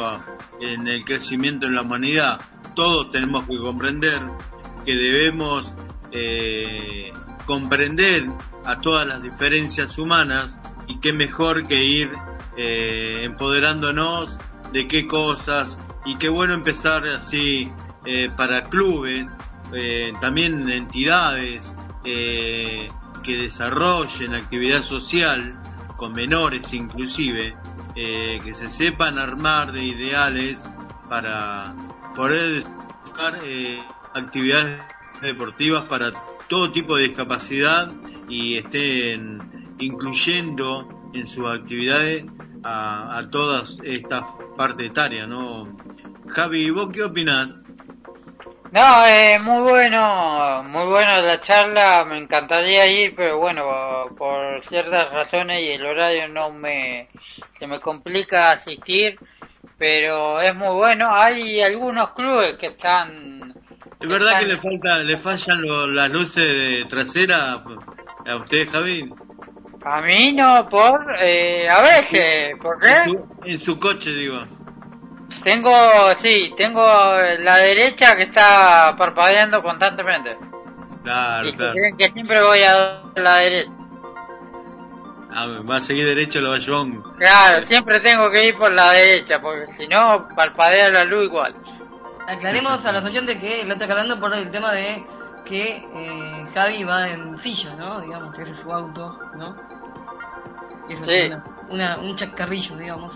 en 0.61 0.88
el 0.88 1.05
crecimiento 1.05 1.66
en 1.66 1.74
la 1.74 1.83
humanidad. 1.83 2.40
Todos 2.74 3.11
tenemos 3.11 3.46
que 3.46 3.59
comprender 3.59 4.20
que 4.85 4.94
debemos 4.94 5.74
comprender 7.46 8.26
a 8.66 8.81
todas 8.81 9.07
las 9.07 9.22
diferencias 9.22 9.96
humanas 9.98 10.61
y 10.88 10.98
qué 10.98 11.12
mejor 11.12 11.66
que 11.66 11.83
ir 11.83 12.11
eh, 12.57 13.20
empoderándonos 13.22 14.38
de 14.72 14.88
qué 14.88 15.07
cosas. 15.07 15.79
Y 16.05 16.16
qué 16.16 16.29
bueno 16.29 16.55
empezar 16.55 17.07
así 17.07 17.70
eh, 18.05 18.31
para 18.37 18.62
clubes, 18.62 19.37
eh, 19.72 20.12
también 20.20 20.68
entidades 20.70 21.74
que 22.05 23.37
desarrollen 23.37 24.33
actividad 24.37 24.81
social 24.81 25.61
con 25.96 26.12
menores 26.12 26.72
inclusive, 26.72 27.57
que 27.96 28.55
se 28.55 28.68
sepan 28.68 29.18
armar 29.18 29.72
de 29.72 29.83
ideales 29.83 30.70
para 31.09 31.74
poder 32.14 32.62
desarrollar 32.62 33.40
actividades 34.14 34.81
deportivas 35.20 35.85
para 35.87 36.12
todo 36.48 36.70
tipo 36.70 36.94
de 36.94 37.09
discapacidad 37.09 37.90
y 38.28 38.56
estén 38.58 39.74
incluyendo 39.78 41.10
en 41.14 41.26
sus 41.26 41.46
actividades 41.48 42.24
a, 42.62 43.18
a 43.18 43.30
todas 43.30 43.80
estas 43.84 44.24
partes 44.56 44.90
etarias, 44.90 45.28
¿no? 45.28 45.78
Javi, 46.28 46.70
¿vos 46.70 46.88
qué 46.92 47.02
opinás? 47.04 47.62
No, 48.72 49.06
eh, 49.06 49.38
muy 49.38 49.62
bueno, 49.62 50.62
muy 50.64 50.84
bueno 50.86 51.22
la 51.22 51.40
charla, 51.40 52.04
me 52.04 52.18
encantaría 52.18 52.86
ir, 52.86 53.14
pero 53.16 53.38
bueno, 53.38 53.62
por 54.18 54.62
ciertas 54.62 55.10
razones 55.12 55.62
y 55.62 55.70
el 55.70 55.86
horario 55.86 56.28
no 56.28 56.50
me, 56.50 57.08
se 57.58 57.66
me 57.66 57.80
complica 57.80 58.50
asistir, 58.50 59.20
pero 59.78 60.40
es 60.40 60.54
muy 60.54 60.74
bueno. 60.74 61.08
Hay 61.12 61.60
algunos 61.62 62.10
clubes 62.12 62.54
que 62.54 62.66
están... 62.66 63.54
¿Es 64.00 64.08
verdad 64.08 64.38
que 64.40 64.46
le 64.46 64.56
falta, 64.58 64.96
le 64.98 65.16
fallan 65.16 65.62
lo- 65.62 65.86
las 65.86 66.10
luces 66.10 66.44
de 66.44 66.84
trasera 66.86 67.64
a 68.26 68.36
usted, 68.36 68.68
Javi? 68.70 69.12
A 69.84 70.00
mí 70.00 70.32
no, 70.32 70.68
por... 70.68 71.16
Eh, 71.20 71.68
a 71.68 71.80
veces, 71.80 72.54
¿por 72.60 72.84
En 72.86 72.94
qué? 72.94 73.04
su, 73.04 73.26
en 73.44 73.60
su 73.60 73.78
coche, 73.78 74.10
digo. 74.10 74.44
Tengo, 75.42 75.70
sí, 76.18 76.52
tengo 76.56 76.82
la 77.40 77.56
derecha 77.58 78.16
que 78.16 78.24
está 78.24 78.94
parpadeando 78.96 79.62
constantemente. 79.62 80.36
Claro, 81.04 81.48
Y 81.48 81.52
claro. 81.52 81.72
creen 81.72 81.96
que 81.96 82.08
siempre 82.08 82.42
voy 82.42 82.62
a 82.62 83.02
la 83.14 83.36
derecha. 83.36 83.70
Ah, 85.30 85.46
va 85.68 85.76
a 85.76 85.80
seguir 85.80 86.06
derecho 86.06 86.38
el 86.38 86.46
bayón. 86.48 87.02
Claro, 87.18 87.62
siempre 87.62 88.00
tengo 88.00 88.30
que 88.30 88.48
ir 88.48 88.56
por 88.56 88.72
la 88.72 88.90
derecha, 88.92 89.40
porque 89.40 89.66
si 89.70 89.86
no, 89.86 90.26
parpadea 90.34 90.88
la 90.88 91.04
luz 91.04 91.24
igual. 91.24 91.54
Aclaremos 92.26 92.84
a 92.84 92.92
los 92.92 93.04
oyentes 93.04 93.36
que 93.36 93.62
lo 93.64 93.74
está 93.74 93.84
aclarando 93.84 94.18
por 94.18 94.34
el 94.34 94.50
tema 94.50 94.72
de 94.72 95.04
que 95.46 95.76
eh, 95.94 96.46
Javi 96.54 96.85
va 96.85 97.09
en 97.09 97.38
silla, 97.38 97.74
¿no? 97.76 98.00
Digamos, 98.00 98.38
ese 98.38 98.52
es 98.52 98.59
su 98.59 98.72
auto, 98.72 99.18
¿no? 99.37 99.56
Y 100.88 100.92
eso 100.94 101.04
Sí. 101.04 101.12
es 101.12 101.26
una, 101.30 101.44
una- 101.68 101.98
un 101.98 102.16
chacarrillo, 102.16 102.76
digamos. 102.76 103.14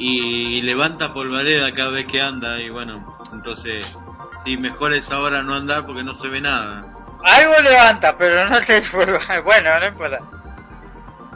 y 0.00 0.62
levanta 0.62 1.12
polvareda 1.12 1.74
cada 1.74 1.90
vez 1.90 2.06
que 2.06 2.22
anda 2.22 2.60
y 2.60 2.70
bueno, 2.70 3.18
entonces 3.32 3.84
sí, 4.44 4.56
mejor 4.56 4.92
es 4.94 5.10
ahora 5.10 5.42
no 5.42 5.56
andar 5.56 5.84
porque 5.86 6.04
no 6.04 6.14
se 6.14 6.28
ve 6.28 6.40
nada. 6.40 6.84
Algo 7.24 7.52
levanta, 7.64 8.16
pero 8.16 8.48
no 8.48 8.60
sé, 8.62 8.80
bueno, 9.44 9.70
no 9.80 9.86
importa. 9.88 10.20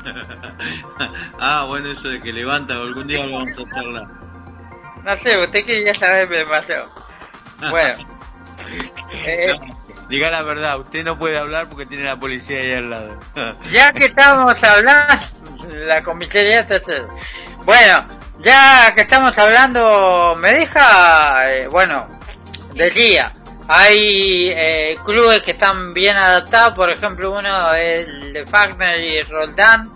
ah, 1.41 1.65
bueno, 1.67 1.89
eso 1.91 2.09
de 2.09 2.21
que 2.23 2.33
levanta, 2.33 2.75
algún 2.75 3.07
día 3.09 3.25
lo 3.27 3.33
vamos 3.39 3.59
a 3.59 3.75
charlar. 3.75 4.07
No 5.05 5.17
sé, 5.17 5.43
usted 5.43 5.65
quería 5.65 5.95
saber 5.95 6.29
demasiado. 6.29 6.89
Bueno. 7.71 7.95
Eh, 9.25 9.55
Diga 10.13 10.31
la 10.31 10.43
verdad, 10.43 10.79
usted 10.79 11.05
no 11.05 11.19
puede 11.19 11.39
hablar 11.39 11.71
porque 11.71 11.87
tiene 11.87 12.05
la 12.05 12.21
policía 12.21 12.59
ahí 12.59 12.73
al 12.75 12.91
lado. 12.91 13.19
ya 13.73 13.95
que 13.95 14.05
estamos 14.05 14.63
hablando, 14.63 15.15
la 15.87 16.03
comisaría 16.03 16.61
está 16.61 16.83
chévere. 16.83 17.07
Bueno, 17.65 18.07
ya 18.41 18.93
que 18.95 19.01
estamos 19.01 19.39
hablando, 19.39 20.37
me 20.39 20.53
deja, 20.53 21.51
eh, 21.51 21.67
bueno, 21.67 22.07
decía, 22.75 23.33
hay 23.67 24.51
eh, 24.55 24.97
clubes 25.03 25.41
que 25.41 25.53
están 25.53 25.95
bien 25.95 26.15
adaptados, 26.19 26.75
por 26.75 26.91
ejemplo 26.91 27.33
uno 27.39 27.73
es 27.73 28.35
de 28.35 28.45
Fagner 28.45 29.01
y 29.01 29.23
Roldán, 29.23 29.91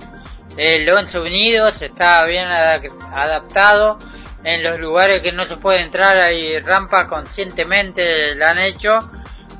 el 0.56 0.88
Once 0.88 1.18
Unidos 1.18 1.82
está 1.82 2.24
bien 2.24 2.48
adaptado, 2.48 3.98
en 4.44 4.62
los 4.62 4.80
lugares 4.80 5.20
que 5.20 5.32
no 5.32 5.44
se 5.44 5.58
puede 5.58 5.82
entrar 5.82 6.16
hay 6.16 6.58
rampas 6.60 7.04
conscientemente 7.04 8.34
la 8.36 8.52
han 8.52 8.58
hecho, 8.60 8.98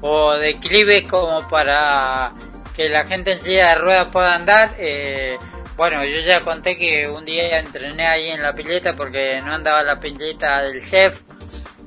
o 0.01 0.35
declives 0.35 1.09
como 1.09 1.47
para 1.49 2.33
que 2.75 2.89
la 2.89 3.07
gente 3.07 3.33
en 3.33 3.43
silla 3.43 3.71
de 3.71 3.75
ruedas 3.77 4.09
pueda 4.13 4.35
andar. 4.35 4.75
Eh, 4.79 5.39
bueno, 5.77 6.05
yo 6.05 6.21
ya 6.21 6.41
conté 6.41 6.79
que 6.79 7.09
un 7.09 7.25
día 7.25 7.59
entrené 7.59 8.07
ahí 8.07 8.29
en 8.29 8.43
la 8.43 8.53
pileta 8.53 8.95
porque 8.97 9.41
no 9.45 9.53
andaba 9.53 9.83
la 9.83 10.01
pileta 10.01 10.63
del 10.63 10.83
chef 10.83 11.23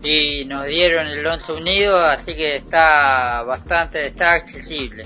y 0.04 0.46
nos 0.46 0.66
dieron 0.66 1.08
el 1.08 1.26
Once 1.26 1.52
Unido, 1.52 2.00
así 2.00 2.36
que 2.36 2.56
está 2.58 3.44
bastante, 3.44 4.08
está 4.08 4.34
accesible. 4.34 5.04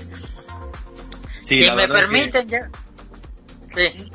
si 1.46 1.70
me 1.70 1.88
permiten 1.88 2.48
ya... 2.48 2.70
Sí. 3.74 4.10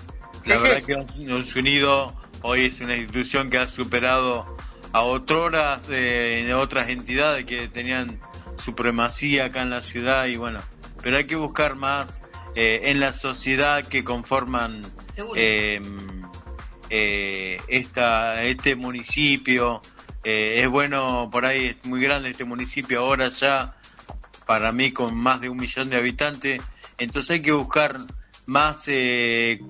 La 0.45 0.57
verdad 0.61 0.83
que 0.83 0.93
Once 1.31 1.59
Unido 1.59 2.13
hoy 2.41 2.65
es 2.65 2.79
una 2.79 2.95
institución 2.95 3.49
que 3.49 3.57
ha 3.57 3.67
superado 3.67 4.57
a 4.93 5.01
otras, 5.01 5.87
eh, 5.89 6.51
otras 6.53 6.89
entidades 6.89 7.45
que 7.45 7.67
tenían 7.67 8.19
supremacía 8.69 9.45
acá 9.45 9.63
en 9.63 9.71
la 9.71 9.81
ciudad 9.81 10.27
y 10.27 10.37
bueno, 10.37 10.59
pero 11.01 11.17
hay 11.17 11.25
que 11.25 11.35
buscar 11.35 11.75
más 11.75 12.21
eh, 12.55 12.81
en 12.85 12.99
la 12.99 13.13
sociedad 13.13 13.83
que 13.85 14.03
conforman 14.03 14.81
eh, 15.35 15.81
eh, 16.91 17.61
esta, 17.67 18.43
este 18.43 18.75
municipio, 18.75 19.81
eh, 20.23 20.61
es 20.63 20.69
bueno, 20.69 21.29
por 21.31 21.45
ahí 21.45 21.65
es 21.65 21.85
muy 21.87 21.99
grande 21.99 22.29
este 22.29 22.45
municipio 22.45 22.99
ahora 22.99 23.29
ya, 23.29 23.75
para 24.45 24.71
mí 24.71 24.91
con 24.91 25.15
más 25.15 25.41
de 25.41 25.49
un 25.49 25.57
millón 25.57 25.89
de 25.89 25.97
habitantes, 25.97 26.61
entonces 26.99 27.31
hay 27.31 27.41
que 27.41 27.51
buscar 27.51 27.97
más 28.45 28.85
que 28.85 29.61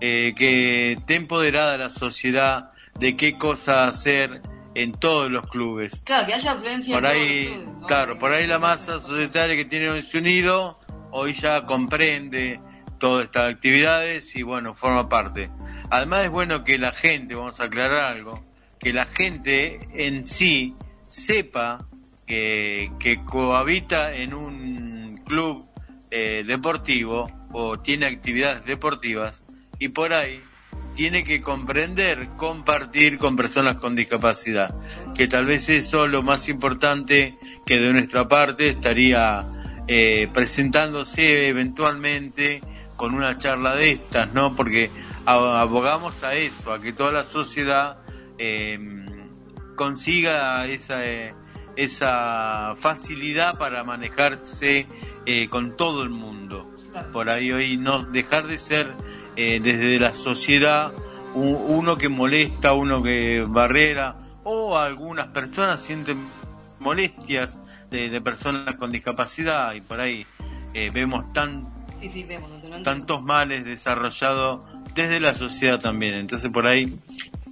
esté 0.00 1.14
empoderada 1.14 1.76
la 1.76 1.90
sociedad 1.90 2.72
de 2.98 3.16
qué 3.16 3.36
cosa 3.36 3.86
hacer 3.86 4.40
en 4.78 4.92
todos 4.92 5.28
los 5.28 5.46
clubes. 5.48 6.00
Claro, 6.04 6.26
que 6.26 6.34
haya 6.34 6.52
influencia. 6.52 6.94
Por 6.94 7.06
ahí, 7.06 7.66
claro, 7.88 8.18
por 8.18 8.32
ahí 8.32 8.46
la 8.46 8.60
masa 8.60 9.00
societaria 9.00 9.56
que 9.56 9.64
tiene 9.64 9.90
Unido 10.14 10.78
hoy 11.10 11.32
ya 11.32 11.64
comprende 11.64 12.60
todas 12.98 13.24
estas 13.24 13.52
actividades 13.52 14.36
y 14.36 14.42
bueno, 14.42 14.74
forma 14.74 15.08
parte. 15.08 15.50
Además 15.90 16.24
es 16.24 16.30
bueno 16.30 16.62
que 16.62 16.78
la 16.78 16.92
gente, 16.92 17.34
vamos 17.34 17.60
a 17.60 17.64
aclarar 17.64 18.04
algo, 18.04 18.44
que 18.78 18.92
la 18.92 19.06
gente 19.06 19.80
en 19.94 20.24
sí 20.24 20.74
sepa 21.08 21.84
que, 22.26 22.92
que 23.00 23.24
cohabita 23.24 24.14
en 24.14 24.32
un 24.32 25.22
club 25.26 25.66
eh, 26.12 26.44
deportivo 26.46 27.28
o 27.52 27.80
tiene 27.80 28.06
actividades 28.06 28.64
deportivas 28.64 29.42
y 29.80 29.88
por 29.88 30.12
ahí 30.12 30.40
tiene 30.98 31.22
que 31.22 31.40
comprender, 31.40 32.30
compartir 32.36 33.18
con 33.18 33.36
personas 33.36 33.76
con 33.76 33.94
discapacidad, 33.94 34.74
que 35.14 35.28
tal 35.28 35.44
vez 35.44 35.68
eso 35.68 36.06
es 36.06 36.10
lo 36.10 36.24
más 36.24 36.48
importante 36.48 37.36
que 37.64 37.78
de 37.78 37.92
nuestra 37.92 38.26
parte 38.26 38.70
estaría 38.70 39.46
eh, 39.86 40.28
presentándose 40.34 41.46
eventualmente 41.46 42.62
con 42.96 43.14
una 43.14 43.36
charla 43.36 43.76
de 43.76 43.92
estas, 43.92 44.34
¿no? 44.34 44.56
Porque 44.56 44.90
abogamos 45.24 46.24
a 46.24 46.34
eso, 46.34 46.72
a 46.72 46.80
que 46.80 46.92
toda 46.92 47.12
la 47.12 47.22
sociedad 47.22 47.98
eh, 48.36 48.80
consiga 49.76 50.66
esa, 50.66 51.06
eh, 51.06 51.32
esa 51.76 52.74
facilidad 52.76 53.56
para 53.56 53.84
manejarse 53.84 54.88
eh, 55.26 55.48
con 55.48 55.76
todo 55.76 56.02
el 56.02 56.10
mundo. 56.10 56.66
Por 57.12 57.30
ahí 57.30 57.52
hoy 57.52 57.76
no 57.76 58.02
dejar 58.02 58.48
de 58.48 58.58
ser 58.58 58.92
eh, 59.38 59.60
desde 59.62 59.98
la 59.98 60.14
sociedad 60.14 60.92
uno 61.34 61.96
que 61.96 62.08
molesta, 62.08 62.72
uno 62.72 63.02
que 63.02 63.44
barrera, 63.46 64.16
o 64.44 64.76
algunas 64.76 65.28
personas 65.28 65.80
sienten 65.80 66.18
molestias 66.80 67.60
de, 67.90 68.20
personas 68.20 68.74
con 68.74 68.90
discapacidad 68.90 69.72
y 69.74 69.80
por 69.80 70.00
ahí 70.00 70.26
vemos 70.92 71.32
tan 71.32 71.62
tantos 72.82 73.22
males 73.22 73.64
desarrollados 73.64 74.66
desde 74.94 75.20
la 75.20 75.34
sociedad 75.34 75.80
también. 75.80 76.14
Entonces 76.14 76.50
por 76.50 76.66
ahí 76.66 76.98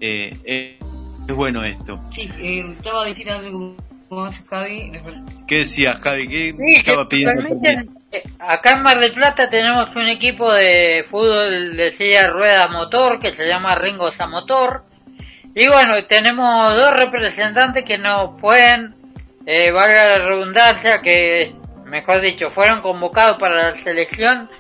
eh, 0.00 0.78
es 1.26 1.34
bueno 1.34 1.64
esto. 1.64 2.00
Sí, 2.12 2.30
eh, 2.38 2.64
estaba 2.76 3.04
a 3.04 3.06
decir 3.06 3.30
algo 3.30 3.76
como 4.08 4.30
Javi. 4.48 4.92
¿Qué 5.46 5.58
decía 5.58 5.94
Javi? 5.94 6.28
¿Qué 6.28 6.54
estaba 6.74 7.08
pidiendo? 7.08 7.42
Eh, 7.64 7.86
acá 8.38 8.72
en 8.72 8.82
Mar 8.82 8.98
del 8.98 9.12
Plata 9.12 9.50
tenemos 9.50 9.94
un 9.96 10.08
equipo 10.08 10.52
de 10.52 11.04
fútbol 11.08 11.76
de 11.76 11.92
silla 11.92 12.28
rueda 12.30 12.68
motor 12.68 13.18
que 13.18 13.32
se 13.32 13.46
llama 13.46 13.74
Ringosa 13.74 14.26
Motor. 14.26 14.84
Y 15.54 15.68
bueno, 15.68 16.02
tenemos 16.04 16.74
dos 16.74 16.92
representantes 16.92 17.84
que 17.84 17.98
nos 17.98 18.40
pueden, 18.40 18.94
eh, 19.46 19.70
valga 19.70 20.18
la 20.18 20.18
redundancia, 20.18 21.00
que 21.00 21.54
mejor 21.86 22.20
dicho, 22.20 22.50
fueron 22.50 22.80
convocados 22.80 23.38
para 23.38 23.68
la 23.68 23.74
selección 23.74 24.50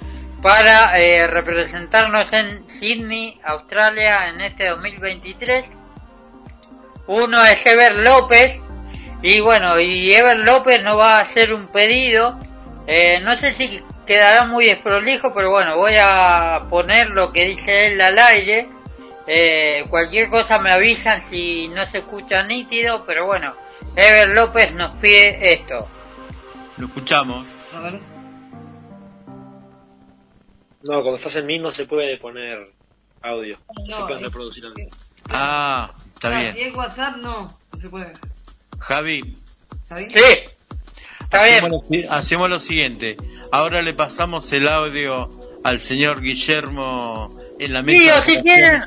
para 0.42 0.98
eh, 1.00 1.26
representarnos 1.26 2.32
en 2.32 2.68
Sydney, 2.68 3.38
Australia, 3.44 4.28
en 4.28 4.40
este 4.40 4.68
2023. 4.68 5.66
Uno 7.08 7.44
es 7.44 7.66
Ever 7.66 7.96
López, 7.96 8.60
y 9.22 9.40
bueno, 9.40 9.80
y 9.80 10.14
Ever 10.14 10.38
López 10.38 10.82
nos 10.82 10.98
va 10.98 11.18
a 11.18 11.20
hacer 11.20 11.52
un 11.52 11.66
pedido. 11.66 12.38
Eh, 12.86 13.20
no 13.22 13.36
sé 13.36 13.52
si 13.52 13.82
quedará 14.06 14.44
muy 14.44 14.66
desprolijo, 14.66 15.34
pero 15.34 15.50
bueno, 15.50 15.76
voy 15.76 15.94
a 16.00 16.62
poner 16.70 17.10
lo 17.10 17.32
que 17.32 17.46
dice 17.46 17.88
él 17.88 18.00
al 18.00 18.18
aire. 18.18 18.68
Eh, 19.26 19.84
cualquier 19.90 20.30
cosa 20.30 20.60
me 20.60 20.70
avisan 20.70 21.20
si 21.20 21.68
no 21.68 21.84
se 21.86 21.98
escucha 21.98 22.44
nítido, 22.44 23.04
pero 23.04 23.26
bueno, 23.26 23.54
Ever 23.96 24.28
López 24.30 24.74
nos 24.74 24.90
pide 24.98 25.52
esto. 25.52 25.88
Lo 26.76 26.86
escuchamos. 26.86 27.48
No, 30.82 31.02
cuando 31.02 31.16
estás 31.16 31.34
en 31.36 31.46
mí 31.46 31.58
no 31.58 31.72
se 31.72 31.86
puede 31.86 32.16
poner 32.18 32.72
audio. 33.22 33.58
No, 33.88 33.96
se 33.96 34.02
puede 34.04 34.20
reproducir 34.20 34.64
audio. 34.66 34.88
Ah, 35.28 35.92
está 36.14 36.28
bien. 36.28 36.52
Si 36.52 36.60
es 36.60 36.74
WhatsApp, 36.74 37.16
no, 37.16 37.58
no 37.72 37.80
se 37.80 37.88
puede. 37.88 38.12
Javi. 38.78 39.36
¿Javi? 39.88 40.10
Sí. 40.10 40.20
Está 41.26 41.42
hacemos 41.42 41.88
bien. 41.88 42.06
Lo, 42.06 42.12
hacemos 42.12 42.50
lo 42.50 42.60
siguiente. 42.60 43.16
Ahora 43.50 43.82
le 43.82 43.94
pasamos 43.94 44.52
el 44.52 44.68
audio 44.68 45.28
al 45.64 45.80
señor 45.80 46.20
Guillermo 46.20 47.36
en 47.58 47.72
la 47.72 47.82
mesa. 47.82 47.98
Sí, 47.98 48.10
o 48.10 48.22
si 48.22 48.42
quieren, 48.42 48.82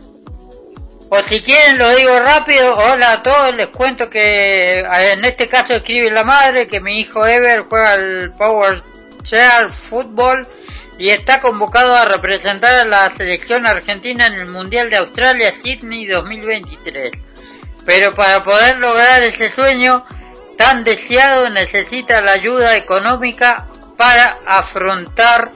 o 1.10 1.24
si 1.24 1.42
quieren 1.42 1.78
lo 1.78 1.94
digo 1.96 2.18
rápido. 2.20 2.78
Hola 2.78 3.14
a 3.14 3.24
todos, 3.24 3.54
les 3.56 3.68
cuento 3.68 4.10
que 4.10 4.80
en 4.80 5.26
este 5.26 5.48
caso 5.48 5.74
escribe 5.74 6.10
la 6.12 6.24
madre 6.24 6.68
que 6.68 6.80
mi 6.80 7.00
hijo 7.00 7.26
Ever 7.26 7.66
juega 7.68 7.94
al 7.94 8.34
Power 8.38 8.84
Chair 9.24 9.74
Fútbol 9.74 10.48
y 10.98 11.10
está 11.10 11.42
convocado 11.42 11.96
a 11.96 12.06
representar 12.06 12.74
a 12.76 12.86
la 12.86 13.10
selección 13.10 13.66
argentina 13.66 14.28
en 14.28 14.34
el 14.34 14.48
Mundial 14.48 14.90
de 14.90 14.98
Australia 14.98 15.52
Sydney 15.52 16.06
2023. 16.06 17.12
Pero 17.86 18.14
para 18.14 18.44
poder 18.44 18.78
lograr 18.78 19.24
ese 19.24 19.50
sueño 19.50 20.06
tan 20.60 20.84
deseado 20.84 21.50
necesita 21.50 22.22
la 22.22 22.34
ayuda 22.34 22.76
económica 22.76 23.66
para 23.96 24.40
afrontar 24.46 25.54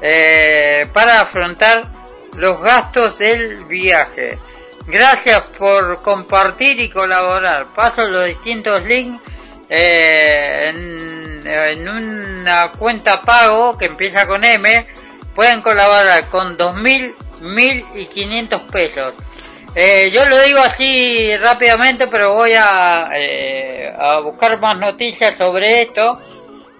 eh, 0.00 0.88
para 0.92 1.22
afrontar 1.22 1.90
los 2.36 2.60
gastos 2.62 3.18
del 3.18 3.64
viaje. 3.64 4.38
Gracias 4.86 5.42
por 5.58 6.02
compartir 6.02 6.78
y 6.78 6.88
colaborar. 6.88 7.74
Paso 7.74 8.06
los 8.06 8.26
distintos 8.26 8.84
links 8.84 9.20
eh, 9.68 10.68
en, 10.68 11.88
una 11.88 12.70
cuenta 12.78 13.22
pago 13.22 13.76
que 13.76 13.86
empieza 13.86 14.28
con 14.28 14.44
M, 14.44 14.86
pueden 15.34 15.62
colaborar 15.62 16.28
con 16.28 16.56
2.000, 16.56 17.14
1.000 17.42 17.84
y 17.96 18.06
500 18.06 18.60
pesos. 18.62 19.14
Eh, 19.80 20.10
yo 20.10 20.26
lo 20.26 20.36
digo 20.40 20.58
así 20.58 21.36
rápidamente, 21.36 22.08
pero 22.08 22.34
voy 22.34 22.50
a, 22.52 23.10
eh, 23.14 23.94
a 23.96 24.18
buscar 24.18 24.58
más 24.58 24.76
noticias 24.76 25.36
sobre 25.36 25.82
esto, 25.82 26.18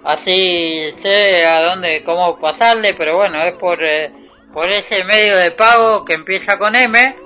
así 0.02 0.82
sé 1.00 1.46
a 1.46 1.62
dónde, 1.62 2.02
cómo 2.02 2.36
pasarle, 2.40 2.94
pero 2.94 3.14
bueno, 3.14 3.40
es 3.40 3.52
por, 3.52 3.84
eh, 3.84 4.12
por 4.52 4.68
ese 4.68 5.04
medio 5.04 5.36
de 5.36 5.52
pago 5.52 6.04
que 6.04 6.14
empieza 6.14 6.58
con 6.58 6.74
M. 6.74 7.16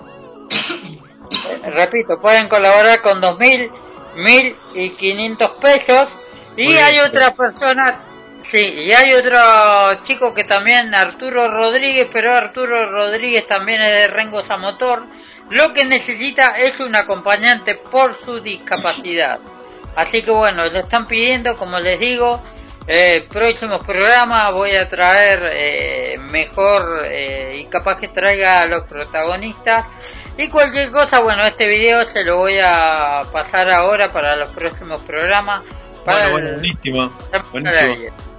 repito, 1.74 2.20
pueden 2.20 2.48
colaborar 2.48 3.00
con 3.00 3.22
2.000 3.22 3.70
mil 4.16 4.54
y 4.74 4.90
quinientos 4.90 5.52
pesos. 5.52 6.10
Y 6.54 6.74
hay 6.74 6.98
otra 6.98 7.34
persona, 7.34 7.98
sí, 8.42 8.74
y 8.76 8.92
hay 8.92 9.14
otro 9.14 10.02
chico 10.02 10.34
que 10.34 10.44
también, 10.44 10.94
Arturo 10.94 11.48
Rodríguez, 11.48 12.08
pero 12.12 12.34
Arturo 12.34 12.90
Rodríguez 12.90 13.46
también 13.46 13.80
es 13.80 13.88
de 13.88 14.08
Rengosa 14.08 14.58
Motor. 14.58 15.06
Lo 15.52 15.74
que 15.74 15.84
necesita 15.84 16.58
es 16.58 16.80
un 16.80 16.96
acompañante 16.96 17.74
por 17.74 18.14
su 18.14 18.40
discapacidad. 18.40 19.38
Así 19.94 20.22
que 20.22 20.30
bueno, 20.30 20.64
lo 20.64 20.78
están 20.78 21.06
pidiendo, 21.06 21.56
como 21.56 21.78
les 21.78 22.00
digo, 22.00 22.42
eh, 22.86 23.28
próximos 23.30 23.80
programas 23.84 24.50
voy 24.54 24.70
a 24.70 24.88
traer 24.88 25.50
eh, 25.52 26.16
mejor 26.18 27.02
eh, 27.04 27.58
y 27.60 27.64
capaz 27.66 28.00
que 28.00 28.08
traiga 28.08 28.60
a 28.60 28.66
los 28.66 28.84
protagonistas 28.84 29.86
y 30.38 30.48
cualquier 30.48 30.90
cosa, 30.90 31.20
bueno, 31.20 31.44
este 31.44 31.68
video 31.68 32.02
se 32.04 32.24
lo 32.24 32.38
voy 32.38 32.58
a 32.58 33.22
pasar 33.30 33.70
ahora 33.70 34.10
para 34.10 34.34
los 34.36 34.50
próximos 34.50 35.02
programas. 35.02 35.62
Para 36.02 36.30
bueno, 36.30 36.52
buenísimo. 36.52 37.12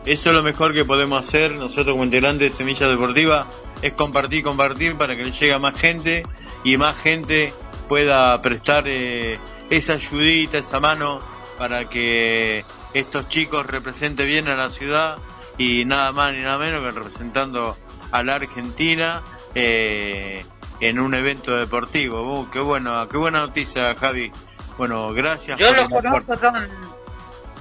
Eso 0.03 0.29
es 0.29 0.35
lo 0.35 0.41
mejor 0.43 0.73
que 0.73 0.83
podemos 0.83 1.25
hacer 1.25 1.51
nosotros 1.51 1.93
como 1.93 2.03
integrantes 2.03 2.51
de 2.51 2.57
Semilla 2.57 2.87
Deportiva, 2.87 3.47
es 3.83 3.93
compartir, 3.93 4.43
compartir 4.43 4.95
para 4.95 5.17
que 5.17 5.25
le 5.25 5.31
llegue 5.31 5.53
a 5.53 5.59
más 5.59 5.77
gente 5.77 6.25
y 6.63 6.77
más 6.77 6.97
gente 6.97 7.53
pueda 7.89 8.41
prestar 8.41 8.85
eh, 8.87 9.37
esa 9.69 9.93
ayudita, 9.93 10.57
esa 10.57 10.79
mano 10.79 11.19
para 11.57 11.89
que 11.89 12.63
estos 12.93 13.27
chicos 13.27 13.67
representen 13.67 14.25
bien 14.25 14.47
a 14.47 14.55
la 14.55 14.69
ciudad 14.69 15.17
y 15.57 15.83
nada 15.83 16.13
más 16.13 16.33
ni 16.33 16.39
nada 16.39 16.57
menos 16.57 16.81
que 16.81 16.91
representando 16.91 17.77
a 18.11 18.23
la 18.23 18.35
Argentina 18.35 19.21
eh, 19.53 20.45
en 20.79 20.99
un 20.99 21.13
evento 21.13 21.53
deportivo. 21.57 22.21
Uh, 22.21 22.49
qué 22.49 22.59
bueno, 22.59 23.05
qué 23.09 23.17
buena 23.17 23.39
noticia, 23.39 23.93
Javi. 23.99 24.31
Bueno, 24.77 25.13
gracias. 25.13 25.59
Yo 25.59 25.73
los 25.73 25.89
conozco, 25.89 26.37
son 26.37 26.69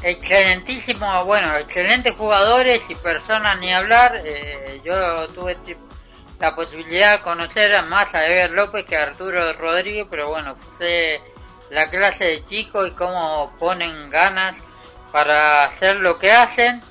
excelentísimos, 0.04 1.24
bueno, 1.26 1.56
excelentes 1.56 2.14
jugadores 2.14 2.88
y 2.90 2.94
personas 2.94 3.58
ni 3.58 3.72
hablar. 3.72 4.22
Eh, 4.24 4.80
yo 4.84 5.28
tuve 5.30 5.56
la 6.42 6.56
posibilidad 6.56 7.18
de 7.18 7.22
conocer 7.22 7.84
más 7.84 8.16
a 8.16 8.26
Ever 8.26 8.50
López 8.50 8.84
que 8.84 8.96
a 8.96 9.04
Arturo 9.04 9.52
Rodríguez, 9.52 10.08
pero 10.10 10.28
bueno, 10.28 10.56
fue 10.56 11.20
la 11.70 11.88
clase 11.88 12.24
de 12.24 12.44
chicos 12.44 12.88
y 12.88 12.90
cómo 12.90 13.54
ponen 13.60 14.10
ganas 14.10 14.56
para 15.12 15.62
hacer 15.62 16.00
lo 16.00 16.18
que 16.18 16.32
hacen. 16.32 16.82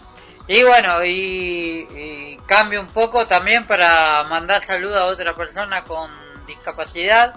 Y 0.47 0.63
bueno, 0.63 1.03
y, 1.03 2.39
cambio 2.45 2.79
un 2.79 2.87
poco 2.87 3.27
también 3.27 3.67
para 3.67 4.23
mandar 4.23 4.63
saludos 4.63 4.95
a 4.95 5.05
otra 5.07 5.35
persona 5.35 5.83
con 5.83 6.09
discapacidad, 6.47 7.35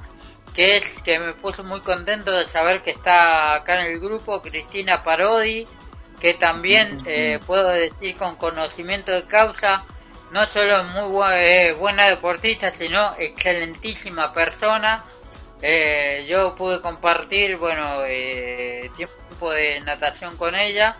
que 0.55 0.77
es 0.77 1.03
que 1.03 1.19
me 1.19 1.33
puso 1.33 1.65
muy 1.65 1.81
contento 1.81 2.31
de 2.31 2.47
saber 2.47 2.83
que 2.85 2.93
está 2.93 3.57
acá 3.57 3.81
en 3.81 3.93
el 3.93 3.99
grupo, 3.99 4.41
Cristina 4.41 5.03
Parodi, 5.03 5.67
que 6.21 6.35
también 6.35 7.03
eh, 7.07 7.41
puedo 7.45 7.69
decir 7.71 8.15
con 8.17 8.37
conocimiento 8.37 9.11
de 9.11 9.27
causa, 9.27 9.85
no 10.31 10.47
solo 10.49 10.79
es 10.79 10.85
muy 10.85 11.22
eh, 11.35 11.72
buena 11.79 12.07
deportista, 12.09 12.72
sino 12.72 13.14
excelentísima 13.18 14.33
persona. 14.33 15.05
Eh, 15.62 16.27
yo 16.29 16.55
pude 16.55 16.81
compartir, 16.81 17.57
bueno, 17.57 18.03
eh, 18.07 18.91
tiempo 18.97 19.53
de 19.53 19.81
natación 19.81 20.37
con 20.37 20.55
ella, 20.55 20.97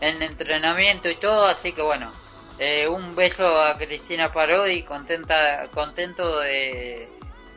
en 0.00 0.22
entrenamiento 0.22 1.08
y 1.08 1.14
todo, 1.14 1.46
así 1.46 1.72
que 1.72 1.82
bueno, 1.82 2.12
eh, 2.58 2.88
un 2.88 3.14
beso 3.14 3.62
a 3.62 3.78
Cristina 3.78 4.32
Parodi, 4.32 4.82
contenta, 4.82 5.68
contento 5.72 6.40
de, 6.40 7.08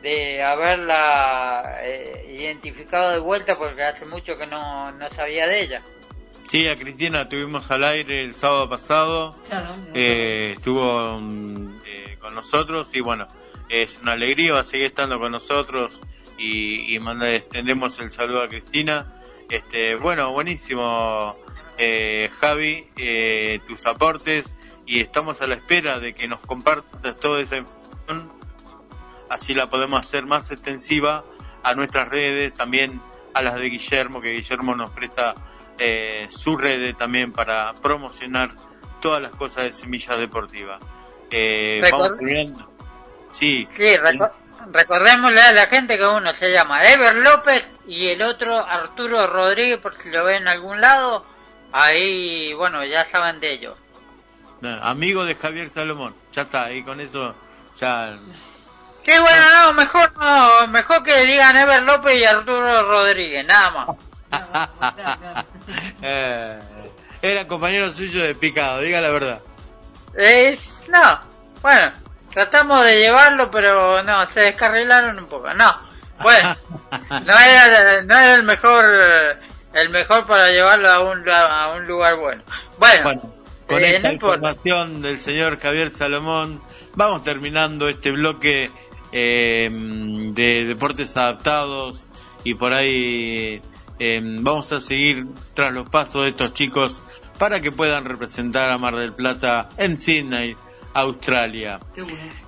de 0.02 0.42
haberla 0.42 1.80
eh, 1.82 2.26
identificado 2.38 3.10
de 3.10 3.18
vuelta 3.18 3.58
porque 3.58 3.82
hace 3.82 4.06
mucho 4.06 4.38
que 4.38 4.46
no, 4.46 4.92
no 4.92 5.12
sabía 5.12 5.46
de 5.46 5.60
ella. 5.60 5.82
Sí, 6.48 6.68
a 6.68 6.76
Cristina 6.76 7.28
tuvimos 7.28 7.70
al 7.72 7.82
aire 7.82 8.22
el 8.22 8.36
sábado 8.36 8.68
pasado, 8.68 9.34
eh, 9.94 10.52
estuvo 10.56 11.18
mm, 11.20 11.80
eh, 11.84 12.18
con 12.20 12.36
nosotros 12.36 12.94
y 12.94 13.00
bueno, 13.00 13.26
es 13.68 13.98
una 14.00 14.12
alegría, 14.12 14.52
va 14.52 14.60
a 14.60 14.64
seguir 14.64 14.86
estando 14.86 15.18
con 15.18 15.32
nosotros 15.32 16.02
y, 16.38 16.94
y 16.94 17.00
manda, 17.00 17.34
extendemos 17.34 17.98
el 17.98 18.12
saludo 18.12 18.42
a 18.42 18.48
Cristina. 18.48 19.12
Este, 19.48 19.96
bueno, 19.96 20.30
buenísimo 20.30 21.36
eh, 21.78 22.30
Javi, 22.40 22.88
eh, 22.96 23.60
tus 23.66 23.84
aportes 23.84 24.54
y 24.86 25.00
estamos 25.00 25.42
a 25.42 25.48
la 25.48 25.56
espera 25.56 25.98
de 25.98 26.14
que 26.14 26.28
nos 26.28 26.40
compartas 26.40 27.16
toda 27.16 27.40
esa 27.40 27.56
información, 27.56 28.32
así 29.28 29.52
la 29.52 29.66
podemos 29.66 29.98
hacer 29.98 30.26
más 30.26 30.52
extensiva 30.52 31.24
a 31.64 31.74
nuestras 31.74 32.08
redes, 32.08 32.54
también 32.54 33.02
a 33.34 33.42
las 33.42 33.56
de 33.58 33.68
Guillermo, 33.68 34.20
que 34.20 34.32
Guillermo 34.32 34.76
nos 34.76 34.92
presta 34.92 35.34
eh, 35.78 36.26
su 36.30 36.56
red 36.56 36.94
también 36.96 37.32
para 37.32 37.74
promocionar 37.74 38.50
todas 39.00 39.22
las 39.22 39.32
cosas 39.32 39.64
de 39.64 39.72
Semilla 39.72 40.16
Deportiva. 40.16 40.78
Eh, 41.30 41.80
vamos 41.90 42.12
Sí, 43.30 43.68
sí 43.70 43.96
recordémosle 44.72 45.40
a 45.40 45.52
la 45.52 45.66
gente 45.66 45.96
que 45.96 46.06
uno 46.06 46.34
se 46.34 46.52
llama 46.52 46.84
Ever 46.84 47.16
López 47.16 47.76
y 47.86 48.08
el 48.08 48.22
otro 48.22 48.58
Arturo 48.58 49.26
Rodríguez, 49.26 49.78
por 49.78 49.96
si 49.96 50.10
lo 50.10 50.24
ven 50.24 50.42
en 50.42 50.48
algún 50.48 50.80
lado. 50.80 51.24
Ahí, 51.72 52.52
bueno, 52.54 52.84
ya 52.84 53.04
saben 53.04 53.40
de 53.40 53.52
ellos. 53.52 53.76
amigo 54.82 55.24
de 55.24 55.34
Javier 55.34 55.70
Salomón, 55.70 56.14
ya 56.32 56.42
está, 56.42 56.64
ahí 56.64 56.82
con 56.82 57.00
eso 57.00 57.34
ya... 57.78 58.18
Sí, 59.02 59.12
bueno, 59.20 59.42
no, 59.52 59.72
mejor 59.74 60.12
no, 60.16 60.66
mejor 60.68 61.02
que 61.04 61.26
digan 61.26 61.56
Ever 61.56 61.82
López 61.82 62.20
y 62.20 62.24
Arturo 62.24 62.82
Rodríguez, 62.88 63.46
nada 63.46 63.70
más. 63.70 63.96
Eh, 66.02 66.60
era 67.22 67.46
compañero 67.46 67.92
suyo 67.92 68.22
de 68.22 68.34
picado, 68.34 68.80
diga 68.80 69.00
la 69.00 69.10
verdad. 69.10 69.40
Eh, 70.18 70.58
no, 70.88 71.20
bueno, 71.62 71.92
tratamos 72.32 72.84
de 72.84 73.00
llevarlo, 73.00 73.50
pero 73.50 74.02
no, 74.02 74.26
se 74.26 74.40
descarrilaron 74.40 75.18
un 75.18 75.26
poco. 75.26 75.52
No, 75.54 75.76
bueno, 76.22 76.56
no 77.10 77.38
era, 77.38 78.02
no 78.02 78.18
era 78.18 78.34
el 78.34 78.42
mejor, 78.44 78.84
el 79.72 79.88
mejor 79.90 80.26
para 80.26 80.50
llevarlo 80.50 80.88
a 80.88 81.00
un, 81.00 81.28
a 81.28 81.68
un 81.76 81.86
lugar 81.86 82.16
bueno. 82.16 82.42
Bueno, 82.78 83.20
con 83.66 83.82
eh, 83.82 83.96
esta 83.96 84.12
información 84.12 85.02
del 85.02 85.20
señor 85.20 85.58
Javier 85.58 85.90
Salomón, 85.90 86.62
vamos 86.94 87.24
terminando 87.24 87.88
este 87.88 88.12
bloque 88.12 88.70
eh, 89.12 89.68
de 89.72 90.64
deportes 90.66 91.16
adaptados 91.16 92.04
y 92.44 92.54
por 92.54 92.72
ahí 92.72 93.60
eh, 93.98 94.20
vamos 94.22 94.72
a 94.72 94.80
seguir 94.80 95.26
tras 95.54 95.74
los 95.74 95.88
pasos 95.88 96.24
de 96.24 96.30
estos 96.30 96.52
chicos 96.52 97.02
para 97.38 97.60
que 97.60 97.72
puedan 97.72 98.04
representar 98.04 98.70
a 98.70 98.78
Mar 98.78 98.96
del 98.96 99.12
Plata 99.12 99.68
en 99.76 99.96
Sydney, 99.96 100.56
Australia. 100.94 101.80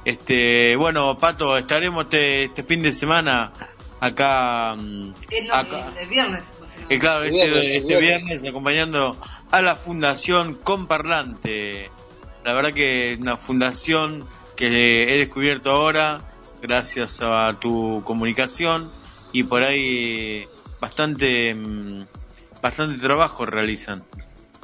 Este, 0.04 0.76
bueno, 0.76 1.18
Pato, 1.18 1.56
estaremos 1.56 2.04
este, 2.04 2.44
este 2.44 2.62
fin 2.62 2.82
de 2.82 2.92
semana 2.92 3.52
acá. 4.00 4.74
Mm, 4.76 5.10
eh, 5.30 5.48
el, 6.00 6.08
viernes. 6.08 6.52
Eh, 6.88 6.98
claro, 6.98 7.24
este, 7.24 7.76
este 7.76 7.96
viernes 7.98 8.40
acompañando 8.48 9.16
a 9.50 9.62
la 9.62 9.76
Fundación 9.76 10.54
Comparlante. 10.54 11.90
La 12.44 12.54
verdad 12.54 12.72
que 12.72 13.12
es 13.12 13.18
una 13.18 13.36
fundación 13.36 14.26
que 14.56 15.14
he 15.14 15.18
descubierto 15.18 15.70
ahora 15.70 16.22
gracias 16.60 17.20
a 17.22 17.56
tu 17.60 18.02
comunicación 18.04 18.90
y 19.32 19.44
por 19.44 19.62
ahí 19.62 20.48
bastante 20.80 21.54
mm, 21.54 22.06
bastante 22.62 23.00
trabajo 23.00 23.46
realizan. 23.46 24.04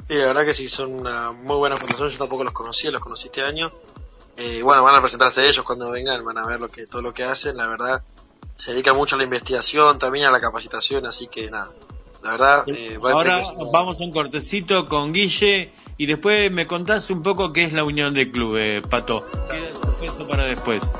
Sí, 0.07 0.13
la 0.13 0.27
verdad 0.27 0.45
que 0.45 0.53
sí, 0.53 0.67
son 0.67 0.93
una 0.93 1.31
muy 1.31 1.55
buena 1.57 1.77
fundación, 1.77 2.09
yo 2.09 2.17
tampoco 2.17 2.43
los 2.43 2.53
conocía, 2.53 2.91
los 2.91 3.01
conocí 3.01 3.25
este 3.27 3.41
año. 3.41 3.69
Eh, 4.37 4.61
bueno, 4.61 4.83
van 4.83 4.95
a 4.95 4.99
presentarse 4.99 5.47
ellos 5.47 5.63
cuando 5.63 5.89
vengan, 5.91 6.23
van 6.23 6.37
a 6.37 6.45
ver 6.45 6.59
lo 6.59 6.67
que 6.67 6.87
todo 6.87 7.01
lo 7.01 7.13
que 7.13 7.23
hacen, 7.23 7.57
la 7.57 7.67
verdad 7.67 8.03
se 8.55 8.71
dedica 8.71 8.93
mucho 8.93 9.15
a 9.15 9.17
la 9.17 9.23
investigación, 9.23 9.97
también 9.97 10.27
a 10.27 10.31
la 10.31 10.39
capacitación, 10.39 11.05
así 11.05 11.27
que 11.27 11.49
nada, 11.49 11.71
la 12.23 12.31
verdad... 12.31 12.63
Eh, 12.67 12.97
Ahora 13.01 13.43
vamos 13.71 13.97
a 13.99 14.03
un 14.03 14.11
cortecito 14.11 14.87
con 14.87 15.13
Guille 15.13 15.71
y 15.97 16.05
después 16.05 16.51
me 16.51 16.67
contás 16.67 17.09
un 17.09 17.23
poco 17.23 17.51
qué 17.51 17.65
es 17.65 17.73
la 17.73 17.83
unión 17.83 18.13
de 18.13 18.31
clubes, 18.31 18.81
Pato. 18.87 19.25
Queda 19.49 20.27
para 20.27 20.45
después. 20.45 20.91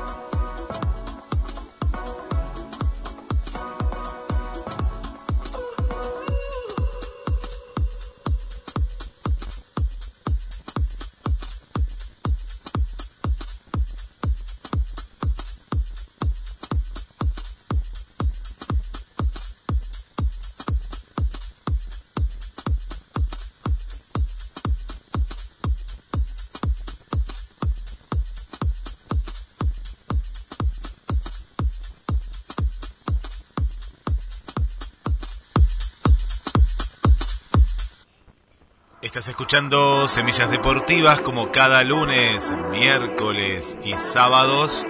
Estás 39.06 39.28
escuchando 39.28 40.08
Semillas 40.08 40.50
Deportivas 40.50 41.20
como 41.20 41.52
cada 41.52 41.84
lunes, 41.84 42.52
miércoles 42.72 43.78
y 43.84 43.94
sábados 43.94 44.84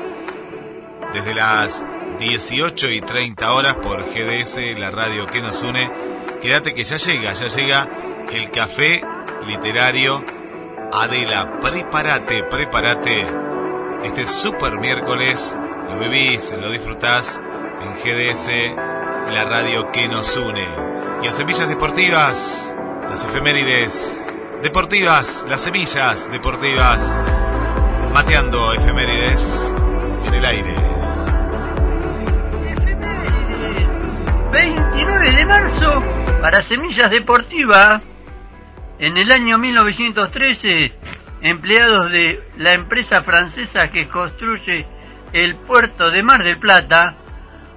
desde 1.12 1.34
las 1.34 1.84
18 2.18 2.88
y 2.92 3.02
30 3.02 3.52
horas 3.52 3.76
por 3.76 4.06
GDS, 4.06 4.78
la 4.78 4.90
radio 4.90 5.26
que 5.26 5.42
nos 5.42 5.62
une, 5.62 5.92
quédate 6.40 6.74
que 6.74 6.84
ya 6.84 6.96
llega, 6.96 7.34
ya 7.34 7.46
llega 7.48 7.90
el 8.32 8.50
café 8.50 9.04
literario 9.46 10.24
Adela. 10.94 11.60
Prepárate, 11.60 12.42
prepárate. 12.44 13.26
Este 14.02 14.26
super 14.26 14.80
miércoles 14.80 15.54
lo 15.90 15.98
vivís, 15.98 16.54
lo 16.58 16.70
disfrutás 16.70 17.38
en 17.82 17.96
GDS, 17.96 18.48
la 19.30 19.44
radio 19.44 19.92
que 19.92 20.08
nos 20.08 20.34
une. 20.38 20.66
Y 21.22 21.26
en 21.26 21.34
Semillas 21.34 21.68
Deportivas, 21.68 22.75
las 23.08 23.24
efemérides 23.24 24.24
deportivas, 24.62 25.46
las 25.48 25.62
semillas 25.62 26.30
deportivas, 26.30 27.16
mateando 28.12 28.72
efemérides 28.72 29.74
en 30.26 30.34
el 30.34 30.44
aire. 30.44 30.74
29 34.52 35.30
de 35.32 35.46
marzo 35.46 36.02
para 36.40 36.62
Semillas 36.62 37.10
Deportivas. 37.10 38.02
En 38.98 39.16
el 39.18 39.30
año 39.30 39.58
1913, 39.58 40.92
empleados 41.42 42.10
de 42.10 42.42
la 42.56 42.72
empresa 42.72 43.22
francesa 43.22 43.90
que 43.90 44.08
construye 44.08 44.86
el 45.32 45.54
puerto 45.54 46.10
de 46.10 46.22
Mar 46.22 46.42
del 46.42 46.58
Plata, 46.58 47.14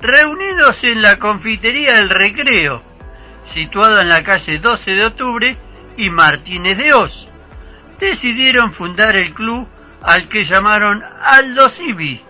reunidos 0.01 0.83
en 0.85 1.01
la 1.01 1.19
confitería 1.19 1.95
del 1.95 2.09
Recreo, 2.09 2.88
situada 3.49 4.01
en 4.01 4.09
la 4.09 4.23
calle 4.23 4.59
12 4.59 4.91
de 4.91 5.05
octubre 5.05 5.57
y 5.97 6.09
Martínez 6.09 6.77
de 6.77 6.93
Oz, 6.93 7.27
decidieron 7.99 8.71
fundar 8.71 9.15
el 9.15 9.33
club 9.33 9.67
al 10.01 10.29
que 10.29 10.45
llamaron 10.45 11.03
Aldo 11.21 11.69
Civi, 11.69 12.21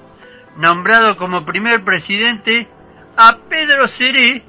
nombrado 0.58 1.18
como 1.18 1.46
primer 1.46 1.84
presidente 1.84 2.68
a 3.16 3.38
Pedro 3.50 3.88
Seré. 3.88 4.44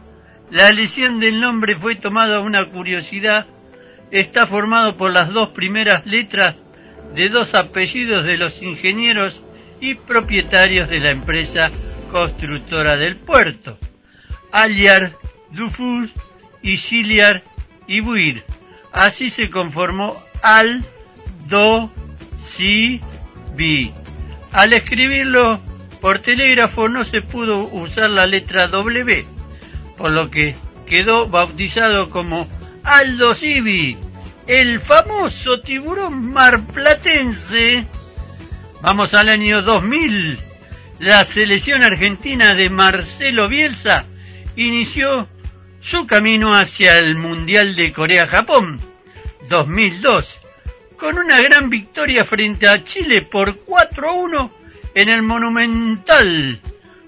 La 0.50 0.68
elección 0.68 1.20
del 1.20 1.40
nombre 1.40 1.76
fue 1.76 1.96
tomada 1.96 2.40
una 2.40 2.64
curiosidad. 2.66 3.46
Está 4.10 4.46
formado 4.46 4.96
por 4.96 5.12
las 5.12 5.32
dos 5.32 5.50
primeras 5.50 6.04
letras 6.06 6.56
de 7.14 7.28
dos 7.28 7.54
apellidos 7.54 8.24
de 8.24 8.36
los 8.36 8.62
ingenieros 8.62 9.42
y 9.80 9.94
propietarios 9.94 10.88
de 10.88 11.00
la 11.00 11.10
empresa 11.10 11.70
constructora 12.10 12.96
del 12.96 13.16
puerto, 13.16 13.78
Aliar 14.50 15.12
Dufus 16.62 16.92
y 16.92 17.20
Ibuir. 17.86 18.44
Así 18.92 19.30
se 19.30 19.50
conformó 19.50 20.16
Al 20.42 20.84
Do 21.48 21.90
Si. 22.38 23.00
Al 24.52 24.72
escribirlo 24.72 25.60
por 26.00 26.20
telégrafo 26.20 26.88
no 26.88 27.04
se 27.04 27.20
pudo 27.20 27.64
usar 27.64 28.10
la 28.10 28.26
letra 28.26 28.68
W, 28.68 29.26
por 29.98 30.12
lo 30.12 30.30
que 30.30 30.56
quedó 30.86 31.28
bautizado 31.28 32.08
como 32.10 32.48
Aldo 32.82 33.34
Civi, 33.34 33.98
el 34.46 34.80
famoso 34.80 35.60
tiburón 35.60 36.32
marplatense. 36.32 37.84
Vamos 38.80 39.12
al 39.14 39.28
año 39.28 39.62
2000. 39.62 40.38
La 41.00 41.24
selección 41.24 41.82
argentina 41.82 42.54
de 42.54 42.70
Marcelo 42.70 43.48
Bielsa 43.48 44.06
inició 44.56 45.28
su 45.80 46.06
camino 46.06 46.54
hacia 46.54 46.98
el 46.98 47.16
Mundial 47.16 47.74
de 47.74 47.92
Corea-Japón 47.92 48.80
2002, 49.48 50.40
con 50.96 51.18
una 51.18 51.40
gran 51.40 51.70
victoria 51.70 52.24
frente 52.24 52.68
a 52.68 52.84
Chile 52.84 53.22
por 53.22 53.64
4-1 53.64 54.50
en 54.94 55.08
el 55.08 55.22
Monumental, 55.22 56.60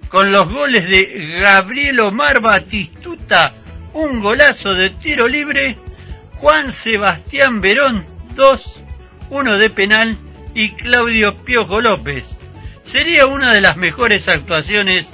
con 0.09 0.33
los 0.33 0.51
goles 0.51 0.89
de 0.89 1.39
Gabriel 1.41 2.01
Omar 2.01 2.41
Batistuta, 2.41 3.53
un 3.93 4.20
golazo 4.20 4.73
de 4.73 4.91
tiro 4.91 5.29
libre, 5.29 5.77
Juan 6.37 6.73
Sebastián 6.73 7.61
Verón 7.61 8.07
2, 8.35 8.85
uno 9.31 9.59
de 9.59 9.68
penal 9.68 10.16
y 10.55 10.73
Claudio 10.73 11.37
Piojo 11.37 11.81
López. 11.83 12.39
Sería 12.85 13.27
una 13.27 13.53
de 13.53 13.61
las 13.61 13.77
mejores 13.77 14.29
actuaciones 14.29 15.11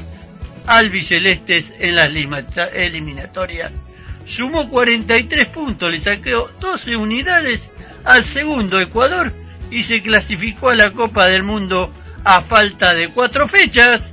albicelestes 0.69 1.73
en 1.79 1.97
las 1.97 2.11
eliminatorias. 2.75 3.73
Sumó 4.27 4.69
43 4.69 5.47
puntos, 5.49 5.91
le 5.91 6.01
saqueó 6.01 6.51
12 6.61 6.97
unidades 6.97 7.71
al 8.05 8.25
segundo 8.25 8.79
Ecuador 8.79 9.33
y 9.71 9.83
se 9.83 10.03
clasificó 10.03 10.69
a 10.69 10.77
la 10.77 10.93
Copa 10.93 11.27
del 11.27 11.43
Mundo 11.43 11.91
a 12.25 12.43
falta 12.43 12.93
de 12.95 13.09
cuatro 13.09 13.49
fechas. 13.49 14.13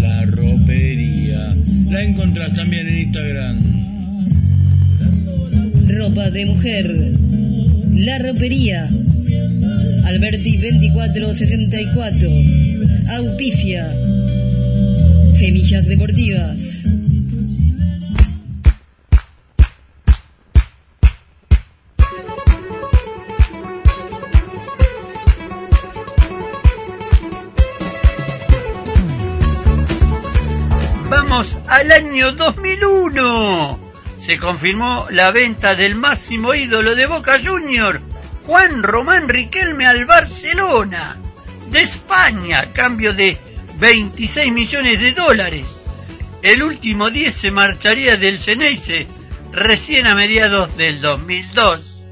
La 0.00 0.24
ropería 0.24 1.56
la 1.90 2.02
encontrás 2.02 2.52
también 2.52 2.88
en 2.88 2.98
Instagram. 2.98 3.76
Ropa 5.88 6.30
de 6.30 6.46
mujer. 6.46 7.12
La 7.94 8.18
ropería. 8.18 8.88
Alberti 10.04 10.56
2464. 10.56 12.30
Auspicia. 13.16 13.92
Semillas 15.34 15.86
deportivas. 15.86 16.56
Vamos 31.08 31.56
al 31.68 31.92
año 31.92 32.32
2001. 32.32 33.78
Se 34.20 34.38
confirmó 34.38 35.06
la 35.10 35.30
venta 35.30 35.76
del 35.76 35.94
máximo 35.94 36.52
ídolo 36.52 36.96
de 36.96 37.06
Boca 37.06 37.38
Junior, 37.42 38.00
Juan 38.44 38.82
Román 38.82 39.28
Riquelme 39.28 39.86
al 39.86 40.04
Barcelona, 40.04 41.16
de 41.70 41.82
España, 41.82 42.72
cambio 42.72 43.12
de 43.12 43.38
26 43.78 44.52
millones 44.52 45.00
de 45.00 45.12
dólares. 45.12 45.66
El 46.42 46.64
último 46.64 47.08
10 47.08 47.32
se 47.32 47.50
marcharía 47.52 48.16
del 48.16 48.40
Ceneice 48.40 49.06
recién 49.52 50.08
a 50.08 50.16
mediados 50.16 50.76
del 50.76 51.00
2002. 51.00 52.08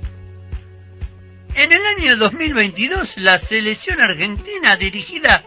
En 1.57 1.73
el 1.73 1.81
año 1.99 2.17
2022, 2.17 3.17
la 3.17 3.41
selección 3.41 4.01
argentina 4.01 4.77
dirigida 4.77 5.45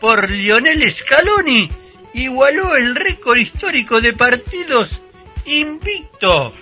por 0.00 0.30
Lionel 0.30 0.92
Scaloni 0.92 1.70
igualó 2.14 2.76
el 2.76 2.94
récord 2.94 3.38
histórico 3.38 4.00
de 4.00 4.12
partidos 4.12 5.00
invicto 5.44 6.52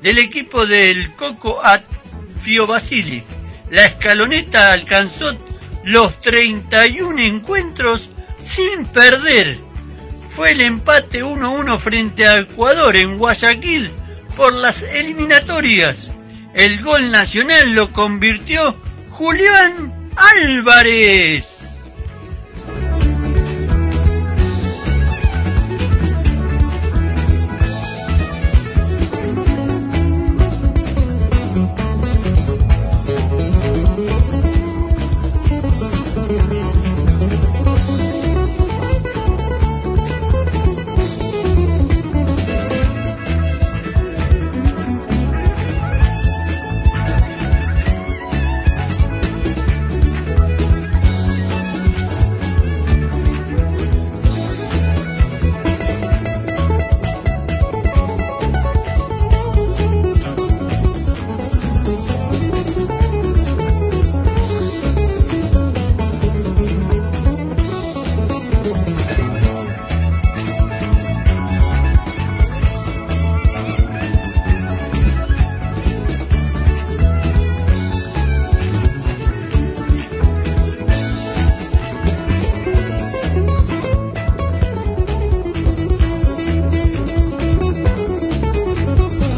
del 0.00 0.18
equipo 0.18 0.66
del 0.66 1.14
Coco 1.14 1.64
Atfio 1.64 2.66
Basili. 2.66 3.22
La 3.70 3.86
escaloneta 3.86 4.72
alcanzó 4.72 5.36
los 5.84 6.20
31 6.20 7.22
encuentros 7.22 8.10
sin 8.42 8.86
perder. 8.86 9.58
Fue 10.34 10.52
el 10.52 10.60
empate 10.62 11.22
1-1 11.22 11.78
frente 11.78 12.26
a 12.26 12.40
Ecuador 12.40 12.96
en 12.96 13.18
Guayaquil 13.18 13.90
por 14.36 14.52
las 14.52 14.82
eliminatorias. 14.82 16.10
El 16.54 16.82
gol 16.82 17.10
nacional 17.10 17.72
lo 17.72 17.92
convirtió 17.92 18.76
Julián 19.10 20.10
Álvarez. 20.16 21.61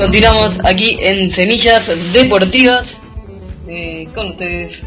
Continuamos 0.05 0.59
aquí 0.65 0.99
en 1.01 1.31
Semillas 1.31 1.91
Deportivas 2.13 2.99
eh, 3.67 4.07
con 4.15 4.29
ustedes. 4.29 4.83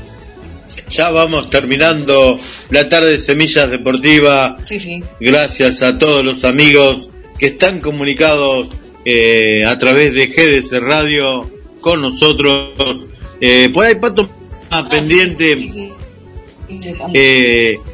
Ya 0.92 1.10
vamos 1.10 1.50
terminando 1.50 2.38
la 2.70 2.88
tarde 2.88 3.14
de 3.14 3.18
Semillas 3.18 3.68
Deportivas. 3.72 4.62
Sí, 4.68 4.80
sí. 4.80 5.02
Gracias 5.20 5.82
a 5.82 5.98
todos 5.98 6.24
los 6.24 6.44
amigos 6.44 7.10
que 7.40 7.48
están 7.48 7.82
comunicados 7.82 8.70
eh, 9.06 9.66
a 9.66 9.76
través 9.80 10.14
de 10.14 10.28
GDC 10.28 10.84
Radio 10.84 11.50
con 11.82 12.00
nosotros. 12.00 13.08
Eh, 13.42 13.72
por 13.74 13.88
ahí, 13.88 13.96
Pato, 13.96 14.30
ah, 14.70 14.88
pendiente. 14.88 15.58
Sí, 15.58 15.90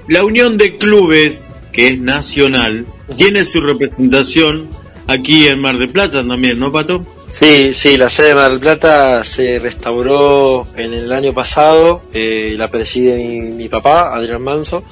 la 0.10 0.26
Unión 0.26 0.58
de 0.58 0.76
Clubes, 0.76 1.48
que 1.72 1.88
es 1.88 2.00
nacional, 2.00 2.86
tiene 3.16 3.46
su 3.46 3.62
representación 3.62 4.83
aquí 5.08 5.48
en 5.48 5.60
Mar 5.62 5.78
del 5.78 5.90
Plata 5.90 6.26
también, 6.26 6.60
¿no, 6.60 6.72
Pato? 6.72 7.06
Sí, 7.32 7.74
sí, 7.74 7.98
la 7.98 8.10
sede 8.10 8.30
de 8.30 8.36
Mar 8.36 8.52
del 8.52 8.60
Plata 8.60 9.24
se 9.24 9.60
restauró 9.60 10.68
en 10.76 10.94
el 10.94 11.12
año 11.12 11.34
pasado, 11.34 12.04
eh, 12.14 12.54
la 12.58 12.70
preside 12.70 13.18
mi, 13.18 13.42
mi 13.42 13.70
papá, 13.70 14.14
Adrián 14.16 14.42
Manso. 14.44 14.84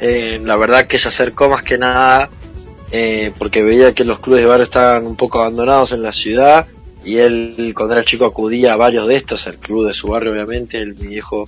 Eh, 0.00 0.40
la 0.42 0.56
verdad 0.56 0.86
que 0.86 0.98
se 0.98 1.08
acercó 1.08 1.48
más 1.48 1.62
que 1.62 1.78
nada 1.78 2.28
eh, 2.90 3.32
porque 3.38 3.62
veía 3.62 3.94
que 3.94 4.04
los 4.04 4.18
clubes 4.18 4.42
de 4.42 4.46
barrio 4.46 4.64
estaban 4.64 5.06
un 5.06 5.16
poco 5.16 5.40
abandonados 5.40 5.92
en 5.92 6.02
la 6.02 6.12
ciudad 6.12 6.66
y 7.04 7.16
él 7.18 7.72
cuando 7.76 7.94
era 7.94 8.04
chico 8.04 8.24
acudía 8.24 8.72
a 8.72 8.76
varios 8.76 9.06
de 9.06 9.16
estos, 9.16 9.46
el 9.46 9.56
club 9.56 9.86
de 9.86 9.92
su 9.92 10.08
barrio 10.08 10.32
obviamente, 10.32 10.78
el, 10.78 10.94
mi 10.96 11.08
viejo 11.08 11.44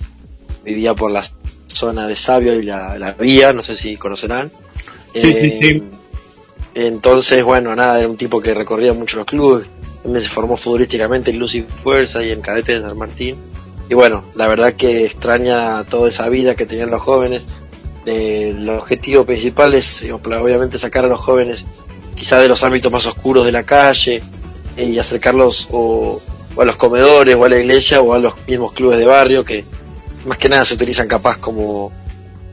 vivía 0.63 0.93
por 0.93 1.11
la 1.11 1.23
zona 1.67 2.07
de 2.07 2.15
Sabio 2.15 2.59
y 2.59 2.63
la, 2.63 2.97
la 2.97 3.11
vía, 3.13 3.53
no 3.53 3.61
sé 3.61 3.77
si 3.77 3.95
conocerán. 3.97 4.49
Sí, 5.13 5.19
sí, 5.19 5.27
Eh, 5.33 5.59
sí. 5.61 5.83
Entonces, 6.79 7.43
bueno, 7.43 7.75
nada, 7.75 7.97
era 7.97 8.07
un 8.07 8.17
tipo 8.17 8.39
que 8.39 8.53
recorría 8.53 8.93
mucho 8.93 9.17
los 9.17 9.25
clubes, 9.25 9.67
también 10.03 10.23
se 10.23 10.29
formó 10.29 10.57
futbolísticamente 10.57 11.31
en 11.31 11.39
Luz 11.39 11.55
y 11.55 11.63
Fuerza 11.63 12.23
y 12.23 12.31
en 12.31 12.39
Cadete 12.39 12.75
de 12.75 12.81
San 12.81 12.95
Martín. 12.95 13.35
Y 13.89 13.95
bueno, 13.95 14.23
la 14.35 14.45
verdad 14.45 14.73
que 14.73 15.05
extraña 15.05 15.83
toda 15.85 16.09
esa 16.09 16.29
vida 16.29 16.53
que 16.53 16.67
tenían 16.67 16.91
los 16.91 17.01
jóvenes. 17.01 17.47
El 18.05 18.69
objetivo 18.69 19.25
principal 19.25 19.73
es, 19.73 20.05
obviamente, 20.11 20.77
sacar 20.77 21.03
a 21.05 21.07
los 21.07 21.19
jóvenes 21.19 21.65
quizá 22.15 22.37
de 22.37 22.47
los 22.47 22.63
ámbitos 22.63 22.91
más 22.91 23.07
oscuros 23.07 23.43
de 23.43 23.53
la 23.53 23.63
calle 23.63 24.21
eh, 24.75 24.85
y 24.85 24.99
acercarlos 24.99 25.69
o, 25.71 26.21
o 26.55 26.61
a 26.61 26.65
los 26.65 26.75
comedores 26.75 27.35
o 27.35 27.43
a 27.43 27.49
la 27.49 27.57
iglesia 27.57 28.01
o 28.01 28.13
a 28.13 28.19
los 28.19 28.35
mismos 28.47 28.73
clubes 28.73 28.99
de 28.99 29.05
barrio 29.05 29.43
que 29.43 29.65
más 30.27 30.37
que 30.37 30.47
nada 30.47 30.63
se 30.63 30.75
utilizan 30.75 31.07
capaz 31.07 31.37
como 31.37 31.91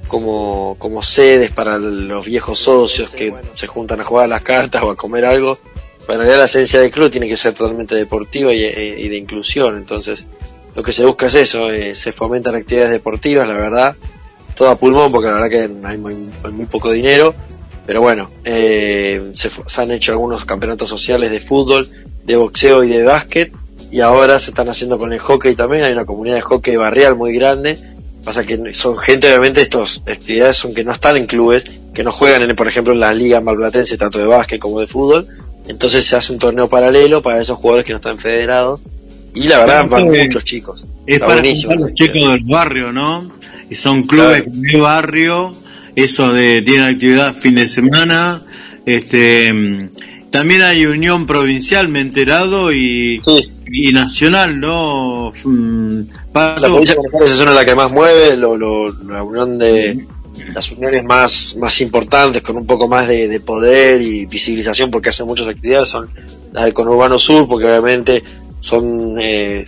como, 0.08 0.76
como 0.78 1.02
sedes 1.02 1.50
para 1.50 1.78
los 1.78 2.26
viejos 2.26 2.58
socios 2.58 3.10
que 3.10 3.34
se 3.54 3.66
juntan 3.66 4.00
a 4.00 4.04
jugar 4.04 4.26
a 4.26 4.28
las 4.28 4.42
cartas 4.42 4.82
o 4.82 4.90
a 4.90 4.96
comer 4.96 5.24
algo. 5.24 5.58
Pero 6.06 6.14
en 6.14 6.18
realidad 6.20 6.38
la 6.40 6.44
esencia 6.44 6.80
del 6.80 6.90
club 6.90 7.10
tiene 7.10 7.28
que 7.28 7.36
ser 7.36 7.54
totalmente 7.54 7.94
deportiva 7.94 8.52
y, 8.52 8.62
eh, 8.64 8.96
y 8.98 9.08
de 9.08 9.16
inclusión. 9.16 9.76
Entonces, 9.76 10.26
lo 10.74 10.82
que 10.82 10.92
se 10.92 11.04
busca 11.04 11.26
es 11.26 11.34
eso, 11.36 11.70
eh, 11.70 11.94
se 11.94 12.12
fomentan 12.12 12.54
actividades 12.56 12.92
deportivas, 12.92 13.46
la 13.46 13.54
verdad, 13.54 13.96
todo 14.54 14.70
a 14.70 14.76
pulmón, 14.76 15.12
porque 15.12 15.28
la 15.28 15.34
verdad 15.34 15.50
que 15.50 15.86
hay 15.86 15.98
muy, 15.98 16.16
hay 16.42 16.52
muy 16.52 16.66
poco 16.66 16.90
dinero. 16.90 17.34
Pero 17.86 18.00
bueno, 18.00 18.30
eh, 18.44 19.32
se, 19.34 19.50
se 19.66 19.82
han 19.82 19.90
hecho 19.90 20.12
algunos 20.12 20.44
campeonatos 20.44 20.88
sociales 20.88 21.30
de 21.30 21.40
fútbol, 21.40 21.88
de 22.24 22.36
boxeo 22.36 22.82
y 22.82 22.88
de 22.88 23.02
básquet. 23.02 23.52
Y 23.90 24.00
ahora 24.00 24.38
se 24.40 24.50
están 24.50 24.68
haciendo 24.68 24.98
con 24.98 25.12
el 25.12 25.20
hockey 25.20 25.54
también. 25.54 25.84
Hay 25.84 25.92
una 25.92 26.06
comunidad 26.06 26.36
de 26.36 26.42
hockey 26.42 26.76
barrial 26.76 27.14
muy 27.14 27.32
grande. 27.34 27.78
Pasa 28.24 28.44
que 28.44 28.72
son 28.72 28.98
gente, 28.98 29.28
obviamente, 29.28 29.62
estas 29.62 30.02
actividades 30.06 30.56
son 30.56 30.74
que 30.74 30.82
no 30.82 30.92
están 30.92 31.16
en 31.16 31.26
clubes, 31.26 31.64
que 31.92 32.02
no 32.02 32.10
juegan, 32.10 32.42
en, 32.42 32.56
por 32.56 32.66
ejemplo, 32.66 32.94
en 32.94 33.00
la 33.00 33.12
liga 33.12 33.40
malplatense, 33.40 33.98
tanto 33.98 34.18
de 34.18 34.26
básquet 34.26 34.58
como 34.58 34.80
de 34.80 34.86
fútbol. 34.86 35.26
Entonces 35.68 36.04
se 36.06 36.16
hace 36.16 36.32
un 36.32 36.38
torneo 36.38 36.68
paralelo 36.68 37.22
para 37.22 37.40
esos 37.40 37.58
jugadores 37.58 37.84
que 37.84 37.92
no 37.92 37.98
están 37.98 38.18
federados. 38.18 38.80
Y 39.34 39.44
la 39.44 39.58
verdad, 39.58 39.88
Claro, 39.88 40.06
van 40.06 40.26
muchos 40.26 40.44
chicos. 40.44 40.86
Es 41.06 41.14
Está 41.14 41.26
para 41.26 41.42
los 41.42 41.94
chicos 41.94 42.30
del 42.30 42.44
barrio, 42.44 42.92
¿no? 42.92 43.30
Y 43.68 43.74
son 43.74 44.04
clubes 44.04 44.44
de 44.46 44.80
barrio, 44.80 45.54
eso 45.96 46.32
de 46.32 46.62
tienen 46.62 46.86
actividad 46.86 47.34
fin 47.34 47.54
de 47.54 47.68
semana, 47.68 48.42
este 48.86 49.52
mm, 49.52 49.90
también 50.30 50.62
hay 50.62 50.86
unión 50.86 51.26
provincial, 51.26 51.88
me 51.88 52.00
he 52.00 52.02
enterado, 52.02 52.72
y, 52.72 53.20
y 53.74 53.92
nacional, 53.92 54.58
¿no? 54.60 55.30
Pato? 56.32 56.60
La 56.60 56.68
provincia 56.68 56.94
de 56.94 57.00
Buenos 57.00 57.14
Aires 57.20 57.30
es 57.32 57.40
una 57.40 57.50
de 57.50 57.56
las 57.56 57.64
que 57.64 57.74
más 57.74 57.90
mueve, 57.90 58.36
lo, 58.36 58.56
lo- 58.56 58.92
la 59.04 59.22
unión 59.22 59.58
de 59.58 60.06
las 60.52 60.70
uniones 60.72 61.04
más, 61.04 61.56
más 61.58 61.80
importantes, 61.80 62.42
con 62.42 62.56
un 62.56 62.66
poco 62.66 62.88
más 62.88 63.06
de, 63.08 63.28
de 63.28 63.40
poder 63.40 64.00
y 64.02 64.26
visibilización, 64.26 64.90
porque 64.90 65.08
hacen 65.10 65.26
muchas 65.26 65.48
actividades, 65.48 65.88
son 65.88 66.08
las 66.52 66.64
del 66.64 66.74
conurbano 66.74 67.18
sur, 67.18 67.46
porque 67.48 67.66
obviamente 67.66 68.22
son 68.60 69.16
eh, 69.20 69.64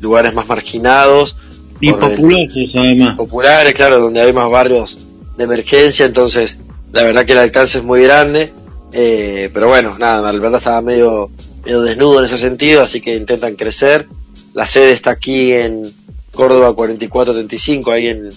lugares 0.00 0.34
más 0.34 0.46
marginados. 0.48 1.36
y 1.80 1.92
populosos 1.92 2.76
además. 2.76 3.16
populares, 3.16 3.74
claro, 3.74 4.00
donde 4.00 4.20
hay 4.20 4.32
más 4.32 4.50
barrios 4.50 4.98
de 5.36 5.44
emergencia, 5.44 6.06
entonces 6.06 6.58
la 6.92 7.02
verdad 7.04 7.24
que 7.24 7.32
el 7.32 7.38
alcance 7.38 7.78
es 7.78 7.84
muy 7.84 8.02
grande, 8.04 8.52
eh, 8.92 9.50
pero 9.52 9.66
bueno, 9.68 9.96
nada, 9.98 10.30
del 10.30 10.40
Plata 10.40 10.58
estaba 10.58 10.80
medio, 10.80 11.28
medio 11.64 11.82
desnudo 11.82 12.18
en 12.18 12.26
ese 12.26 12.38
sentido, 12.38 12.82
así 12.82 13.00
que 13.00 13.14
intentan 13.14 13.56
crecer. 13.56 14.06
La 14.52 14.66
sede 14.66 14.92
está 14.92 15.10
aquí 15.10 15.52
en 15.52 15.92
Córdoba 16.32 16.74
4435, 16.74 17.92
ahí 17.92 18.08
en, 18.08 18.30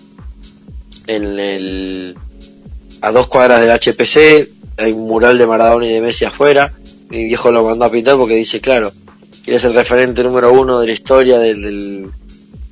en 1.07 1.39
el, 1.39 2.15
a 3.01 3.11
dos 3.11 3.27
cuadras 3.27 3.61
del 3.61 3.71
HPC, 3.71 4.49
hay 4.77 4.91
un 4.91 5.07
mural 5.07 5.37
de 5.37 5.47
Maradona 5.47 5.87
y 5.87 5.93
de 5.93 6.01
Messi 6.01 6.25
afuera, 6.25 6.73
mi 7.09 7.25
viejo 7.25 7.51
lo 7.51 7.63
mandó 7.63 7.85
a 7.85 7.91
pintar 7.91 8.17
porque 8.17 8.35
dice, 8.35 8.61
claro, 8.61 8.91
quiere 9.43 9.59
ser 9.59 9.71
el 9.71 9.77
referente 9.77 10.23
número 10.23 10.51
uno 10.51 10.79
de 10.79 10.87
la 10.87 10.93
historia 10.93 11.39
del, 11.39 12.09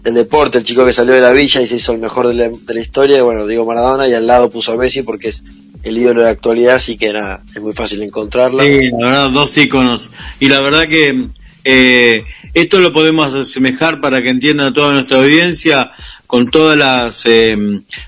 del 0.05 0.13
deporte, 0.13 0.59
el 0.59 0.63
chico 0.63 0.85
que 0.85 0.93
salió 0.93 1.15
de 1.15 1.19
la 1.19 1.31
villa 1.31 1.61
y 1.61 1.67
se 1.67 1.77
hizo 1.77 1.91
el 1.91 1.97
mejor 1.97 2.27
de 2.27 2.35
la, 2.35 2.49
de 2.49 2.73
la 2.75 2.79
historia, 2.79 3.17
y 3.17 3.21
bueno, 3.21 3.47
digo 3.47 3.65
Maradona 3.65 4.07
y 4.07 4.13
al 4.13 4.27
lado 4.27 4.51
puso 4.51 4.73
a 4.73 4.77
Messi 4.77 5.01
porque 5.01 5.29
es 5.29 5.43
el 5.81 5.97
ídolo 5.97 6.21
de 6.21 6.27
la 6.27 6.31
actualidad, 6.31 6.75
así 6.75 6.95
que 6.95 7.11
nada, 7.11 7.41
es 7.53 7.59
muy 7.59 7.73
fácil 7.73 8.03
encontrarla. 8.03 8.63
Sí, 8.63 8.91
la 8.99 9.07
verdad, 9.09 9.29
dos 9.31 9.57
íconos. 9.57 10.11
Y 10.39 10.47
la 10.47 10.59
verdad 10.59 10.87
que 10.87 11.29
eh, 11.63 12.23
esto 12.53 12.79
lo 12.79 12.93
podemos 12.93 13.33
asemejar 13.33 13.99
para 13.99 14.21
que 14.21 14.29
entienda 14.29 14.71
toda 14.71 14.93
nuestra 14.93 15.17
audiencia 15.17 15.91
con 16.27 16.51
todas 16.51 16.77
las 16.77 17.25
eh, 17.25 17.57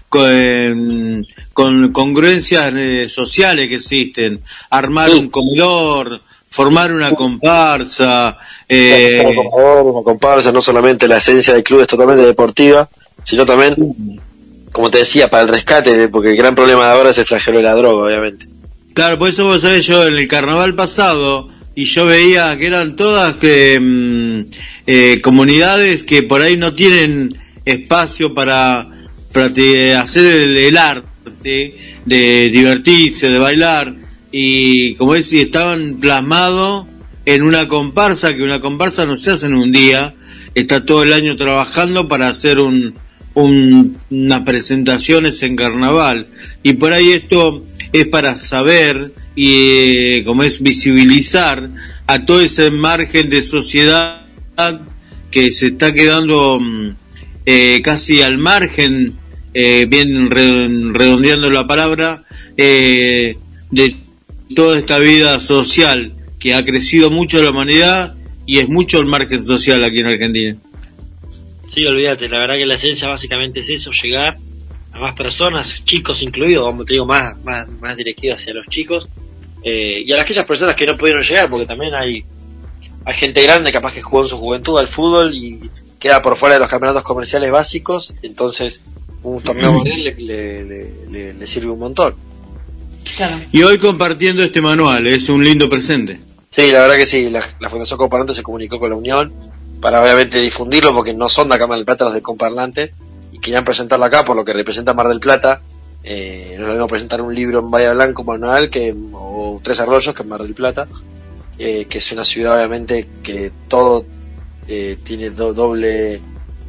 con, 0.08 0.26
eh, 0.28 1.24
con 1.52 1.92
congruencias 1.92 2.74
eh, 2.76 3.10
sociales 3.10 3.70
que 3.70 3.76
existen. 3.76 4.42
Armar 4.70 5.10
un 5.10 5.30
comedor, 5.30 6.22
formar 6.48 6.94
una 6.94 7.12
comparsa. 7.12 8.38
Eh, 8.68 9.24
Una 9.26 10.04
comparsa, 10.04 10.52
no 10.52 10.62
solamente 10.62 11.08
la 11.08 11.18
esencia 11.18 11.54
del 11.54 11.64
club 11.64 11.82
es 11.82 11.88
totalmente 11.88 12.26
deportiva, 12.26 12.90
sino 13.24 13.46
también, 13.46 13.76
como 14.72 14.90
te 14.90 15.00
decía, 15.00 15.30
para 15.30 15.44
el 15.44 15.50
rescate, 15.50 16.08
porque 16.08 16.32
el 16.32 16.38
gran 16.38 16.56
problema 16.56 16.86
de 16.86 16.92
ahora 16.92 17.10
es 17.10 17.18
el 17.18 17.26
flagelo 17.26 17.58
de 17.58 17.64
la 17.64 17.76
droga, 17.76 18.06
obviamente. 18.06 18.48
Claro, 18.94 19.20
por 19.20 19.30
eso 19.30 19.46
vos 19.46 19.62
sabés, 19.62 19.86
yo 19.86 20.08
en 20.08 20.16
el 20.18 20.28
carnaval 20.28 20.76
pasado, 20.76 21.50
y 21.76 21.86
yo 21.86 22.06
veía 22.06 22.58
que 22.58 22.66
eran 22.66 22.96
todas 22.96 23.36
que, 23.36 23.80
mm, 23.80 24.42
eh, 24.88 25.22
comunidades 25.22 26.04
que 26.04 26.24
por 26.24 26.42
ahí 26.42 26.58
no 26.58 26.74
tienen 26.74 27.38
espacio 27.66 28.34
para, 28.34 28.88
hacer 30.02 30.26
el, 30.26 30.58
el 30.58 30.78
arte, 30.78 31.76
de 32.06 32.50
divertirse, 32.50 33.28
de 33.28 33.38
bailar, 33.38 33.94
y 34.32 34.96
como 34.96 35.16
es, 35.16 35.32
y 35.34 35.42
estaban 35.42 35.98
plasmados 36.00 36.86
en 37.26 37.44
una 37.44 37.68
comparsa, 37.68 38.36
que 38.36 38.44
una 38.44 38.60
comparsa 38.62 39.06
no 39.06 39.16
se 39.16 39.32
hace 39.32 39.48
en 39.48 39.56
un 39.56 39.72
día, 39.72 40.16
está 40.56 40.86
todo 40.86 41.04
el 41.04 41.14
año 41.14 41.36
trabajando 41.36 42.08
para 42.08 42.30
hacer 42.30 42.60
un, 42.60 42.94
un- 43.34 43.98
unas 44.10 44.42
presentaciones 44.42 45.42
en 45.44 45.56
carnaval. 45.56 46.28
Y 46.64 46.74
por 46.74 46.94
ahí 46.94 47.12
esto 47.12 47.64
es 47.94 48.08
para 48.08 48.38
saber 48.38 49.12
y 49.36 49.54
eh, 50.20 50.24
como 50.26 50.44
es 50.44 50.62
visibilizar 50.62 51.70
a 52.08 52.26
todo 52.26 52.42
ese 52.42 52.72
margen 52.72 53.30
de 53.30 53.42
sociedad 53.44 54.22
que 55.30 55.52
se 55.52 55.68
está 55.68 55.94
quedando 55.94 56.60
mm, 56.60 56.96
eh, 57.46 57.82
casi 57.84 58.22
al 58.22 58.38
margen, 58.38 59.14
eh, 59.54 59.86
bien 59.88 60.32
re- 60.32 60.70
redondeando 60.94 61.50
la 61.50 61.68
palabra, 61.68 62.24
eh, 62.58 63.38
de 63.70 63.96
toda 64.56 64.78
esta 64.78 65.00
vida 65.00 65.40
social 65.40 66.14
que 66.40 66.54
ha 66.54 66.64
crecido 66.64 67.10
mucho 67.12 67.42
la 67.42 67.50
humanidad 67.52 68.16
y 68.46 68.60
es 68.60 68.70
mucho 68.70 69.00
el 69.00 69.06
margen 69.08 69.42
social 69.42 69.84
aquí 69.84 70.00
en 70.00 70.08
Argentina. 70.08 70.56
Sí, 71.74 71.86
olvídate, 71.86 72.28
la 72.30 72.40
verdad 72.40 72.56
que 72.56 72.66
la 72.66 72.76
esencia 72.76 73.08
básicamente 73.08 73.60
es 73.60 73.70
eso, 73.70 73.92
llegar 73.92 74.38
a 74.94 75.00
más 75.00 75.14
personas, 75.16 75.84
chicos 75.86 76.24
incluidos, 76.24 76.66
como 76.66 76.86
te 76.86 76.94
digo, 76.94 77.06
más, 77.06 77.38
más, 77.44 77.68
más 77.82 77.96
dirigido 77.98 78.34
hacia 78.36 78.54
los 78.54 78.66
chicos, 78.68 79.10
eh, 79.64 80.02
y 80.06 80.12
a 80.12 80.22
aquellas 80.22 80.46
personas 80.46 80.76
que 80.76 80.88
no 80.88 80.98
pudieron 80.98 81.22
llegar, 81.22 81.50
porque 81.50 81.66
también 81.68 81.94
hay, 81.94 82.24
hay 83.06 83.14
gente 83.16 83.44
grande 83.44 83.72
capaz 83.72 83.94
que 83.94 84.02
jugó 84.02 84.24
en 84.24 84.30
su 84.30 84.38
juventud 84.38 84.80
al 84.80 84.88
fútbol 84.88 85.34
y 85.36 85.70
queda 86.00 86.22
por 86.22 86.36
fuera 86.36 86.56
de 86.56 86.60
los 86.60 86.70
campeonatos 86.70 87.04
comerciales 87.04 87.52
básicos, 87.52 88.14
entonces 88.24 88.82
un 89.22 89.42
torneo 89.44 89.84
le, 89.84 90.16
le- 90.16 90.94
le- 91.12 91.34
le 91.34 91.48
sirve 91.48 91.70
un 91.70 91.80
montón. 91.80 92.16
Claro. 93.16 93.36
Y 93.52 93.64
hoy 93.64 93.78
compartiendo 93.78 94.44
este 94.44 94.62
manual, 94.62 95.08
es 95.08 95.30
un 95.30 95.44
lindo 95.44 95.70
presente. 95.70 96.20
Sí, 96.56 96.72
la 96.72 96.82
verdad 96.82 96.96
que 96.98 97.06
sí, 97.06 97.30
la, 97.30 97.44
la 97.60 97.70
Fundación 97.70 97.98
Comparlante 98.00 98.34
se 98.34 98.44
comunicó 98.44 98.80
con 98.80 98.90
la 98.90 98.96
Unión 98.96 99.32
para 99.82 100.02
obviamente 100.02 100.42
difundirlo 100.42 100.94
porque 100.94 101.14
no 101.14 101.30
son 101.30 101.50
de 101.50 101.56
acá 101.56 101.68
Mar 101.68 101.78
del 101.78 101.86
Plata 101.86 102.06
los 102.06 102.14
de 102.16 102.22
Comparlante 102.22 102.94
y 103.32 103.40
querían 103.40 103.64
presentarlo 103.64 104.06
acá 104.06 104.26
por 104.26 104.36
lo 104.36 104.44
que 104.44 104.54
representa 104.54 104.94
Mar 104.94 105.08
del 105.08 105.20
Plata. 105.20 105.62
Eh, 106.04 106.56
no 106.58 106.64
es 106.64 106.68
lo 106.68 106.74
mismo 106.74 106.88
presentar 106.88 107.22
un 107.22 107.36
libro 107.36 107.60
en 107.60 107.70
Bahía 107.70 107.94
Blanco 107.94 108.24
manual 108.24 108.70
que 108.72 108.96
o 109.14 109.60
Tres 109.64 109.80
Arroyos 109.80 110.16
que 110.16 110.24
en 110.24 110.30
Mar 110.30 110.42
del 110.42 110.54
Plata, 110.56 110.88
eh, 111.60 111.86
que 111.90 111.98
es 112.00 112.12
una 112.12 112.24
ciudad 112.24 112.56
obviamente 112.58 113.08
que 113.22 113.52
todo 113.68 114.06
eh, 114.68 114.98
tiene 115.04 115.30
do- 115.32 115.54
doble 115.54 116.22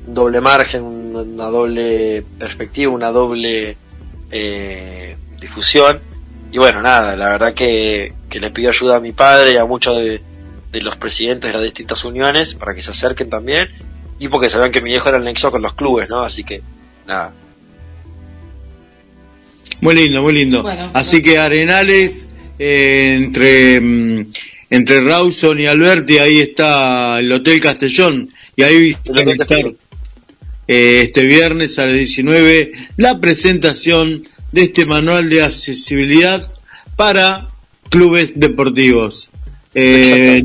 doble 0.07 0.41
margen, 0.41 0.82
un- 0.82 1.16
una 1.16 1.47
doble 1.47 2.24
perspectiva, 2.39 2.93
una 2.93 3.11
doble 3.11 3.76
eh, 4.30 5.16
difusión. 5.41 6.01
Y 6.51 6.59
bueno, 6.59 6.80
nada, 6.82 7.14
la 7.16 7.28
verdad 7.30 7.55
que, 7.55 8.12
que 8.30 8.40
le 8.40 8.51
pido 8.51 8.70
ayuda 8.70 8.96
a 8.96 9.01
mi 9.01 9.12
padre 9.12 9.53
y 9.53 9.57
a 9.57 9.64
muchos 9.66 9.96
de, 9.99 10.20
de 10.72 10.80
los 10.80 10.96
presidentes 10.96 11.49
de 11.51 11.55
las 11.57 11.62
distintas 11.64 12.05
uniones 12.05 12.55
para 12.55 12.74
que 12.74 12.82
se 12.82 12.90
acerquen 12.90 13.28
también. 13.30 13.68
Y 14.18 14.28
porque 14.28 14.51
sabían 14.51 14.72
que 14.72 14.80
mi 14.80 14.90
viejo 14.90 15.09
era 15.09 15.18
el 15.18 15.24
nexo 15.24 15.51
con 15.51 15.62
los 15.62 15.74
clubes, 15.74 16.09
¿no? 16.09 16.22
Así 16.22 16.42
que, 16.44 16.62
nada. 17.07 17.32
Muy 19.80 19.94
lindo, 19.94 20.22
muy 20.22 20.32
lindo. 20.32 20.62
Bueno, 20.62 20.90
Así 20.94 21.22
que 21.22 21.38
Arenales, 21.38 22.28
eh, 22.59 23.14
entre, 23.16 23.80
mm, 23.80 24.32
entre 24.70 25.01
Rawson 25.03 25.61
y 25.61 25.66
Alberti, 25.66 26.18
ahí 26.18 26.40
está 26.40 27.20
el 27.20 27.30
Hotel 27.30 27.61
Castellón. 27.61 28.30
Y 28.57 28.62
ahí 28.64 28.94
Castellón. 28.94 29.76
eh, 30.66 31.03
este 31.05 31.22
viernes 31.22 31.78
a 31.78 31.86
las 31.86 31.94
19 31.94 32.72
la 32.96 33.18
presentación 33.20 34.24
de 34.53 34.62
este 34.62 34.86
manual 34.86 35.28
de 35.28 35.42
accesibilidad 35.42 36.51
para 36.96 37.49
clubes 37.90 38.32
deportivos. 38.34 39.30
Eh, 39.74 40.42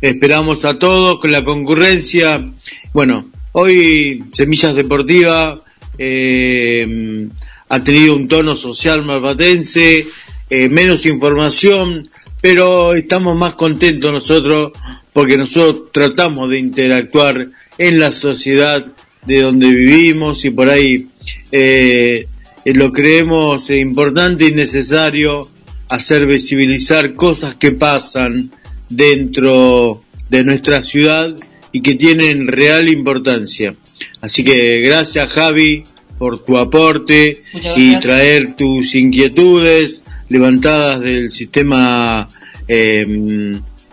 esperamos 0.00 0.64
a 0.64 0.78
todos 0.78 1.20
con 1.20 1.32
la 1.32 1.44
concurrencia. 1.44 2.50
Bueno, 2.92 3.30
hoy 3.52 4.24
Semillas 4.32 4.74
Deportiva 4.74 5.62
eh, 5.98 7.28
ha 7.68 7.80
tenido 7.82 8.16
un 8.16 8.28
tono 8.28 8.56
social 8.56 9.04
malvatense, 9.04 10.06
eh, 10.50 10.68
menos 10.68 11.06
información, 11.06 12.08
pero 12.40 12.94
estamos 12.94 13.36
más 13.36 13.54
contentos 13.54 14.12
nosotros 14.12 14.72
porque 15.12 15.36
nosotros 15.36 15.92
tratamos 15.92 16.50
de 16.50 16.58
interactuar 16.58 17.48
en 17.78 18.00
la 18.00 18.12
sociedad 18.12 18.92
de 19.26 19.40
donde 19.40 19.68
vivimos 19.68 20.44
y 20.44 20.50
por 20.50 20.68
ahí 20.68 21.08
eh, 21.50 22.26
lo 22.64 22.92
creemos 22.92 23.70
eh, 23.70 23.78
importante 23.78 24.46
y 24.46 24.52
necesario 24.52 25.48
hacer 25.88 26.26
visibilizar 26.26 27.14
cosas 27.14 27.54
que 27.56 27.72
pasan 27.72 28.50
dentro 28.88 30.02
de 30.28 30.44
nuestra 30.44 30.82
ciudad 30.84 31.34
y 31.72 31.82
que 31.82 31.94
tienen 31.94 32.46
real 32.48 32.88
importancia. 32.88 33.74
Así 34.20 34.44
que 34.44 34.80
gracias 34.80 35.28
Javi 35.30 35.82
por 36.18 36.44
tu 36.44 36.56
aporte 36.56 37.42
y 37.76 37.98
traer 37.98 38.54
tus 38.54 38.94
inquietudes 38.94 40.04
levantadas 40.28 41.00
del 41.00 41.30
sistema 41.30 42.28
eh, 42.68 43.04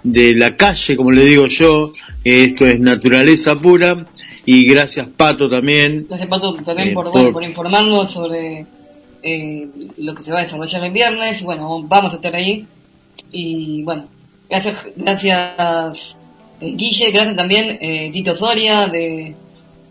de 0.03 0.35
la 0.35 0.55
calle, 0.55 0.95
como 0.95 1.11
le 1.11 1.25
digo 1.25 1.47
yo. 1.47 1.93
Esto 2.23 2.67
es 2.67 2.79
naturaleza 2.79 3.55
pura. 3.55 4.05
Y 4.51 4.65
gracias 4.65 5.07
Pato 5.15 5.47
también. 5.49 6.07
Gracias, 6.09 6.27
Pato, 6.27 6.53
también 6.53 6.89
Eh, 6.89 6.93
por, 6.93 7.05
por- 7.05 7.13
bueno, 7.13 7.31
por 7.33 7.43
informarnos 7.43 8.09
sobre 8.11 8.65
eh, 9.21 9.67
lo 9.97 10.15
que 10.15 10.23
se 10.23 10.31
va 10.31 10.39
a 10.39 10.43
desarrollar 10.43 10.83
el 10.85 10.91
viernes. 10.91 11.43
Bueno, 11.43 11.83
vamos 11.83 12.13
a 12.13 12.15
estar 12.15 12.35
ahí. 12.35 12.65
Y 13.31 13.83
bueno, 13.83 14.07
gracias, 14.49 14.87
gracias 14.95 16.15
eh, 16.61 16.73
Guille, 16.75 17.11
gracias 17.11 17.35
también 17.35 17.77
eh, 17.79 18.09
Tito 18.11 18.33
Soria 18.33 18.87
de, 18.87 19.35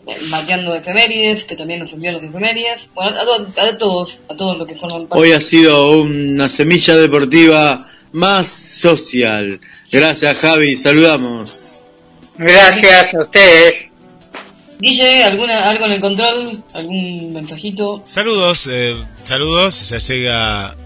de 0.07 0.17
Mateando 0.29 0.75
Efemérides, 0.75 1.45
que 1.45 1.55
también 1.55 1.79
nos 1.81 1.93
envió 1.93 2.11
las 2.11 2.25
efemérides. 2.25 2.89
Bueno, 2.97 3.17
a, 3.17 3.25
to- 3.25 3.47
a 3.61 3.79
todos, 3.79 4.19
a 4.29 4.35
todos 4.37 4.59
los 4.59 4.67
que 4.67 4.75
forman 4.75 5.07
parte. 5.07 5.23
Hoy 5.23 5.33
ha 5.33 5.41
sido 5.41 6.01
una 6.01 6.49
semilla 6.49 6.97
deportiva 6.97 7.87
más 8.11 8.49
social. 8.49 9.61
Gracias 9.93 10.37
Javi, 10.39 10.77
saludamos. 10.77 11.81
Gracias 12.37 13.15
a 13.15 13.21
ustedes. 13.21 13.85
Guille, 14.81 15.25
¿alguna, 15.25 15.69
algo 15.69 15.87
en 15.87 15.93
el 15.93 16.01
control? 16.01 16.63
¿Algún 16.73 17.33
mensajito? 17.33 18.01
Saludos, 18.05 18.69
eh, 18.71 18.97
saludos. 19.25 19.89
Ya 19.91 19.99
llega 19.99 20.77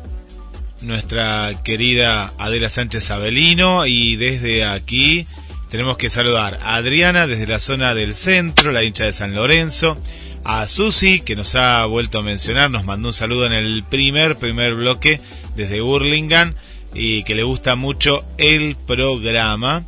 nuestra 0.80 1.61
querida 1.62 2.32
Adela 2.38 2.70
Sánchez 2.70 3.11
Abelino 3.11 3.86
y 3.86 4.16
desde 4.16 4.64
aquí 4.64 5.26
tenemos 5.68 5.99
que 5.99 6.09
saludar 6.09 6.59
a 6.62 6.76
Adriana 6.76 7.26
desde 7.26 7.47
la 7.47 7.59
zona 7.59 7.95
del 7.95 8.14
centro, 8.14 8.72
la 8.72 8.82
hincha 8.82 9.05
de 9.05 9.12
San 9.12 9.34
Lorenzo, 9.34 9.99
a 10.43 10.66
Susi 10.68 11.20
que 11.20 11.36
nos 11.36 11.55
ha 11.55 11.84
vuelto 11.84 12.18
a 12.18 12.22
mencionar, 12.22 12.70
nos 12.70 12.84
mandó 12.84 13.09
un 13.09 13.14
saludo 13.14 13.47
en 13.47 13.53
el 13.53 13.84
primer, 13.84 14.36
primer 14.36 14.74
bloque 14.74 15.20
desde 15.55 15.82
Burlingame 15.82 16.55
y 16.95 17.24
que 17.24 17.34
le 17.34 17.43
gusta 17.43 17.76
mucho 17.76 18.24
el 18.38 18.74
programa. 18.86 19.84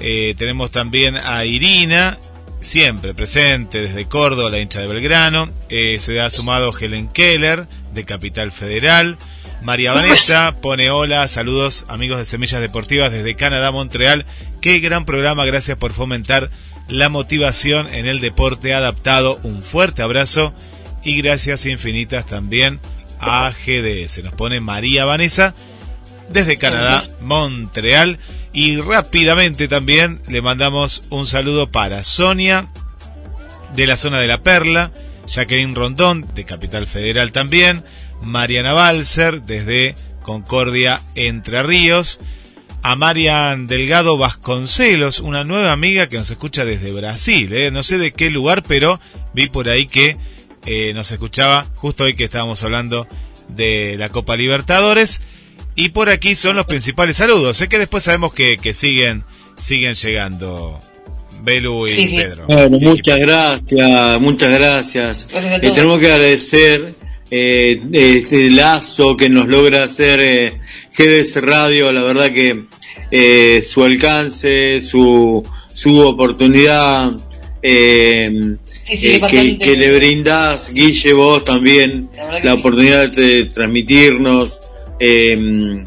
Eh, 0.00 0.34
tenemos 0.36 0.70
también 0.70 1.16
a 1.16 1.44
Irina, 1.44 2.18
siempre 2.62 3.12
presente 3.12 3.82
desde 3.82 4.06
Córdoba, 4.06 4.50
la 4.50 4.60
hincha 4.60 4.80
de 4.80 4.86
Belgrano. 4.86 5.50
Eh, 5.68 5.98
se 6.00 6.20
ha 6.20 6.30
sumado 6.30 6.72
Helen 6.76 7.08
Keller, 7.08 7.66
de 7.92 8.04
Capital 8.04 8.52
Federal. 8.52 9.18
María 9.62 9.92
Vanessa 9.92 10.56
pone 10.60 10.90
hola, 10.90 11.28
saludos 11.28 11.84
amigos 11.88 12.18
de 12.18 12.24
Semillas 12.24 12.60
Deportivas 12.60 13.12
desde 13.12 13.36
Canadá, 13.36 13.70
Montreal. 13.70 14.24
Qué 14.60 14.80
gran 14.80 15.04
programa, 15.04 15.44
gracias 15.44 15.78
por 15.78 15.92
fomentar 15.92 16.50
la 16.88 17.08
motivación 17.08 17.92
en 17.92 18.06
el 18.06 18.20
deporte 18.20 18.74
adaptado. 18.74 19.38
Un 19.42 19.62
fuerte 19.62 20.02
abrazo 20.02 20.52
y 21.04 21.20
gracias 21.20 21.66
infinitas 21.66 22.26
también 22.26 22.80
a 23.20 23.50
GDS. 23.50 24.22
Nos 24.24 24.34
pone 24.34 24.60
María 24.60 25.04
Vanessa 25.04 25.54
desde 26.28 26.56
Canadá, 26.58 27.04
Montreal. 27.20 28.18
Y 28.52 28.76
rápidamente 28.76 29.66
también 29.66 30.20
le 30.28 30.42
mandamos 30.42 31.04
un 31.10 31.26
saludo 31.26 31.70
para 31.70 32.02
Sonia 32.02 32.68
de 33.74 33.86
la 33.86 33.96
zona 33.96 34.20
de 34.20 34.26
la 34.26 34.42
Perla, 34.42 34.92
Jacqueline 35.26 35.74
Rondón 35.74 36.28
de 36.34 36.44
Capital 36.44 36.86
Federal 36.86 37.32
también, 37.32 37.82
Mariana 38.20 38.74
Balser 38.74 39.42
desde 39.42 39.94
Concordia, 40.22 41.00
Entre 41.14 41.62
Ríos, 41.62 42.20
a 42.82 42.96
Marian 42.96 43.68
Delgado 43.68 44.18
Vasconcelos, 44.18 45.20
una 45.20 45.44
nueva 45.44 45.72
amiga 45.72 46.08
que 46.08 46.16
nos 46.16 46.30
escucha 46.30 46.64
desde 46.64 46.92
Brasil, 46.92 47.52
¿eh? 47.52 47.70
no 47.70 47.82
sé 47.82 47.96
de 47.96 48.12
qué 48.12 48.28
lugar, 48.28 48.62
pero 48.64 49.00
vi 49.32 49.48
por 49.48 49.68
ahí 49.68 49.86
que 49.86 50.18
eh, 50.66 50.92
nos 50.94 51.10
escuchaba 51.10 51.66
justo 51.76 52.04
hoy 52.04 52.14
que 52.14 52.24
estábamos 52.24 52.62
hablando 52.62 53.08
de 53.48 53.96
la 53.98 54.10
Copa 54.10 54.36
Libertadores. 54.36 55.20
Y 55.74 55.88
por 55.90 56.08
aquí 56.10 56.34
son 56.34 56.56
los 56.56 56.66
principales 56.66 57.16
saludos. 57.16 57.56
Sé 57.56 57.68
que 57.68 57.78
después 57.78 58.04
sabemos 58.04 58.32
que, 58.32 58.58
que 58.58 58.74
siguen, 58.74 59.24
siguen 59.56 59.94
llegando 59.94 60.78
Belu 61.42 61.86
y 61.88 61.94
Sí, 61.94 62.08
sí. 62.08 62.16
Pedro. 62.16 62.46
Bueno, 62.46 62.78
muchas 62.78 63.18
gracias, 63.18 64.20
muchas 64.20 64.50
gracias. 64.52 65.28
Gracias 65.30 65.62
Eh, 65.62 65.70
tenemos 65.74 65.98
que 65.98 66.12
agradecer 66.12 66.94
eh, 67.30 67.80
este 67.92 68.50
lazo 68.50 69.16
que 69.16 69.28
nos 69.30 69.48
logra 69.48 69.84
hacer 69.84 70.20
eh, 70.22 70.60
GDS 70.96 71.36
Radio, 71.40 71.90
la 71.90 72.02
verdad 72.02 72.30
que 72.32 72.64
eh, 73.10 73.62
su 73.66 73.82
alcance, 73.84 74.80
su, 74.82 75.42
su 75.72 75.98
oportunidad 76.00 77.12
eh, 77.62 78.56
Sí, 78.84 78.96
sí, 78.96 79.08
eh, 79.14 79.58
que, 79.58 79.76
le 79.76 79.96
brindás, 79.96 80.72
Guille, 80.74 81.12
vos 81.12 81.44
también, 81.44 82.10
La 82.42 82.52
sí. 82.52 82.58
oportunidad 82.58 83.10
de 83.10 83.44
transmitirnos, 83.46 84.60
eh, 85.04 85.84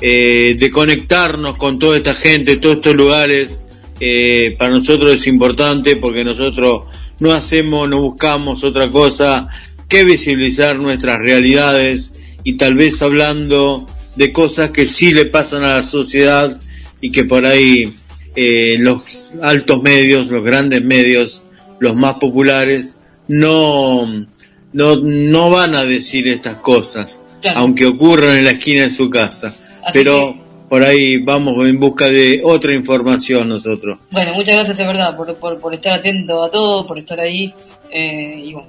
eh, 0.00 0.56
de 0.58 0.70
conectarnos 0.72 1.56
con 1.56 1.78
toda 1.78 1.96
esta 1.96 2.14
gente, 2.14 2.56
todos 2.56 2.76
estos 2.76 2.96
lugares, 2.96 3.62
eh, 4.00 4.56
para 4.58 4.74
nosotros 4.74 5.14
es 5.14 5.26
importante 5.28 5.94
porque 5.96 6.24
nosotros 6.24 6.82
no 7.20 7.32
hacemos, 7.32 7.88
no 7.88 8.02
buscamos 8.02 8.64
otra 8.64 8.90
cosa 8.90 9.48
que 9.88 10.04
visibilizar 10.04 10.78
nuestras 10.78 11.20
realidades 11.20 12.12
y 12.42 12.56
tal 12.56 12.74
vez 12.74 13.00
hablando 13.02 13.86
de 14.16 14.32
cosas 14.32 14.70
que 14.70 14.84
sí 14.84 15.14
le 15.14 15.26
pasan 15.26 15.62
a 15.62 15.76
la 15.76 15.84
sociedad 15.84 16.60
y 17.00 17.12
que 17.12 17.24
por 17.24 17.46
ahí 17.46 17.94
eh, 18.34 18.76
los 18.80 19.30
altos 19.40 19.80
medios, 19.80 20.28
los 20.28 20.44
grandes 20.44 20.82
medios, 20.82 21.42
los 21.78 21.94
más 21.94 22.14
populares, 22.14 22.98
no, 23.28 24.26
no, 24.72 24.96
no 24.96 25.50
van 25.50 25.74
a 25.74 25.84
decir 25.84 26.28
estas 26.28 26.56
cosas, 26.56 27.20
Claro. 27.46 27.60
aunque 27.60 27.86
ocurran 27.86 28.36
en 28.36 28.44
la 28.44 28.52
esquina 28.52 28.82
de 28.82 28.90
su 28.90 29.08
casa. 29.10 29.48
Así 29.48 29.90
Pero 29.92 30.34
que- 30.34 30.40
por 30.68 30.82
ahí 30.82 31.18
vamos 31.18 31.54
en 31.64 31.78
busca 31.78 32.08
de 32.08 32.40
otra 32.42 32.72
información 32.74 33.48
nosotros. 33.48 34.00
Bueno, 34.10 34.34
muchas 34.34 34.54
gracias 34.56 34.78
de 34.78 34.86
verdad 34.86 35.16
por, 35.16 35.34
por, 35.36 35.60
por 35.60 35.72
estar 35.74 35.92
atento 35.92 36.42
a 36.42 36.50
todo, 36.50 36.86
por 36.86 36.98
estar 36.98 37.20
ahí 37.20 37.54
eh, 37.90 38.40
y 38.42 38.52
bueno, 38.52 38.68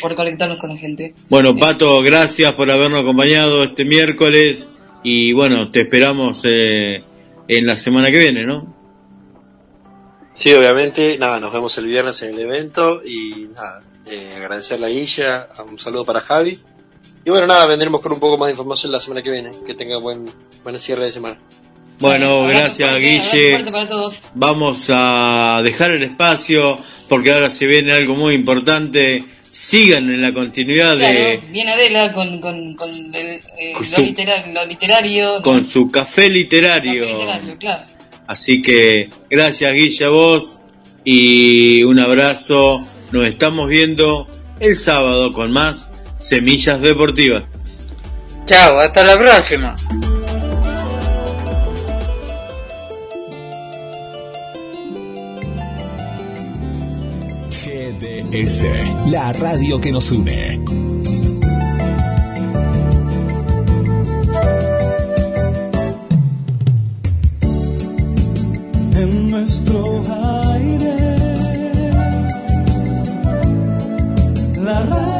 por 0.00 0.14
conectarnos 0.14 0.58
con 0.58 0.68
la 0.70 0.76
gente. 0.76 1.14
Bueno, 1.30 1.56
Pato, 1.56 2.02
gracias 2.02 2.52
por 2.54 2.70
habernos 2.70 3.00
acompañado 3.00 3.64
este 3.64 3.84
miércoles 3.86 4.68
y 5.02 5.32
bueno, 5.32 5.70
te 5.70 5.80
esperamos 5.80 6.42
eh, 6.44 7.02
en 7.48 7.66
la 7.66 7.76
semana 7.76 8.10
que 8.10 8.18
viene, 8.18 8.44
¿no? 8.44 8.76
Sí, 10.42 10.52
obviamente, 10.54 11.18
nada, 11.18 11.38
nos 11.40 11.52
vemos 11.52 11.76
el 11.78 11.86
viernes 11.86 12.22
en 12.22 12.34
el 12.34 12.40
evento 12.40 13.02
y 13.04 13.48
nada, 13.54 13.82
eh, 14.10 14.34
agradecerle 14.36 14.86
a 14.86 14.88
Guilla, 14.88 15.48
un 15.70 15.78
saludo 15.78 16.04
para 16.04 16.20
Javi. 16.20 16.58
Y 17.24 17.30
bueno, 17.30 17.46
nada, 17.46 17.66
vendremos 17.66 18.00
con 18.00 18.12
un 18.12 18.20
poco 18.20 18.38
más 18.38 18.48
de 18.48 18.52
información 18.52 18.92
la 18.92 19.00
semana 19.00 19.22
que 19.22 19.30
viene. 19.30 19.50
Que 19.66 19.74
tenga 19.74 19.98
buen, 19.98 20.30
buen 20.62 20.78
cierre 20.78 21.04
de 21.04 21.12
semana. 21.12 21.38
Bueno, 22.00 22.44
gracias 22.46 22.98
Guille. 22.98 23.62
Vamos 24.34 24.86
a 24.88 25.60
dejar 25.62 25.90
el 25.90 26.02
espacio 26.02 26.78
porque 27.10 27.30
ahora 27.30 27.50
se 27.50 27.66
viene 27.66 27.92
algo 27.92 28.14
muy 28.14 28.34
importante. 28.34 29.22
Sigan 29.50 30.08
en 30.08 30.22
la 30.22 30.32
continuidad 30.32 30.96
de... 30.96 31.40
Viene 31.50 31.72
Adela 31.72 32.12
con, 32.12 32.40
con, 32.40 32.74
con 32.74 32.88
el, 32.88 33.40
eh, 33.58 33.74
lo, 34.54 34.64
literario. 34.64 35.42
Con 35.42 35.64
su 35.64 35.90
café 35.90 36.30
literario. 36.30 37.02
Café 37.02 37.14
literario 37.14 37.58
claro. 37.58 37.84
Así 38.28 38.62
que 38.62 39.10
gracias 39.28 39.74
Guille 39.74 40.04
a 40.04 40.08
vos 40.08 40.60
y 41.04 41.82
un 41.82 41.98
abrazo. 41.98 42.80
Nos 43.12 43.26
estamos 43.26 43.68
viendo 43.68 44.26
el 44.60 44.76
sábado 44.76 45.32
con 45.32 45.50
más 45.50 45.99
Semillas 46.20 46.80
Deportivas. 46.80 47.44
Chao, 48.46 48.78
hasta 48.78 49.02
la 49.02 49.18
próxima. 49.18 49.76
GDS, 57.48 58.64
la 59.10 59.32
radio 59.32 59.80
que 59.80 59.90
nos 59.90 60.10
une. 60.12 60.60
en 69.00 69.28
nuestro 69.28 70.02
aire. 70.52 71.16
La 74.62 74.80
radio. 74.80 75.19